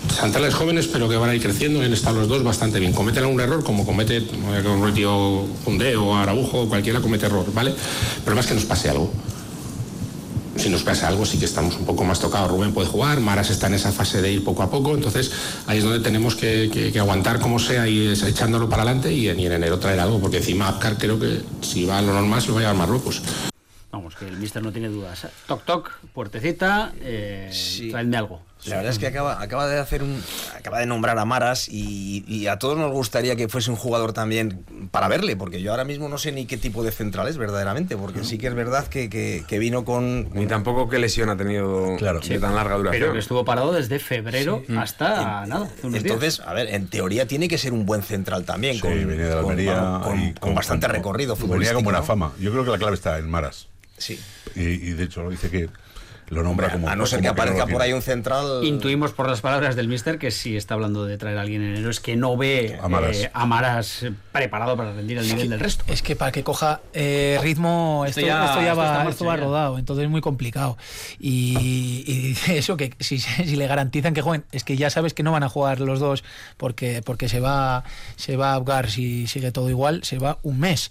Centrales 0.10 0.54
jóvenes, 0.54 0.88
pero 0.88 1.08
que 1.08 1.16
van 1.16 1.30
a 1.30 1.36
ir 1.36 1.42
creciendo, 1.42 1.82
han 1.82 1.94
estado 1.94 2.18
los 2.20 2.28
dos 2.28 2.44
bastante 2.44 2.80
bien. 2.80 2.92
Cometen 2.94 3.24
algún 3.24 3.40
error, 3.40 3.64
como 3.64 3.86
comete 3.86 4.26
como 4.64 4.88
el 4.88 4.94
tío 4.94 5.46
Cundé 5.64 5.96
o 5.96 6.16
Araujo, 6.16 6.68
cualquiera 6.68 7.00
comete 7.00 7.28
error, 7.28 7.46
¿vale? 7.54 7.74
Pero 8.24 8.36
más 8.36 8.46
que 8.48 8.54
nos 8.54 8.66
pase 8.66 8.90
algo. 8.90 9.12
Si 10.58 10.68
nos 10.70 10.84
pasa 10.84 11.08
algo, 11.08 11.26
sí 11.26 11.40
que 11.40 11.46
estamos 11.46 11.78
un 11.78 11.86
poco 11.86 12.04
más 12.04 12.20
tocados. 12.20 12.52
Rubén 12.52 12.74
puede 12.74 12.88
jugar, 12.90 13.22
Maras 13.22 13.50
está 13.50 13.68
en 13.68 13.76
esa 13.76 13.94
fase 13.94 14.22
de 14.22 14.30
ir 14.34 14.44
poco 14.44 14.62
a 14.62 14.70
poco, 14.70 14.94
entonces 14.94 15.32
ahí 15.68 15.78
es 15.78 15.86
donde 15.86 16.02
tenemos 16.02 16.36
que, 16.36 16.70
que- 16.74 16.92
que 16.92 17.00
aguantar 17.00 17.40
como 17.40 17.60
sea 17.60 17.88
y 17.88 18.10
echándolo 18.10 18.68
para 18.68 18.82
adelante 18.84 19.14
y 19.14 19.30
en, 19.30 19.40
y 19.40 19.46
en 19.46 19.54
enero 19.54 19.80
traer 19.80 20.02
algo, 20.02 20.20
porque 20.20 20.38
encima 20.38 20.68
Apcar 20.68 20.98
creo 20.98 21.18
que 21.18 21.42
si 21.62 21.86
va 21.86 22.00
a 22.00 22.02
lo 22.02 22.14
normal 22.14 22.42
se 22.42 22.50
lo 22.50 22.56
va 22.56 22.60
a 22.60 22.64
llevar 22.64 22.76
Marruecos. 22.76 23.22
Vamos, 23.92 24.16
que 24.16 24.28
el 24.28 24.36
mister 24.38 24.62
no 24.62 24.72
tiene 24.74 24.90
dudas. 24.90 25.28
Toc, 25.48 25.64
toc, 25.64 25.92
puertecita, 26.14 26.92
eh, 27.00 27.50
traedme 27.90 28.18
algo. 28.18 28.42
La 28.66 28.76
verdad 28.76 28.92
es 28.92 29.00
que 29.00 29.08
acaba, 29.08 29.42
acaba 29.42 29.68
de 29.68 29.80
hacer 29.80 30.04
un. 30.04 30.22
acaba 30.54 30.80
de 30.80 30.86
nombrar 30.86 31.18
a 31.18 31.24
Maras 31.24 31.70
y, 31.70 32.26
y 32.28 32.48
a 32.48 32.60
todos 32.60 32.78
nos 32.78 32.92
gustaría 32.92 33.38
que 33.38 33.48
fuese 33.48 33.70
un 33.72 33.78
jugador 33.78 34.12
también 34.12 34.66
para 34.92 35.08
verle, 35.08 35.38
porque 35.38 35.62
yo 35.62 35.72
ahora 35.72 35.86
mismo 35.86 36.10
no 36.10 36.18
sé 36.18 36.34
ni 36.34 36.46
qué 36.46 36.58
tipo 36.58 36.84
de 36.84 36.92
central 36.92 37.30
es 37.30 37.38
verdaderamente, 37.38 37.96
porque 37.96 38.24
sí 38.26 38.38
que 38.38 38.48
es 38.48 38.54
verdad 38.54 38.88
que, 38.88 39.10
que- 39.10 39.46
que 39.48 39.60
vino 39.60 39.86
con. 39.86 40.30
Ni 40.34 40.46
tampoco 40.46 40.90
qué 40.90 41.00
lesión 41.00 41.30
ha 41.30 41.38
tenido 41.38 41.96
de 41.98 42.40
tan 42.40 42.54
larga 42.54 42.76
duración. 42.76 43.02
Pero 43.02 43.14
que 43.14 43.20
estuvo 43.20 43.46
parado 43.46 43.72
desde 43.72 43.98
febrero 44.00 44.62
hasta 44.78 45.46
nada. 45.48 45.70
días. 45.84 46.04
Entonces, 46.04 46.42
a 46.42 46.54
ver, 46.54 46.68
en 46.74 46.88
teoría 46.88 47.28
tiene 47.28 47.48
que 47.48 47.58
ser 47.58 47.72
un 47.72 47.86
buen 47.86 48.04
central 48.04 48.44
también, 48.44 48.76
Sí, 48.76 48.82
con, 48.82 48.92
venía 48.92 49.26
de 49.28 49.32
con- 49.42 49.52
Almería 49.52 50.00
con, 50.04 50.34
con 50.34 50.56
bastante 50.56 50.88
con- 50.88 50.96
recorrido 50.98 51.36
Venía 51.36 51.42
futbolístico. 51.48 51.78
con 51.78 51.84
buena 51.86 52.00
¿no? 52.00 52.06
fama. 52.06 52.34
Yo 52.40 52.52
creo 52.52 52.66
que 52.66 52.72
la 52.72 52.78
clave 52.78 52.96
está 52.96 53.18
en 53.20 53.30
Maras. 53.30 53.68
Sí. 53.98 54.20
Y, 54.56 54.62
y 54.62 54.92
de 54.94 55.04
hecho 55.06 55.24
lo 55.24 55.30
dice 55.30 55.50
que 55.50 55.70
lo 56.30 56.44
nombra 56.44 56.70
como. 56.72 56.88
a 56.90 56.96
no 56.96 57.06
ser 57.06 57.22
que 57.22 57.28
aparezca 57.28 57.66
por 57.68 57.82
ahí 57.82 57.94
un 57.94 58.02
central. 58.02 58.64
Intuimos 58.64 59.12
por 59.12 59.28
las 59.30 59.42
palabras 59.42 59.76
del 59.76 59.88
mister 59.88 60.18
que 60.20 60.32
si 60.32 60.56
está 60.58 60.74
hablando 60.76 61.06
de 61.06 61.18
traer 61.18 61.38
a 61.38 61.42
alguien 61.42 61.62
en 61.64 61.72
enero 61.72 61.90
es 61.90 62.00
que 62.00 62.16
no 62.16 62.38
ve 62.38 62.78
A 62.82 62.88
Maras. 62.88 63.18
eh, 63.18 63.32
a 63.34 63.46
Maras 63.46 64.04
eh, 64.04 64.12
preparado 64.32 64.78
para 64.78 64.94
rendir 64.94 65.20
al 65.20 65.28
nivel 65.28 65.50
del 65.50 65.60
resto. 65.60 65.84
Es 65.88 66.02
que 66.02 66.16
para 66.16 66.32
que 66.32 66.44
coja 66.44 66.82
eh, 66.94 67.40
ritmo, 67.42 68.04
esto, 68.08 68.20
Esto 68.20 68.28
ya- 68.28 68.46
esto 68.46 68.62
ya 68.62 68.74
va, 68.74 69.10
esto 69.10 69.36
rodado, 69.38 69.78
entonces 69.80 70.06
es 70.06 70.10
muy 70.10 70.22
complicado. 70.22 70.78
Y, 71.20 72.04
y 72.06 72.18
dice 72.30 72.58
eso, 72.58 72.78
que 72.78 72.94
si, 73.00 73.20
si 73.20 73.56
le 73.56 73.68
garantizan 73.68 74.14
que 74.14 74.22
jueguen, 74.22 74.46
es 74.52 74.64
que 74.64 74.78
ya 74.78 74.90
sabes 74.90 75.14
que 75.14 75.24
no 75.24 75.32
van 75.32 75.44
a 75.44 75.50
jugar 75.50 75.80
los 75.80 76.00
dos 76.00 76.24
porque, 76.58 77.02
porque 77.04 77.28
se 77.30 77.40
va 77.40 77.84
se 78.16 78.38
va 78.38 78.52
a 78.52 78.54
ahogar 78.56 78.90
si 78.90 79.28
sigue 79.28 79.52
todo 79.52 79.70
igual, 79.70 80.04
se 80.04 80.18
va 80.20 80.38
un 80.44 80.60
mes. 80.60 80.90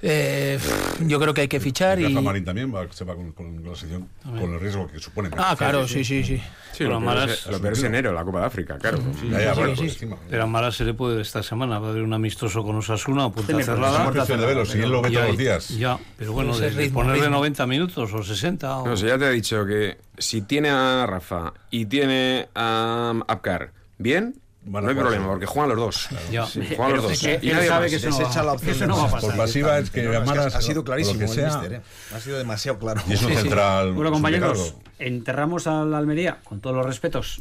Eh, 0.00 0.58
yo 1.06 1.18
creo 1.18 1.34
que 1.34 1.40
hay 1.42 1.48
que 1.48 1.58
fichar 1.58 1.98
y... 1.98 2.04
Rafa 2.04 2.20
Marín 2.20 2.44
también 2.44 2.72
va, 2.72 2.86
se 2.92 3.04
va 3.04 3.16
con, 3.16 3.32
con 3.32 3.64
la 3.64 3.74
selección, 3.74 4.08
con 4.22 4.54
el 4.54 4.60
riesgo 4.60 4.86
que 4.86 5.00
supone. 5.00 5.28
Ah, 5.36 5.54
claro, 5.58 5.88
sí, 5.88 6.04
sí, 6.04 6.22
sí. 6.22 6.40
Sí, 6.72 6.84
lo, 6.84 6.90
peor 6.90 7.02
Maras- 7.02 7.30
es, 7.32 7.46
lo 7.48 7.60
peor 7.60 7.72
es 7.72 7.82
enero, 7.82 8.12
la 8.12 8.22
Copa 8.24 8.40
de 8.40 8.46
África, 8.46 8.78
claro. 8.78 8.98
Ya, 9.30 9.40
ya, 9.42 9.54
bueno, 9.54 9.74
sí, 9.74 9.90
sí. 9.90 10.06
Pero 10.30 10.42
a 10.44 10.46
Mara 10.46 10.70
se 10.70 10.84
le 10.84 10.94
puede 10.94 11.20
esta 11.20 11.42
semana, 11.42 11.80
va 11.80 11.88
a 11.88 11.90
haber 11.90 12.02
un 12.04 12.12
amistoso 12.12 12.62
con 12.62 12.76
Osasuna 12.76 13.24
a 13.24 13.32
puerta 13.32 13.60
cerrada. 13.60 13.94
Es 13.96 14.00
una 14.02 14.12
cuestión 14.12 14.40
de 14.40 14.46
verlo, 14.46 14.64
si 14.64 14.78
él 14.80 14.90
lo 14.90 15.02
ve 15.02 15.10
todos 15.10 15.26
los 15.28 15.36
días. 15.38 15.68
Ya, 15.70 15.98
pero 16.16 16.32
bueno, 16.32 16.56
de, 16.56 16.70
de 16.70 16.76
ritmo, 16.84 17.00
ponerle 17.00 17.22
ritmo. 17.22 17.36
90 17.38 17.66
minutos 17.66 18.12
o 18.12 18.22
60. 18.22 18.78
o- 18.78 18.86
No 18.86 18.96
sé, 18.96 19.08
ya 19.08 19.18
te 19.18 19.26
he 19.26 19.30
dicho 19.32 19.66
que 19.66 19.98
si 20.16 20.42
tiene 20.42 20.70
a 20.70 21.04
Rafa 21.06 21.52
y 21.70 21.86
tiene 21.86 22.48
a 22.54 23.14
Apcar 23.26 23.72
bien, 23.98 24.36
Van 24.70 24.84
no 24.84 24.90
hay 24.90 24.94
jugar 24.94 25.06
problema, 25.06 25.24
solo. 25.24 25.32
porque 25.32 25.46
juegan 25.46 25.68
los 25.70 25.78
dos. 25.78 26.08
Ya. 26.30 26.46
Sí, 26.46 26.60
juegan 26.76 26.92
los 26.96 27.02
dos. 27.04 27.12
Es 27.12 27.20
que 27.20 27.38
Y 27.42 27.50
nadie 27.52 27.68
sabe 27.68 27.80
más. 27.82 27.90
que 27.90 27.96
eso 27.96 28.10
no, 28.10 28.18
Desecha 28.18 28.38
va, 28.40 28.46
la 28.46 28.52
opción 28.52 28.76
eso 28.76 28.86
no 28.86 28.96
va 28.96 29.00
a 29.00 29.06
Maras. 29.06 29.20
Por 29.20 29.30
pasar. 29.30 29.36
pasiva 29.46 29.78
es 29.78 29.90
que 29.90 30.02
No, 30.02 30.12
no, 30.12 30.18
es 30.46 30.52
que 30.52 30.56
ha 30.58 30.60
sido 30.62 30.84
clarísimo 30.84 31.18
que 31.18 31.24
el 31.24 31.30
sea, 31.30 31.46
míster, 31.48 31.72
¿eh? 31.74 31.80
Ha 32.14 32.20
sido 32.20 32.38
demasiado 32.38 32.78
claro. 32.78 33.00
y 33.08 33.12
es 33.14 33.22
un 33.22 33.28
Sí, 33.28 33.34
sí. 33.34 33.40
central. 33.42 33.92
Bueno, 33.92 34.10
es 34.10 34.16
un 34.16 34.22
compañeros, 34.22 34.74
enterramos 34.98 35.66
a 35.66 35.84
la 35.84 35.98
Almería 35.98 36.38
con 36.44 36.60
todos 36.60 36.76
los 36.76 36.84
respetos. 36.86 37.40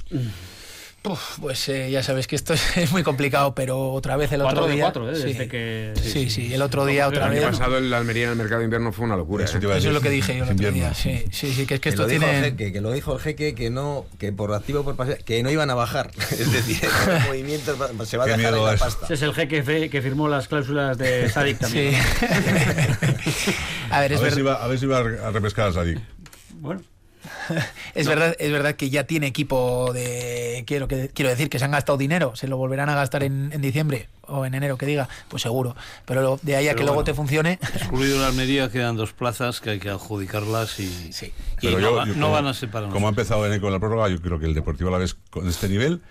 Uf, 1.04 1.40
pues 1.40 1.70
eh, 1.70 1.90
ya 1.90 2.04
sabes 2.04 2.28
que 2.28 2.36
esto 2.36 2.54
es, 2.76 2.92
muy 2.92 3.02
complicado, 3.04 3.56
pero 3.56 3.92
otra 3.94 4.18
vez 4.18 4.30
el 4.34 4.42
otro 4.42 4.68
día... 4.68 4.84
cuatro, 4.84 5.10
¿eh? 5.10 5.16
sí. 5.16 5.24
Desde 5.24 5.48
que... 5.48 5.94
Sí, 6.02 6.30
sí, 6.30 6.54
el 6.54 6.62
otro 6.62 6.86
día 6.86 7.04
El 7.06 7.10
otra 7.14 7.26
año 7.28 7.36
vez... 7.36 7.46
pasado 7.46 7.78
el 7.78 7.94
Almería 7.94 8.26
en 8.26 8.32
el 8.32 8.36
mercado 8.36 8.60
de 8.60 8.66
invierno 8.66 8.92
fue 8.92 9.06
una 9.06 9.16
locura. 9.16 9.46
Eso 9.46 9.58
¿eh? 9.58 9.74
a 9.74 9.78
Eso 9.78 9.88
es 9.88 9.94
lo 9.94 10.02
que 10.02 10.10
dije 10.10 10.34
yo 10.34 10.38
el 10.40 10.42
otro 10.44 10.52
invierno. 10.54 10.78
día. 10.80 10.94
Sí, 10.94 11.24
sí, 11.32 11.54
sí, 11.54 11.66
que 11.66 11.76
es 11.76 11.80
que 11.80 11.84
Que 11.84 11.90
esto 11.90 12.04
el 12.04 12.10
tiene... 12.10 12.42
jeque, 12.42 12.74
que 12.74 12.82
lo 12.82 12.92
dijo 12.92 13.14
el 13.14 13.20
jeque 13.22 13.56
que 13.56 13.70
no, 13.70 14.06
que 14.20 14.34
por 14.34 14.54
activo 14.54 14.82
o 14.82 14.84
por 14.84 14.96
pasiva, 14.98 15.18
que 15.18 15.42
no 15.44 15.50
iban 15.50 15.70
a 15.70 15.76
bajar. 15.76 16.12
Es 16.32 16.52
decir, 16.52 16.80
el 16.84 17.28
movimiento 17.28 17.78
se 18.06 18.18
va 18.18 18.24
a 18.26 18.28
dejar 18.28 18.42
miedo 18.42 18.66
la 18.66 18.74
es. 18.74 18.80
pasta. 18.82 19.06
Ese 19.06 19.14
es 19.14 19.22
el 19.22 19.34
jeque 19.34 19.90
que 19.90 20.02
firmó 20.02 20.28
las 20.28 20.48
cláusulas 20.50 20.98
de 20.98 21.30
Sadik 21.32 21.60
también. 21.60 21.94
Sí. 21.94 23.52
a 23.90 24.02
ver, 24.02 24.12
A 24.12 24.16
es, 24.16 24.22
ver, 24.22 24.30
ver- 24.32 24.34
si 24.34 24.42
va, 24.42 24.54
a 24.56 24.68
ver 24.68 24.80
si 24.80 24.86
va 24.88 24.98
a 25.00 25.32
repescar 25.32 25.70
a 25.70 25.72
Sadik. 25.74 26.00
Bueno, 26.56 26.82
es 27.96 28.08
verdad, 28.08 28.36
es 28.40 28.52
verdad 28.52 28.76
que 28.76 28.90
ya 28.90 29.06
tiene 29.06 29.28
equipo 29.28 29.92
de 29.94 30.64
quiero 30.68 30.88
que 30.88 31.10
quiero 31.14 31.30
decir 31.30 31.50
que 31.50 31.60
se 31.60 31.66
han 31.66 31.72
gastado 31.72 31.98
dinero, 31.98 32.36
se 32.36 32.48
lo 32.48 32.58
volverán 32.58 32.90
a 32.90 32.96
gastar 32.96 33.24
en, 33.24 33.52
en 33.54 33.62
diciembre 33.62 34.08
o 34.30 34.46
en 34.46 34.54
enero 34.56 34.78
que 34.78 34.86
diga, 34.86 35.08
pues 35.30 35.42
seguro. 35.44 35.76
Pero 36.06 36.22
lo- 36.22 36.40
de 36.42 36.56
ahí 36.58 36.68
a 36.68 36.72
Pero 36.72 36.80
que 36.80 36.84
luego 36.86 37.04
te 37.04 37.14
funcione, 37.14 37.60
Excluido 37.62 38.20
la 38.20 38.28
Almería, 38.30 38.70
quedan 38.70 38.96
dos 38.98 39.14
plazas 39.14 39.62
que 39.62 39.70
hay 39.72 39.80
que 39.80 39.90
adjudicarlas 39.90 40.80
y, 40.80 41.14
Sí. 41.14 41.28
y 41.62 41.68
Pero 41.68 41.80
no, 41.80 41.90
yo- 41.90 41.96
va- 41.96 42.06
yo 42.06 42.14
no 42.16 42.22
como- 42.26 42.32
van 42.34 42.48
a 42.48 42.54
separarnos. 42.54 42.94
Como 42.94 43.08
ha 43.08 43.10
empezado 43.10 43.46
Eneco 43.46 43.64
con 43.64 43.74
la 43.74 43.80
prórroga, 43.80 44.10
yo 44.10 44.22
creo 44.22 44.40
que 44.40 44.46
el 44.46 44.54
Deportivo 44.54 44.90
a 44.90 44.94
la 44.94 44.98
vez 44.98 45.16
con 45.30 45.48
este 45.48 45.70
nivel, 45.70 46.02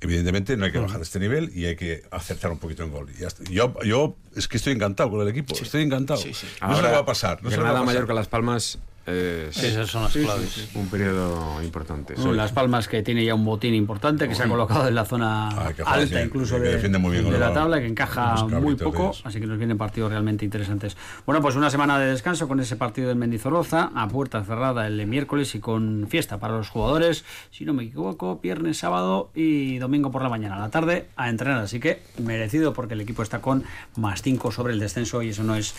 evidentemente 0.00 0.56
no 0.58 0.66
hay 0.66 0.72
que 0.72 0.78
bajar 0.78 1.00
este 1.00 1.18
nivel 1.18 1.50
y 1.54 1.64
hay 1.64 1.76
que 1.76 2.02
acertar 2.10 2.50
un 2.50 2.58
poquito 2.58 2.82
en 2.82 2.90
gol. 2.92 3.08
Yo, 3.50 3.72
yo 3.82 4.16
es 4.36 4.46
que 4.48 4.58
estoy 4.58 4.74
encantado 4.74 5.10
con 5.10 5.22
el 5.22 5.28
equipo, 5.28 5.54
estoy 5.58 5.82
encantado. 5.82 6.20
No 6.24 6.34
se 6.34 6.46
Ahora, 6.60 6.88
lo 6.88 6.94
va 6.96 6.98
a 7.00 7.04
pasar. 7.06 7.42
No 7.42 7.48
se 7.50 7.56
lo 7.56 7.62
va 7.62 7.68
a 7.68 7.72
Granada, 7.72 7.86
pasar. 7.86 7.94
Mallorca, 7.94 8.12
Las 8.14 8.28
Palmas. 8.28 8.78
Eh, 9.06 9.50
esas 9.50 9.88
son 9.90 10.04
las 10.04 10.12
claves. 10.12 10.68
Un 10.74 10.88
periodo 10.88 11.62
importante. 11.62 12.16
son 12.16 12.36
Las 12.36 12.52
Palmas 12.52 12.88
que 12.88 13.02
tiene 13.02 13.24
ya 13.24 13.34
un 13.34 13.44
botín 13.44 13.74
importante, 13.74 14.28
que 14.28 14.34
se 14.34 14.44
ha 14.44 14.48
colocado 14.48 14.88
en 14.88 14.94
la 14.94 15.04
zona 15.04 15.48
Ah, 15.50 15.72
alta 15.86 16.22
incluso 16.22 16.58
de, 16.58 16.72
defiende 16.72 16.98
muy 16.98 17.12
bien 17.12 17.24
de 17.24 17.30
con 17.30 17.40
la 17.40 17.52
tabla, 17.52 17.80
que 17.80 17.86
encaja 17.86 18.46
muy 18.46 18.74
poco, 18.76 19.12
así 19.24 19.40
que 19.40 19.46
nos 19.46 19.58
vienen 19.58 19.78
partidos 19.78 20.10
realmente 20.10 20.44
interesantes. 20.44 20.96
Bueno, 21.26 21.42
pues 21.42 21.56
una 21.56 21.70
semana 21.70 21.98
de 21.98 22.06
descanso 22.06 22.48
con 22.48 22.60
ese 22.60 22.76
partido 22.76 23.08
del 23.08 23.16
Mendizorroza, 23.16 23.90
a 23.94 24.08
puerta 24.08 24.42
cerrada 24.44 24.86
el 24.86 25.06
miércoles 25.06 25.54
y 25.54 25.60
con 25.60 26.06
fiesta 26.08 26.38
para 26.38 26.56
los 26.56 26.68
jugadores, 26.68 27.24
si 27.50 27.64
no 27.64 27.74
me 27.74 27.84
equivoco, 27.84 28.40
viernes, 28.42 28.78
sábado 28.78 29.30
y 29.34 29.78
domingo 29.78 30.10
por 30.10 30.22
la 30.22 30.28
mañana, 30.28 30.56
a 30.56 30.60
la 30.60 30.70
tarde, 30.70 31.08
a 31.16 31.28
entrenar. 31.28 31.60
Así 31.60 31.80
que 31.80 32.00
merecido 32.18 32.72
porque 32.72 32.94
el 32.94 33.00
equipo 33.00 33.22
está 33.22 33.40
con 33.40 33.64
más 33.96 34.22
5 34.22 34.52
sobre 34.52 34.72
el 34.72 34.80
descenso 34.80 35.22
y 35.22 35.30
eso 35.30 35.42
no 35.42 35.56
es 35.56 35.74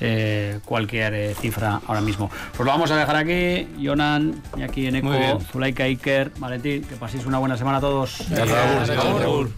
eh, 0.00 0.60
cualquier 0.64 1.14
eh, 1.14 1.34
cifra 1.34 1.80
ahora 1.86 2.00
mismo. 2.00 2.30
Pues 2.66 2.74
lo 2.74 2.80
vamos 2.80 2.90
a 2.90 2.96
dejar 2.96 3.14
aquí. 3.14 3.68
Jonan, 3.80 4.42
y 4.56 4.62
aquí 4.62 4.86
en 4.88 4.96
Eco. 4.96 5.38
Zulaika 5.52 5.84
Iker, 5.84 6.32
Valentín, 6.40 6.82
que 6.82 6.96
paséis 6.96 7.24
una 7.24 7.38
buena 7.38 7.56
semana 7.56 7.78
a 7.78 7.80
todos. 7.80 8.26
Gracias. 8.28 8.88
Gracias. 8.88 9.20
Raúl. 9.20 9.54